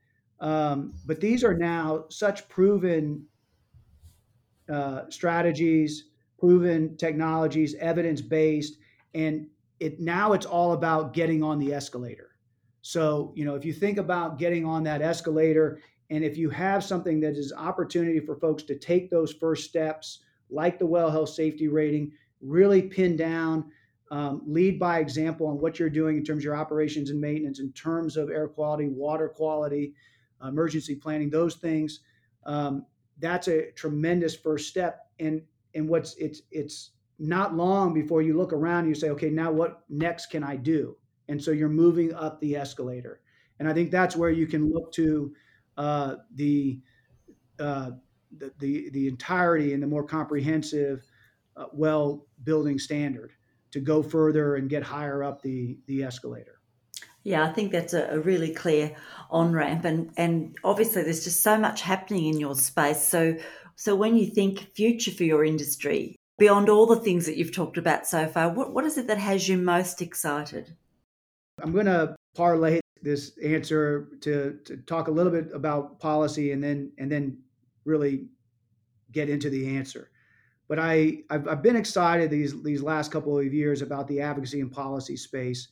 um, 0.40 0.94
but 1.06 1.20
these 1.20 1.44
are 1.44 1.56
now 1.56 2.04
such 2.08 2.48
proven 2.48 3.24
uh, 4.70 5.02
strategies, 5.08 6.10
proven 6.38 6.96
technologies, 6.96 7.74
evidence 7.76 8.20
based, 8.20 8.78
and 9.14 9.46
it 9.80 10.00
now 10.00 10.32
it's 10.32 10.46
all 10.46 10.72
about 10.72 11.12
getting 11.12 11.42
on 11.42 11.58
the 11.58 11.72
escalator. 11.72 12.30
So, 12.82 13.32
you 13.34 13.44
know, 13.44 13.54
if 13.54 13.64
you 13.64 13.72
think 13.72 13.98
about 13.98 14.38
getting 14.38 14.64
on 14.64 14.84
that 14.84 15.02
escalator, 15.02 15.80
and 16.10 16.22
if 16.22 16.36
you 16.36 16.50
have 16.50 16.84
something 16.84 17.18
that 17.20 17.32
is 17.32 17.52
opportunity 17.52 18.20
for 18.20 18.36
folks 18.36 18.62
to 18.64 18.78
take 18.78 19.10
those 19.10 19.32
first 19.32 19.68
steps, 19.68 20.20
like 20.50 20.78
the 20.78 20.86
well 20.86 21.10
health 21.10 21.30
safety 21.30 21.68
rating, 21.68 22.12
really 22.40 22.82
pin 22.82 23.16
down, 23.16 23.70
um, 24.10 24.42
lead 24.46 24.78
by 24.78 25.00
example 25.00 25.46
on 25.46 25.58
what 25.60 25.78
you're 25.78 25.90
doing 25.90 26.16
in 26.16 26.24
terms 26.24 26.40
of 26.40 26.44
your 26.44 26.56
operations 26.56 27.10
and 27.10 27.20
maintenance, 27.20 27.60
in 27.60 27.72
terms 27.72 28.16
of 28.16 28.30
air 28.30 28.48
quality, 28.48 28.88
water 28.88 29.28
quality, 29.28 29.94
emergency 30.46 30.94
planning, 30.94 31.30
those 31.30 31.56
things. 31.56 32.00
Um, 32.44 32.86
that's 33.18 33.48
a 33.48 33.72
tremendous 33.72 34.36
first 34.36 34.68
step. 34.68 35.10
And 35.18 35.42
and 35.74 35.88
what's 35.88 36.14
it's 36.16 36.42
it's 36.50 36.90
not 37.18 37.54
long 37.54 37.94
before 37.94 38.22
you 38.22 38.36
look 38.36 38.52
around 38.52 38.80
and 38.80 38.88
you 38.88 38.94
say, 38.94 39.10
okay, 39.10 39.30
now 39.30 39.50
what 39.50 39.84
next 39.88 40.26
can 40.26 40.44
I 40.44 40.56
do? 40.56 40.96
and 41.28 41.42
so 41.42 41.50
you're 41.50 41.68
moving 41.68 42.14
up 42.14 42.40
the 42.40 42.56
escalator 42.56 43.20
and 43.58 43.68
i 43.68 43.72
think 43.72 43.90
that's 43.90 44.16
where 44.16 44.30
you 44.30 44.46
can 44.46 44.70
look 44.70 44.92
to 44.92 45.34
uh, 45.78 46.16
the, 46.34 46.80
uh, 47.58 47.90
the, 48.38 48.52
the 48.58 48.90
the 48.90 49.08
entirety 49.08 49.72
and 49.72 49.82
the 49.82 49.86
more 49.86 50.04
comprehensive 50.04 51.04
uh, 51.56 51.66
well 51.72 52.26
building 52.44 52.78
standard 52.78 53.32
to 53.72 53.80
go 53.80 54.02
further 54.02 54.56
and 54.56 54.70
get 54.70 54.82
higher 54.82 55.22
up 55.22 55.42
the 55.42 55.78
the 55.86 56.02
escalator. 56.02 56.60
Yeah 57.22 57.44
i 57.44 57.52
think 57.52 57.72
that's 57.72 57.94
a, 57.94 58.06
a 58.10 58.18
really 58.20 58.52
clear 58.52 58.94
on 59.30 59.52
ramp 59.52 59.84
and 59.84 60.12
and 60.16 60.56
obviously 60.62 61.02
there's 61.02 61.24
just 61.24 61.40
so 61.40 61.58
much 61.58 61.82
happening 61.82 62.26
in 62.26 62.40
your 62.40 62.54
space. 62.54 63.02
So 63.02 63.36
so 63.74 63.94
when 63.94 64.16
you 64.16 64.26
think 64.26 64.74
future 64.74 65.10
for 65.10 65.24
your 65.24 65.44
industry 65.44 66.16
beyond 66.38 66.68
all 66.68 66.86
the 66.86 67.00
things 67.00 67.26
that 67.26 67.36
you've 67.36 67.54
talked 67.54 67.78
about 67.78 68.06
so 68.06 68.26
far 68.26 68.50
what, 68.52 68.72
what 68.72 68.84
is 68.84 68.96
it 68.98 69.06
that 69.06 69.18
has 69.18 69.48
you 69.48 69.58
most 69.58 70.00
excited? 70.02 70.76
I'm 71.62 71.72
going 71.72 71.86
to 71.86 72.14
parlay 72.34 72.80
this 73.02 73.38
answer 73.38 74.08
to, 74.20 74.58
to 74.64 74.76
talk 74.78 75.08
a 75.08 75.10
little 75.10 75.32
bit 75.32 75.48
about 75.54 75.98
policy 76.00 76.52
and 76.52 76.62
then 76.62 76.92
and 76.98 77.10
then 77.10 77.38
really 77.86 78.26
get 79.12 79.28
into 79.28 79.48
the 79.50 79.76
answer. 79.76 80.10
But 80.68 80.78
I 80.78 81.22
I've, 81.30 81.46
I've 81.48 81.62
been 81.62 81.76
excited 81.76 82.30
these 82.30 82.62
these 82.62 82.82
last 82.82 83.12
couple 83.12 83.38
of 83.38 83.54
years 83.54 83.82
about 83.82 84.08
the 84.08 84.20
advocacy 84.20 84.60
and 84.60 84.70
policy 84.70 85.16
space. 85.16 85.68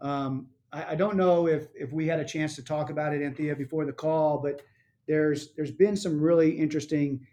Um, 0.00 0.48
I, 0.72 0.92
I, 0.92 0.94
don't 0.94 1.16
know 1.16 1.48
if 1.48 1.68
if 1.74 1.92
we 1.92 2.06
had 2.06 2.20
a 2.20 2.24
chance 2.24 2.54
to 2.56 2.62
talk 2.62 2.90
about 2.90 3.14
it, 3.14 3.22
Anthea, 3.22 3.54
before 3.56 3.84
the 3.84 3.92
call, 3.92 4.38
but 4.38 4.62
there's 5.06 5.54
there's 5.54 5.70
been 5.70 5.96
some 5.96 6.20
really 6.20 6.50
interesting 6.50 7.26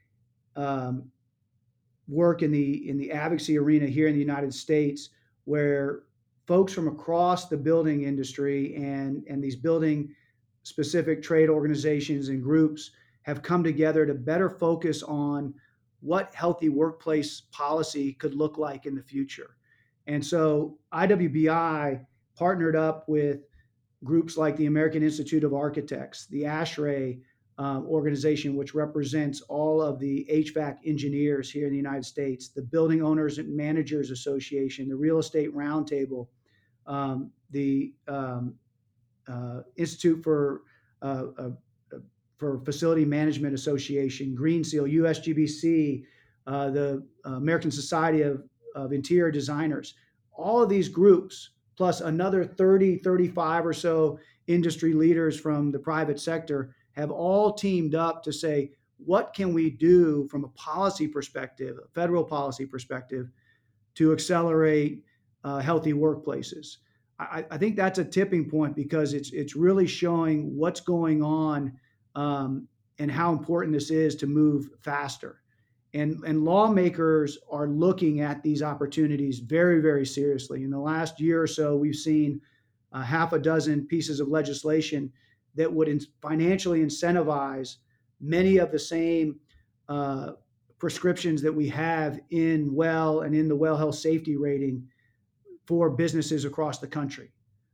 um, 0.56 1.10
work 2.08 2.42
in 2.42 2.52
the 2.52 2.90
in 2.90 2.98
the 2.98 3.12
advocacy 3.12 3.58
arena 3.58 3.88
here 3.88 4.08
in 4.08 4.14
the 4.14 4.20
United 4.20 4.54
States 4.54 5.10
where 5.46 6.04
folks 6.48 6.74
from 6.74 6.88
across 6.88 7.48
the 7.48 7.58
building 7.58 8.04
industry 8.04 8.76
and, 8.76 9.24
and 9.28 9.44
these 9.44 9.56
building 9.56 10.14
specific 10.64 11.22
trade 11.22 11.50
organizations 11.50 12.30
and 12.30 12.44
groups 12.44 12.92
have 13.26 13.42
come 13.42 13.64
together 13.64 14.06
to 14.06 14.14
better 14.14 14.50
focus 14.50 15.02
on 15.02 15.52
what 16.00 16.34
healthy 16.36 16.70
workplace 16.70 17.42
policy 17.52 18.14
could 18.14 18.36
look 18.36 18.60
like 18.60 18.86
in 18.86 18.94
the 18.94 19.02
future. 19.02 19.58
And 20.06 20.24
so 20.24 20.78
IWBI 20.94 22.06
partnered 22.36 22.76
up 22.76 23.06
with 23.08 23.40
groups 24.04 24.38
like 24.38 24.56
the 24.58 24.68
American 24.68 25.02
Institute 25.02 25.44
of 25.44 25.56
Architects, 25.56 26.28
the 26.28 26.44
ASHRAE 26.44 27.20
um, 27.58 27.88
organization, 27.88 28.56
which 28.56 28.76
represents 28.76 29.42
all 29.42 29.82
of 29.82 29.98
the 30.00 30.28
HVAC 30.32 30.78
engineers 30.86 31.50
here 31.50 31.66
in 31.66 31.72
the 31.72 31.78
United 31.78 32.06
States, 32.06 32.50
the 32.50 32.62
Building 32.62 33.02
Owners 33.02 33.40
and 33.40 33.56
Managers 33.56 34.12
Association, 34.12 34.88
the 34.88 34.96
Real 34.96 35.18
Estate 35.18 35.56
Roundtable, 35.56 36.28
um, 36.86 37.32
the 37.50 37.92
um, 38.08 38.54
uh, 39.28 39.62
Institute 39.78 40.24
for 40.24 40.62
uh, 41.02 41.24
uh, 41.40 41.50
for 42.38 42.60
Facility 42.60 43.06
Management 43.06 43.54
Association, 43.54 44.36
Green 44.36 44.64
Seal, 44.64 44.86
USGBC, 44.86 46.04
uh, 46.48 46.70
the 46.70 47.06
American 47.26 47.72
Society 47.72 48.22
of, 48.22 48.44
of 48.76 48.94
Interior 48.94 49.32
Designers. 49.32 49.96
All 50.34 50.62
of 50.62 50.70
these 50.70 50.90
groups, 50.90 51.52
plus 51.78 52.02
another 52.02 52.44
30, 52.44 52.98
35 52.98 53.66
or 53.66 53.74
so 53.74 54.20
industry 54.48 54.94
leaders 54.94 55.40
from 55.40 55.72
the 55.72 55.80
private 55.80 56.20
sector, 56.20 56.76
have 56.92 57.12
all 57.12 57.54
teamed 57.54 57.96
up 57.96 58.24
to 58.24 58.32
say, 58.32 58.72
what 58.98 59.34
can 59.34 59.54
we 59.54 59.70
do 59.70 60.28
from 60.30 60.44
a 60.44 60.50
policy 60.50 61.08
perspective, 61.08 61.78
a 61.84 61.88
federal 61.90 62.24
policy 62.24 62.66
perspective, 62.66 63.30
to 63.96 64.14
accelerate 64.14 65.04
uh, 65.44 65.60
healthy 65.60 65.94
workplaces? 65.94 66.78
I, 67.20 67.46
I, 67.50 67.58
think 67.58 67.76
that's 67.76 68.00
a 68.00 68.04
tipping 68.04 68.50
point 68.50 68.76
because 68.76 69.14
it's 69.14 69.32
it's 69.32 69.56
really 69.56 69.88
showing 69.88 70.56
what's 70.56 70.82
going 70.82 71.24
on 71.24 71.74
um, 72.16 72.68
and 73.00 73.12
how 73.12 73.32
important 73.32 73.74
this 73.74 73.92
is 73.92 74.16
to 74.16 74.28
move 74.28 74.70
faster. 74.82 75.42
And, 75.94 76.22
and 76.26 76.44
lawmakers 76.44 77.38
are 77.50 77.68
looking 77.68 78.20
at 78.20 78.44
these 78.44 78.62
opportunities 78.62 79.40
very, 79.40 79.82
very 79.82 80.06
seriously. 80.06 80.64
In 80.64 80.70
the 80.70 80.80
last 80.80 81.22
year 81.22 81.42
or 81.42 81.48
so, 81.48 81.76
we've 81.76 81.96
seen 81.96 82.42
a 82.92 83.04
half 83.04 83.34
a 83.34 83.40
dozen 83.40 83.86
pieces 83.88 84.20
of 84.20 84.28
legislation 84.28 85.12
that 85.56 85.72
would 85.72 85.88
in, 85.88 86.02
financially 86.22 86.82
incentivize 86.82 87.78
many 88.20 88.58
of 88.58 88.72
the 88.72 88.80
same 88.80 89.40
uh, 89.88 90.32
prescriptions 90.80 91.42
that 91.42 91.54
we 91.54 91.70
have 91.70 92.20
in 92.30 92.74
well 92.74 93.22
and 93.22 93.34
in 93.34 93.48
the 93.48 93.56
well 93.56 93.78
health 93.78 93.96
safety 93.96 94.36
rating 94.36 94.86
for 95.66 95.90
businesses 95.90 96.46
across 96.46 96.80
the 96.80 96.88
country. 96.88 97.32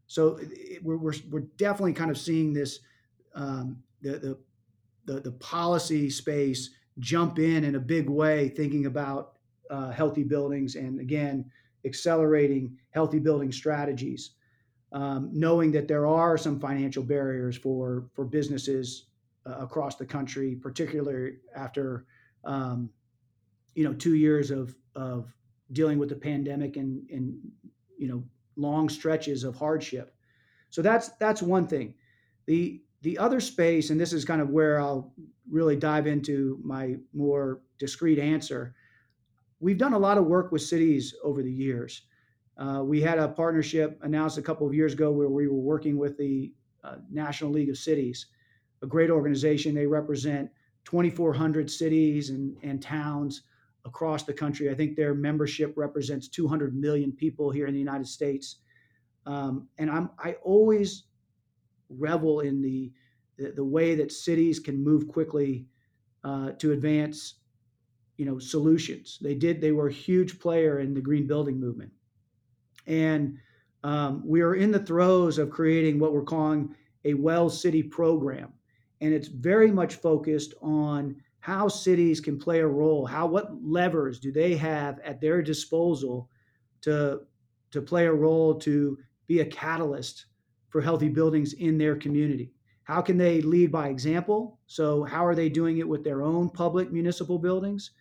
So 0.08 0.38
it, 0.42 0.84
we're, 0.84 0.98
we're, 0.98 1.14
we're 1.30 1.48
definitely 1.58 1.94
kind 1.94 2.12
of 2.12 2.18
seeing 2.18 2.54
this 2.54 2.80
um, 3.34 3.78
the, 4.02 4.12
the 4.20 4.40
the 5.06 5.20
the 5.22 5.32
policy 5.34 6.10
space 6.10 6.72
jump 7.00 7.40
in 7.40 7.64
in 7.64 7.76
a 7.76 7.80
big 7.80 8.10
way, 8.10 8.50
thinking 8.50 8.86
about 8.86 9.34
uh, 9.70 9.92
healthy 9.92 10.24
buildings 10.24 10.76
and 10.76 11.00
again 11.00 11.46
accelerating 11.86 12.78
healthy 12.92 13.20
building 13.20 13.52
strategies, 13.52 14.32
um, 14.92 15.30
knowing 15.34 15.72
that 15.72 15.88
there 15.88 16.06
are 16.06 16.38
some 16.38 16.60
financial 16.60 17.04
barriers 17.04 17.58
for 17.58 18.10
for 18.14 18.26
businesses 18.26 19.08
uh, 19.46 19.58
across 19.60 19.96
the 19.96 20.06
country, 20.06 20.56
particularly 20.56 21.38
after 21.56 22.06
um, 22.44 22.90
you 23.76 23.84
know 23.84 23.94
two 23.94 24.16
years 24.16 24.52
of 24.52 24.76
of 24.96 25.34
dealing 25.72 25.98
with 25.98 26.10
the 26.10 26.16
pandemic 26.16 26.76
and 26.76 27.10
and 27.10 27.38
you 27.98 28.08
know 28.08 28.24
long 28.56 28.90
stretches 28.90 29.44
of 29.44 29.56
hardship. 29.56 30.14
So 30.70 30.82
that's 30.82 31.10
that's 31.18 31.42
one 31.42 31.68
thing. 31.68 31.96
The 32.46 32.82
the 33.02 33.18
other 33.18 33.40
space, 33.40 33.90
and 33.90 34.00
this 34.00 34.14
is 34.14 34.26
kind 34.26 34.42
of 34.42 34.50
where 34.50 34.80
I'll 34.80 35.14
really 35.50 35.76
dive 35.76 36.08
into 36.08 36.60
my 36.64 36.96
more 37.14 37.62
discrete 37.80 38.20
answer. 38.20 38.76
We've 39.60 39.78
done 39.78 39.94
a 39.94 40.00
lot 40.00 40.18
of 40.18 40.26
work 40.26 40.52
with 40.52 40.62
cities 40.62 41.14
over 41.24 41.42
the 41.44 41.52
years. 41.52 42.04
Uh, 42.58 42.84
we 42.84 43.02
had 43.02 43.18
a 43.18 43.28
partnership 43.28 44.00
announced 44.04 44.38
a 44.38 44.42
couple 44.42 44.68
of 44.68 44.74
years 44.74 44.94
ago 44.94 45.12
where 45.12 45.30
we 45.30 45.48
were 45.48 45.60
working 45.60 45.98
with 45.98 46.18
the 46.18 46.54
uh, 46.84 46.98
National 47.12 47.52
League 47.52 47.70
of 47.70 47.78
Cities, 47.78 48.28
a 48.84 48.88
great 48.88 49.10
organization. 49.10 49.74
They 49.74 49.88
represent 49.88 50.50
2,400 50.86 51.70
cities 51.70 52.30
and, 52.30 52.56
and 52.64 52.82
towns 52.82 53.44
across 53.86 54.24
the 54.24 54.34
country. 54.34 54.70
I 54.70 54.76
think 54.76 54.96
their 54.96 55.16
membership 55.16 55.74
represents 55.76 56.28
200 56.28 56.76
million 56.76 57.12
people 57.12 57.50
here 57.50 57.68
in 57.68 57.74
the 57.74 57.80
United 57.80 58.08
States. 58.08 58.58
Um, 59.26 59.68
and 59.78 59.90
I'm, 59.90 60.12
I 60.20 60.34
always 60.44 61.06
revel 61.98 62.42
in 62.42 62.62
the, 62.62 62.92
the, 63.38 63.52
the 63.52 63.64
way 63.64 63.96
that 63.96 64.12
cities 64.12 64.60
can 64.60 64.84
move 64.84 65.08
quickly 65.08 65.66
uh, 66.24 66.52
to 66.52 66.72
advance 66.72 67.36
you 68.18 68.26
know 68.26 68.38
solutions. 68.38 69.18
They 69.20 69.34
did 69.34 69.62
they 69.62 69.72
were 69.72 69.88
a 69.88 69.94
huge 69.94 70.40
player 70.40 70.80
in 70.80 70.94
the 70.94 71.02
green 71.02 71.26
building 71.26 71.60
movement. 71.60 71.92
And 72.86 73.40
um, 73.84 74.22
we 74.24 74.42
are 74.42 74.54
in 74.54 74.72
the 74.72 74.86
throes 74.86 75.40
of 75.40 75.50
creating 75.50 76.00
what 76.00 76.14
we're 76.14 76.22
calling 76.22 76.76
a 77.04 77.16
well 77.16 77.50
city 77.50 77.82
program. 77.82 78.54
And 79.02 79.12
it's 79.12 79.28
very 79.28 79.72
much 79.72 79.96
focused 79.96 80.54
on 80.62 81.16
how 81.40 81.68
cities 81.68 82.20
can 82.22 82.38
play 82.38 82.60
a 82.60 82.68
role 82.68 83.08
how 83.08 83.26
what 83.26 83.52
levers 83.64 84.20
do 84.20 84.32
they 84.32 84.56
have 84.56 85.00
at 85.00 85.20
their 85.20 85.42
disposal 85.42 86.30
to 86.82 87.22
to 87.72 87.82
play 87.82 88.06
a 88.06 88.14
role 88.14 88.54
to 88.54 89.00
be 89.26 89.40
a 89.40 89.46
catalyst 89.46 90.28
for 90.72 90.82
healthy 90.82 91.10
buildings 91.10 91.54
in 91.54 91.78
their 91.78 91.96
community. 91.96 92.52
How 92.84 93.02
can 93.02 93.18
they 93.18 93.42
lead 93.42 93.72
by 93.72 93.90
example? 93.90 94.60
So, 94.66 95.04
how 95.04 95.26
are 95.26 95.36
they 95.36 95.50
doing 95.50 95.78
it 95.78 95.88
with 95.88 96.04
their 96.04 96.24
own 96.24 96.50
public 96.50 96.92
municipal 96.92 97.38
buildings, 97.38 97.92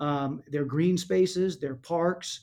um, 0.00 0.42
their 0.48 0.64
green 0.64 0.98
spaces, 0.98 1.58
their 1.60 1.76
parks? 1.76 2.40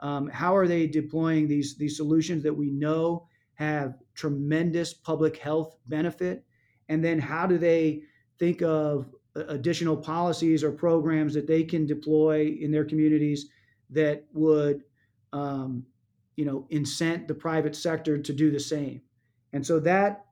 Um, 0.00 0.28
how 0.28 0.56
are 0.56 0.66
they 0.66 0.86
deploying 0.86 1.46
these, 1.46 1.76
these 1.76 1.96
solutions 1.96 2.42
that 2.42 2.54
we 2.54 2.70
know 2.70 3.28
have 3.54 3.98
tremendous 4.14 4.94
public 4.94 5.36
health 5.36 5.76
benefit? 5.86 6.44
And 6.88 7.04
then, 7.04 7.18
how 7.18 7.46
do 7.46 7.58
they 7.58 8.02
think 8.38 8.62
of 8.62 9.06
additional 9.34 9.96
policies 9.96 10.62
or 10.64 10.70
programs 10.70 11.34
that 11.34 11.46
they 11.46 11.64
can 11.64 11.86
deploy 11.86 12.56
in 12.60 12.70
their 12.70 12.84
communities 12.84 13.46
that 13.90 14.24
would, 14.32 14.82
um, 15.32 15.84
you 16.36 16.44
know, 16.44 16.66
incent 16.70 17.28
the 17.28 17.34
private 17.34 17.76
sector 17.76 18.16
to 18.16 18.32
do 18.32 18.50
the 18.50 18.60
same? 18.60 19.02
And 19.54 19.64
so 19.64 19.78
that 19.80 20.26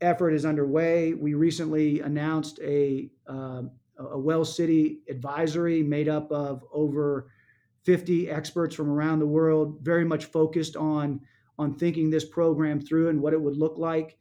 effort 0.00 0.30
is 0.30 0.46
underway. 0.46 1.12
We 1.12 1.34
recently 1.34 2.00
announced 2.00 2.60
a, 2.62 3.10
uh, 3.28 3.62
a 3.98 4.18
Well 4.18 4.44
City 4.44 5.00
advisory 5.10 5.82
made 5.82 6.08
up 6.08 6.30
of 6.30 6.64
over 6.72 7.30
50 7.84 8.30
experts 8.30 8.74
from 8.76 8.88
around 8.88 9.18
the 9.18 9.26
world, 9.26 9.80
very 9.82 10.04
much 10.04 10.26
focused 10.26 10.76
on, 10.76 11.20
on 11.58 11.74
thinking 11.74 12.10
this 12.10 12.24
program 12.24 12.80
through 12.80 13.08
and 13.08 13.20
what 13.20 13.32
it 13.32 13.42
would 13.42 13.56
look 13.56 13.76
like. 13.76 14.16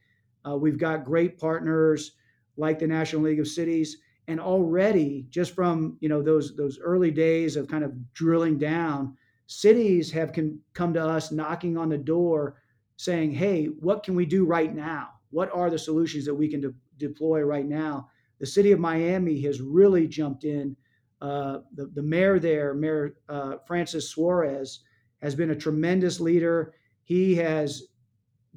Uh, 0.48 0.58
we've 0.58 0.80
got 0.80 1.06
great 1.06 1.38
partners 1.38 2.14
like 2.58 2.80
the 2.80 2.88
National 2.88 3.22
League 3.22 3.40
of 3.40 3.48
Cities. 3.48 3.98
And 4.28 4.40
already, 4.40 5.28
just 5.30 5.54
from 5.54 5.98
you 6.02 6.10
know 6.10 6.22
those 6.22 6.56
those 6.56 6.78
early 6.80 7.10
days 7.10 7.56
of 7.56 7.68
kind 7.68 7.84
of 7.84 7.92
drilling 8.14 8.60
down, 8.60 9.18
cities 9.48 10.12
have 10.12 10.34
can 10.34 10.60
come 10.74 10.94
to 10.94 11.04
us 11.04 11.32
knocking 11.32 11.78
on 11.78 11.90
the 11.90 11.98
door 11.98 12.58
saying, 13.00 13.32
hey, 13.32 13.68
what 13.80 14.04
can 14.04 14.14
we 14.14 14.26
do 14.26 14.44
right 14.44 14.76
now? 14.76 15.08
What 15.30 15.50
are 15.54 15.70
the 15.70 15.80
solutions 15.80 16.26
that 16.26 16.36
we 16.36 16.50
can 16.50 16.60
de- 16.60 16.74
deploy 16.98 17.44
right 17.44 17.66
now? 17.66 18.10
The 18.42 18.46
city 18.46 18.74
of 18.74 18.80
Miami 18.80 19.42
has 19.44 19.62
really 19.62 20.06
jumped 20.06 20.44
in. 20.44 20.76
Uh, 21.22 21.60
the, 21.74 21.86
the 21.96 22.04
mayor 22.04 22.40
there, 22.40 22.74
Mayor 22.74 23.16
uh, 23.30 23.56
Francis 23.66 24.10
Suarez, 24.10 24.82
has 25.22 25.34
been 25.34 25.52
a 25.52 25.56
tremendous 25.56 26.20
leader. 26.20 26.74
He 27.06 27.36
has 27.36 27.84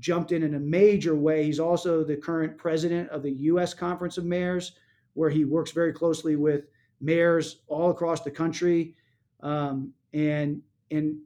jumped 0.01 0.33
in 0.33 0.43
in 0.43 0.57
a 0.57 0.61
major 0.61 1.15
way. 1.15 1.45
He's 1.45 1.61
also 1.61 2.03
the 2.03 2.17
current 2.17 2.59
president 2.59 3.11
of 3.11 3.23
the 3.23 3.33
U.S. 3.33 3.73
Conference 3.75 4.19
of 4.19 4.25
Mayors, 4.25 4.73
where 5.15 5.31
he 5.31 5.45
works 5.45 5.71
very 5.71 5.93
closely 5.93 6.35
with 6.35 6.65
mayors 7.01 7.61
all 7.69 7.91
across 7.91 8.23
the 8.23 8.31
country. 8.31 8.97
Um, 9.41 9.93
and 10.13 10.63
and 10.91 11.19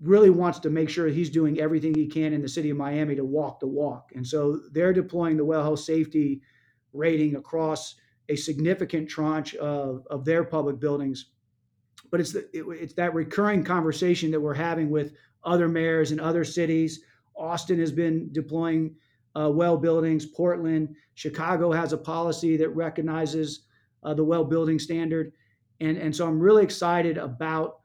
really 0.00 0.30
wants 0.30 0.58
to 0.60 0.70
make 0.70 0.88
sure 0.88 1.08
he's 1.08 1.30
doing 1.30 1.60
everything 1.60 1.94
he 1.94 2.06
can 2.06 2.32
in 2.32 2.40
the 2.40 2.48
city 2.48 2.70
of 2.70 2.76
Miami 2.76 3.14
to 3.14 3.24
walk 3.24 3.60
the 3.60 3.66
walk. 3.66 4.12
And 4.14 4.26
so 4.26 4.60
they're 4.72 4.92
deploying 4.92 5.36
the 5.36 5.44
well 5.44 5.62
health 5.62 5.80
safety 5.80 6.40
rating 6.92 7.36
across 7.36 7.96
a 8.28 8.36
significant 8.36 9.08
tranche 9.08 9.54
of, 9.56 10.06
of 10.10 10.24
their 10.24 10.44
public 10.44 10.80
buildings. 10.80 11.26
But 12.10 12.20
it's 12.20 12.32
the, 12.32 12.48
it, 12.52 12.64
it's 12.80 12.94
that 12.94 13.14
recurring 13.14 13.64
conversation 13.64 14.30
that 14.30 14.40
we're 14.40 14.54
having 14.54 14.90
with 14.90 15.12
other 15.44 15.68
mayors 15.68 16.12
and 16.12 16.20
other 16.20 16.44
cities. 16.44 17.02
Austin 17.36 17.78
has 17.78 17.92
been 17.92 18.32
deploying 18.32 18.94
uh, 19.34 19.50
well 19.52 19.76
buildings. 19.76 20.26
Portland, 20.26 20.96
Chicago 21.14 21.72
has 21.72 21.92
a 21.92 21.98
policy 21.98 22.56
that 22.56 22.70
recognizes 22.70 23.66
uh, 24.02 24.14
the 24.14 24.24
well 24.24 24.44
building 24.44 24.78
standard, 24.78 25.32
and 25.80 25.96
and 25.96 26.14
so 26.14 26.26
I'm 26.26 26.40
really 26.40 26.64
excited 26.64 27.18
about 27.18 27.79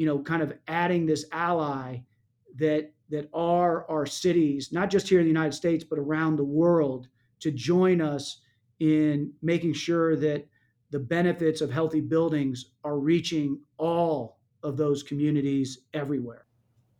you 0.00 0.06
know, 0.06 0.18
kind 0.18 0.40
of 0.40 0.54
adding 0.66 1.04
this 1.04 1.26
ally 1.30 1.98
that 2.56 2.90
that 3.10 3.28
are 3.34 3.86
our 3.90 4.06
cities, 4.06 4.72
not 4.72 4.88
just 4.88 5.06
here 5.06 5.18
in 5.20 5.26
the 5.26 5.30
United 5.30 5.52
States, 5.52 5.84
but 5.84 5.98
around 5.98 6.36
the 6.36 6.44
world, 6.44 7.08
to 7.40 7.50
join 7.50 8.00
us 8.00 8.40
in 8.78 9.30
making 9.42 9.74
sure 9.74 10.16
that 10.16 10.48
the 10.88 10.98
benefits 10.98 11.60
of 11.60 11.70
healthy 11.70 12.00
buildings 12.00 12.70
are 12.82 12.98
reaching 12.98 13.60
all 13.76 14.38
of 14.62 14.78
those 14.78 15.02
communities 15.02 15.80
everywhere. 15.92 16.46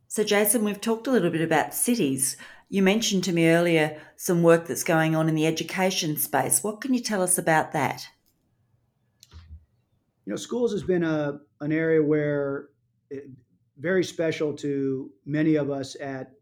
So, 0.09 0.23
Jason, 0.23 0.63
we've 0.63 0.79
talked 0.79 1.07
a 1.07 1.11
little 1.11 1.31
bit 1.31 1.41
about 1.41 1.73
cities. 1.73 2.37
You 2.69 2.83
mentioned 2.83 3.25
to 3.25 3.33
me 3.33 3.49
earlier 3.49 3.99
some 4.17 4.43
work 4.43 4.67
that's 4.67 4.85
going 4.85 5.17
on 5.17 5.27
in 5.27 5.35
the 5.35 5.47
education 5.47 6.19
space. 6.19 6.63
What 6.63 6.83
can 6.83 6.93
you 6.93 7.01
tell 7.01 7.23
us 7.23 7.39
about 7.39 7.73
that? 7.73 8.07
You 10.27 10.35
know, 10.35 10.37
schools 10.37 10.73
has 10.73 10.83
been 10.83 11.03
a 11.03 11.41
an 11.63 11.73
area 11.73 12.03
where 12.03 12.69
very 13.79 14.05
special 14.05 14.53
to 14.55 15.11
many 15.25 15.57
of 15.57 15.71
us 15.71 15.97
at 16.01 16.33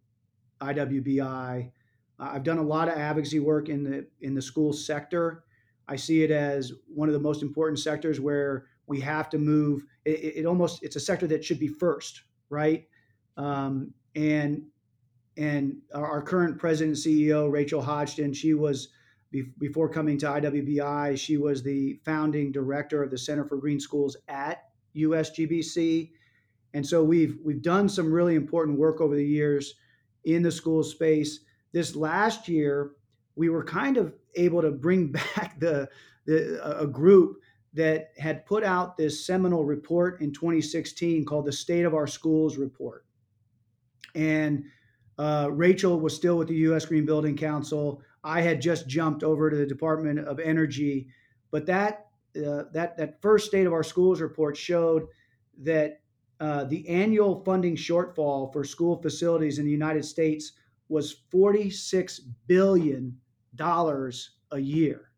IWBI. 0.60 1.70
I've 2.18 2.42
done 2.42 2.58
a 2.58 2.62
lot 2.62 2.88
of 2.88 2.94
advocacy 2.94 3.38
work 3.38 3.68
in 3.68 3.84
the 3.84 4.06
in 4.20 4.34
the 4.34 4.42
school 4.42 4.72
sector. 4.72 5.44
I 5.86 5.96
see 5.96 6.22
it 6.22 6.30
as 6.30 6.72
one 6.86 7.08
of 7.08 7.14
the 7.14 7.20
most 7.20 7.42
important 7.42 7.78
sectors 7.78 8.20
where 8.20 8.66
we 8.86 9.00
have 9.00 9.30
to 9.30 9.38
move. 9.38 9.84
It, 10.04 10.36
it 10.38 10.46
almost 10.46 10.82
it's 10.82 10.96
a 10.96 11.00
sector 11.00 11.26
that 11.28 11.44
should 11.44 11.60
be 11.60 11.68
first, 11.68 12.22
right? 12.50 12.86
Um, 13.36 13.94
and 14.16 14.62
and 15.36 15.76
our, 15.94 16.20
current 16.20 16.58
president 16.58 16.96
and 16.96 17.16
CEO 17.16 17.50
Rachel 17.50 17.80
Hodgdon, 17.80 18.34
she 18.34 18.54
was 18.54 18.88
before 19.58 19.88
coming 19.88 20.18
to 20.18 20.26
IWBI, 20.26 21.16
she 21.16 21.36
was 21.36 21.62
the 21.62 22.00
founding 22.04 22.50
director 22.50 23.02
of 23.02 23.10
the 23.10 23.18
Center 23.18 23.44
for 23.44 23.56
Green 23.58 23.78
Schools 23.78 24.16
at 24.26 24.64
USGBC. 24.96 26.10
And 26.74 26.86
so 26.86 27.02
we've 27.02 27.38
we've 27.42 27.62
done 27.62 27.88
some 27.88 28.12
really 28.12 28.34
important 28.34 28.78
work 28.78 29.00
over 29.00 29.16
the 29.16 29.24
years 29.24 29.74
in 30.24 30.42
the 30.42 30.52
school 30.52 30.82
space. 30.82 31.40
This 31.72 31.96
last 31.96 32.48
year, 32.48 32.92
we 33.36 33.48
were 33.48 33.64
kind 33.64 33.96
of 33.96 34.14
able 34.34 34.62
to 34.62 34.70
bring 34.70 35.12
back 35.12 35.58
the, 35.58 35.88
the 36.26 36.80
a 36.80 36.86
group 36.86 37.38
that 37.74 38.12
had 38.18 38.44
put 38.46 38.64
out 38.64 38.96
this 38.96 39.24
seminal 39.24 39.64
report 39.64 40.20
in 40.20 40.32
2016 40.32 41.24
called 41.24 41.46
the 41.46 41.52
State 41.52 41.84
of 41.84 41.94
Our 41.94 42.06
Schools 42.06 42.56
Report. 42.56 43.04
And 44.14 44.64
uh, 45.18 45.48
Rachel 45.52 46.00
was 46.00 46.14
still 46.14 46.38
with 46.38 46.48
the 46.48 46.54
U.S. 46.56 46.86
Green 46.86 47.04
Building 47.04 47.36
Council. 47.36 48.02
I 48.24 48.40
had 48.40 48.60
just 48.60 48.88
jumped 48.88 49.22
over 49.22 49.50
to 49.50 49.56
the 49.56 49.66
Department 49.66 50.20
of 50.20 50.40
Energy, 50.40 51.08
but 51.50 51.66
that 51.66 52.06
uh, 52.36 52.64
that 52.72 52.96
that 52.96 53.20
first 53.22 53.46
State 53.46 53.66
of 53.66 53.72
Our 53.72 53.82
Schools 53.82 54.20
report 54.20 54.56
showed 54.56 55.06
that 55.62 56.00
uh, 56.40 56.64
the 56.64 56.88
annual 56.88 57.42
funding 57.44 57.76
shortfall 57.76 58.52
for 58.52 58.64
school 58.64 59.00
facilities 59.00 59.58
in 59.58 59.64
the 59.64 59.70
United 59.70 60.04
States 60.04 60.52
was 60.88 61.24
46 61.30 62.20
billion 62.46 63.16
dollars 63.54 64.36
a 64.52 64.58
year, 64.58 65.10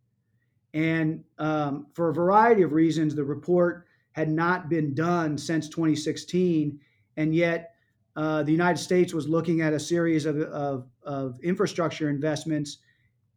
and 0.74 1.22
um, 1.38 1.86
for 1.94 2.08
a 2.08 2.14
variety 2.14 2.62
of 2.62 2.72
reasons, 2.72 3.14
the 3.14 3.24
report 3.24 3.86
had 4.12 4.30
not 4.30 4.68
been 4.68 4.94
done 4.94 5.38
since 5.38 5.68
2016, 5.68 6.80
and 7.16 7.34
yet 7.34 7.74
uh, 8.16 8.42
the 8.42 8.52
United 8.52 8.78
States 8.78 9.14
was 9.14 9.28
looking 9.28 9.60
at 9.60 9.72
a 9.72 9.78
series 9.78 10.26
of, 10.26 10.40
of, 10.40 10.88
of 11.04 11.38
infrastructure 11.42 12.08
investments 12.08 12.78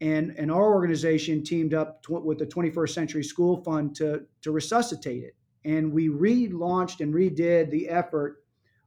and, 0.02 0.34
and 0.38 0.52
our 0.52 0.74
organization 0.74 1.44
teamed 1.44 1.74
up 1.74 2.04
tw- 2.04 2.24
with 2.24 2.38
the 2.38 2.46
21st 2.46 2.90
Century 2.90 3.24
School 3.24 3.64
Fund 3.64 3.96
to, 3.96 4.24
to 4.42 4.52
resuscitate 4.52 5.24
it 5.24 5.36
and 5.66 5.92
we 5.92 6.10
relaunched 6.10 7.00
and 7.00 7.14
redid 7.14 7.70
the 7.72 7.90
effort 7.90 8.44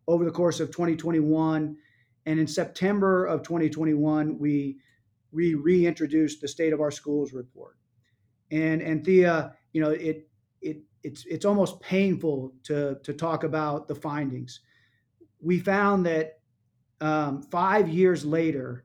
over 0.07 0.25
the 0.25 0.31
course 0.31 0.61
of 0.61 0.71
2021. 0.71 1.77
And 2.27 2.41
in 2.41 2.47
September 2.47 3.27
of 3.27 3.43
2021, 3.43 4.39
we 4.39 4.79
we 5.33 5.55
reintroduced 5.55 6.41
the 6.41 6.49
state 6.49 6.73
of 6.73 6.81
our 6.81 6.91
schools 6.91 7.33
report. 7.33 7.77
And 8.51 8.81
and 8.83 9.05
Thea, 9.05 9.55
you 9.73 9.81
know, 9.81 9.91
it 9.91 10.29
it 10.61 10.83
it's 11.03 11.25
it's 11.27 11.45
almost 11.45 11.81
painful 11.81 12.55
to 12.65 12.99
to 13.03 13.13
talk 13.13 13.45
about 13.45 13.89
the 13.89 13.95
findings. 13.95 14.61
We 15.41 15.59
found 15.61 16.07
that 16.07 16.41
um, 17.01 17.43
five 17.43 17.89
years 17.89 18.25
later, 18.25 18.85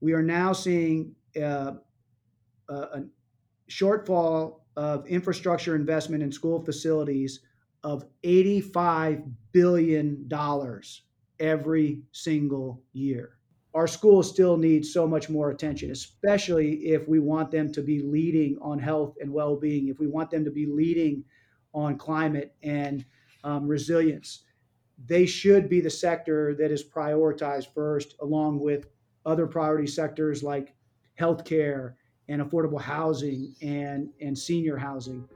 we 0.00 0.12
are 0.12 0.22
now 0.22 0.52
seeing 0.52 1.14
uh, 1.40 1.72
a 2.68 3.02
shortfall 3.70 4.60
of 4.78 5.04
infrastructure 5.08 5.74
investment 5.74 6.22
in 6.22 6.30
school 6.30 6.64
facilities 6.64 7.40
of 7.82 8.04
$85 8.22 9.28
billion 9.50 10.30
every 11.40 12.02
single 12.12 12.80
year. 12.92 13.38
Our 13.74 13.88
schools 13.88 14.30
still 14.30 14.56
need 14.56 14.86
so 14.86 15.04
much 15.04 15.28
more 15.28 15.50
attention, 15.50 15.90
especially 15.90 16.74
if 16.86 17.08
we 17.08 17.18
want 17.18 17.50
them 17.50 17.72
to 17.72 17.82
be 17.82 18.02
leading 18.02 18.56
on 18.62 18.78
health 18.78 19.16
and 19.20 19.32
well 19.32 19.56
being, 19.56 19.88
if 19.88 19.98
we 19.98 20.06
want 20.06 20.30
them 20.30 20.44
to 20.44 20.50
be 20.52 20.66
leading 20.66 21.24
on 21.74 21.98
climate 21.98 22.54
and 22.62 23.04
um, 23.42 23.66
resilience. 23.66 24.44
They 25.06 25.26
should 25.26 25.68
be 25.68 25.80
the 25.80 25.90
sector 25.90 26.54
that 26.54 26.70
is 26.70 26.84
prioritized 26.84 27.74
first, 27.74 28.14
along 28.20 28.60
with 28.60 28.86
other 29.26 29.48
priority 29.48 29.88
sectors 29.88 30.44
like 30.44 30.76
healthcare 31.18 31.94
and 32.28 32.42
affordable 32.42 32.80
housing 32.80 33.54
and, 33.62 34.08
and 34.20 34.38
senior 34.38 34.76
housing. 34.76 35.28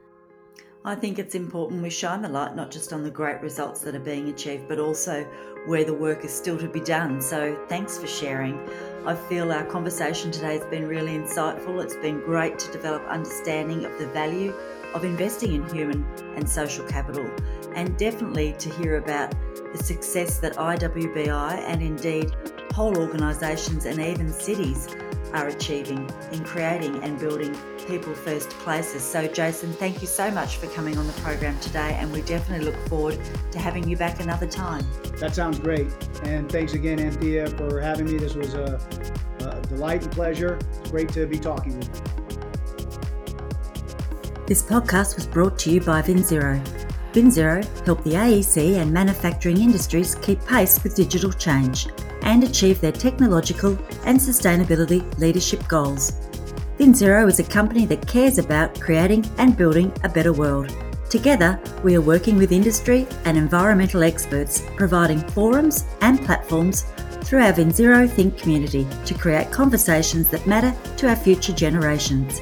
I 0.85 0.95
think 0.95 1.17
it's 1.17 1.33
important 1.33 1.81
we 1.81 1.89
shine 1.89 2.21
the 2.21 2.27
light 2.27 2.57
not 2.57 2.69
just 2.69 2.91
on 2.91 3.03
the 3.03 3.09
great 3.09 3.39
results 3.41 3.79
that 3.81 3.95
are 3.95 4.01
being 4.01 4.27
achieved, 4.27 4.67
but 4.67 4.79
also 4.79 5.23
where 5.65 5.85
the 5.85 5.93
work 5.93 6.25
is 6.25 6.33
still 6.33 6.57
to 6.57 6.67
be 6.67 6.81
done. 6.81 7.21
So, 7.21 7.57
thanks 7.69 7.97
for 7.97 8.05
sharing. 8.05 8.59
I 9.05 9.15
feel 9.15 9.53
our 9.53 9.65
conversation 9.65 10.29
today 10.29 10.57
has 10.57 10.65
been 10.65 10.85
really 10.85 11.13
insightful. 11.13 11.81
It's 11.81 11.95
been 11.95 12.19
great 12.19 12.59
to 12.59 12.71
develop 12.73 13.01
understanding 13.07 13.85
of 13.85 13.97
the 13.97 14.07
value 14.07 14.53
of 14.93 15.05
investing 15.05 15.53
in 15.53 15.69
human 15.73 16.05
and 16.35 16.47
social 16.47 16.85
capital, 16.85 17.25
and 17.75 17.97
definitely 17.97 18.53
to 18.59 18.69
hear 18.71 18.97
about 18.97 19.33
the 19.71 19.81
success 19.81 20.39
that 20.39 20.55
IWBI 20.55 21.59
and 21.59 21.81
indeed 21.81 22.35
whole 22.73 22.97
organisations 22.97 23.85
and 23.85 23.99
even 23.99 24.29
cities 24.29 24.87
are 25.33 25.47
achieving 25.47 26.09
in 26.31 26.43
creating 26.43 27.03
and 27.03 27.19
building 27.19 27.55
people 27.87 28.13
first 28.13 28.49
places. 28.51 29.01
So, 29.01 29.27
Jason, 29.27 29.73
thank 29.73 30.01
you 30.01 30.07
so 30.07 30.31
much 30.31 30.57
for 30.57 30.67
coming 30.67 30.97
on 30.97 31.07
the 31.07 31.13
program 31.13 31.59
today, 31.59 31.97
and 31.99 32.11
we 32.13 32.21
definitely 32.21 32.65
look 32.65 32.77
forward 32.87 33.19
to 33.51 33.59
having 33.59 33.87
you 33.87 33.97
back 33.97 34.19
another 34.19 34.47
time. 34.47 34.85
That 35.17 35.35
sounds 35.35 35.59
great. 35.59 35.87
And 36.23 36.51
thanks 36.51 36.73
again, 36.73 36.99
Anthea, 36.99 37.47
for 37.47 37.81
having 37.81 38.05
me. 38.05 38.17
This 38.17 38.35
was 38.35 38.53
a, 38.53 38.79
a 39.41 39.61
delight 39.61 40.03
and 40.03 40.11
pleasure. 40.11 40.59
It's 40.79 40.91
great 40.91 41.09
to 41.09 41.25
be 41.25 41.39
talking 41.39 41.77
with 41.77 41.95
you. 41.95 42.01
This 44.45 44.61
podcast 44.61 45.15
was 45.15 45.25
brought 45.25 45.57
to 45.59 45.71
you 45.71 45.81
by 45.81 46.01
VinZero. 46.01 46.61
VinZero 47.13 47.85
help 47.85 48.03
the 48.03 48.11
AEC 48.11 48.75
and 48.75 48.91
manufacturing 48.91 49.61
industries 49.61 50.15
keep 50.15 50.43
pace 50.45 50.83
with 50.83 50.95
digital 50.95 51.31
change 51.31 51.87
and 52.23 52.43
achieve 52.43 52.81
their 52.81 52.91
technological 52.91 53.77
and 54.05 54.19
sustainability 54.19 55.01
leadership 55.19 55.67
goals. 55.67 56.13
VinZero 56.77 57.29
is 57.29 57.39
a 57.39 57.43
company 57.43 57.85
that 57.85 58.07
cares 58.07 58.37
about 58.37 58.79
creating 58.79 59.25
and 59.37 59.55
building 59.55 59.93
a 60.03 60.09
better 60.09 60.33
world. 60.33 60.75
Together, 61.09 61.59
we 61.83 61.95
are 61.95 62.01
working 62.01 62.37
with 62.37 62.51
industry 62.51 63.07
and 63.25 63.37
environmental 63.37 64.01
experts, 64.01 64.63
providing 64.75 65.19
forums 65.29 65.85
and 66.01 66.19
platforms 66.25 66.85
through 67.21 67.43
our 67.43 67.53
VinZero 67.53 68.09
Think 68.09 68.37
community 68.37 68.87
to 69.05 69.13
create 69.13 69.51
conversations 69.51 70.29
that 70.29 70.47
matter 70.47 70.75
to 70.97 71.09
our 71.09 71.15
future 71.15 71.53
generations. 71.53 72.41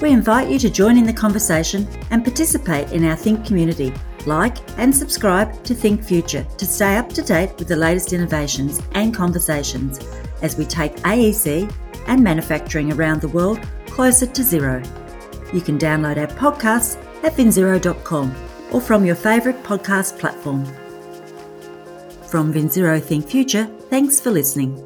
We 0.00 0.10
invite 0.10 0.50
you 0.50 0.58
to 0.58 0.68
join 0.68 0.98
in 0.98 1.06
the 1.06 1.12
conversation 1.12 1.86
and 2.10 2.24
participate 2.24 2.90
in 2.90 3.04
our 3.04 3.14
Think 3.14 3.46
community 3.46 3.92
like 4.26 4.56
and 4.78 4.94
subscribe 4.94 5.62
to 5.64 5.74
Think 5.74 6.02
Future 6.02 6.46
to 6.58 6.66
stay 6.66 6.96
up 6.96 7.08
to 7.10 7.22
date 7.22 7.52
with 7.58 7.68
the 7.68 7.76
latest 7.76 8.12
innovations 8.12 8.80
and 8.92 9.14
conversations 9.14 10.00
as 10.42 10.56
we 10.56 10.64
take 10.64 10.96
AEC 10.98 11.72
and 12.06 12.22
manufacturing 12.22 12.92
around 12.92 13.20
the 13.20 13.28
world 13.28 13.60
closer 13.86 14.26
to 14.26 14.42
zero. 14.42 14.82
You 15.52 15.60
can 15.60 15.78
download 15.78 16.18
our 16.18 16.34
podcasts 16.36 16.96
at 17.22 17.34
vinzero.com 17.34 18.34
or 18.72 18.80
from 18.80 19.04
your 19.04 19.16
favourite 19.16 19.62
podcast 19.62 20.18
platform. 20.18 20.64
From 22.28 22.52
VinZero 22.52 23.02
Think 23.02 23.28
Future, 23.28 23.66
thanks 23.90 24.18
for 24.18 24.30
listening. 24.30 24.82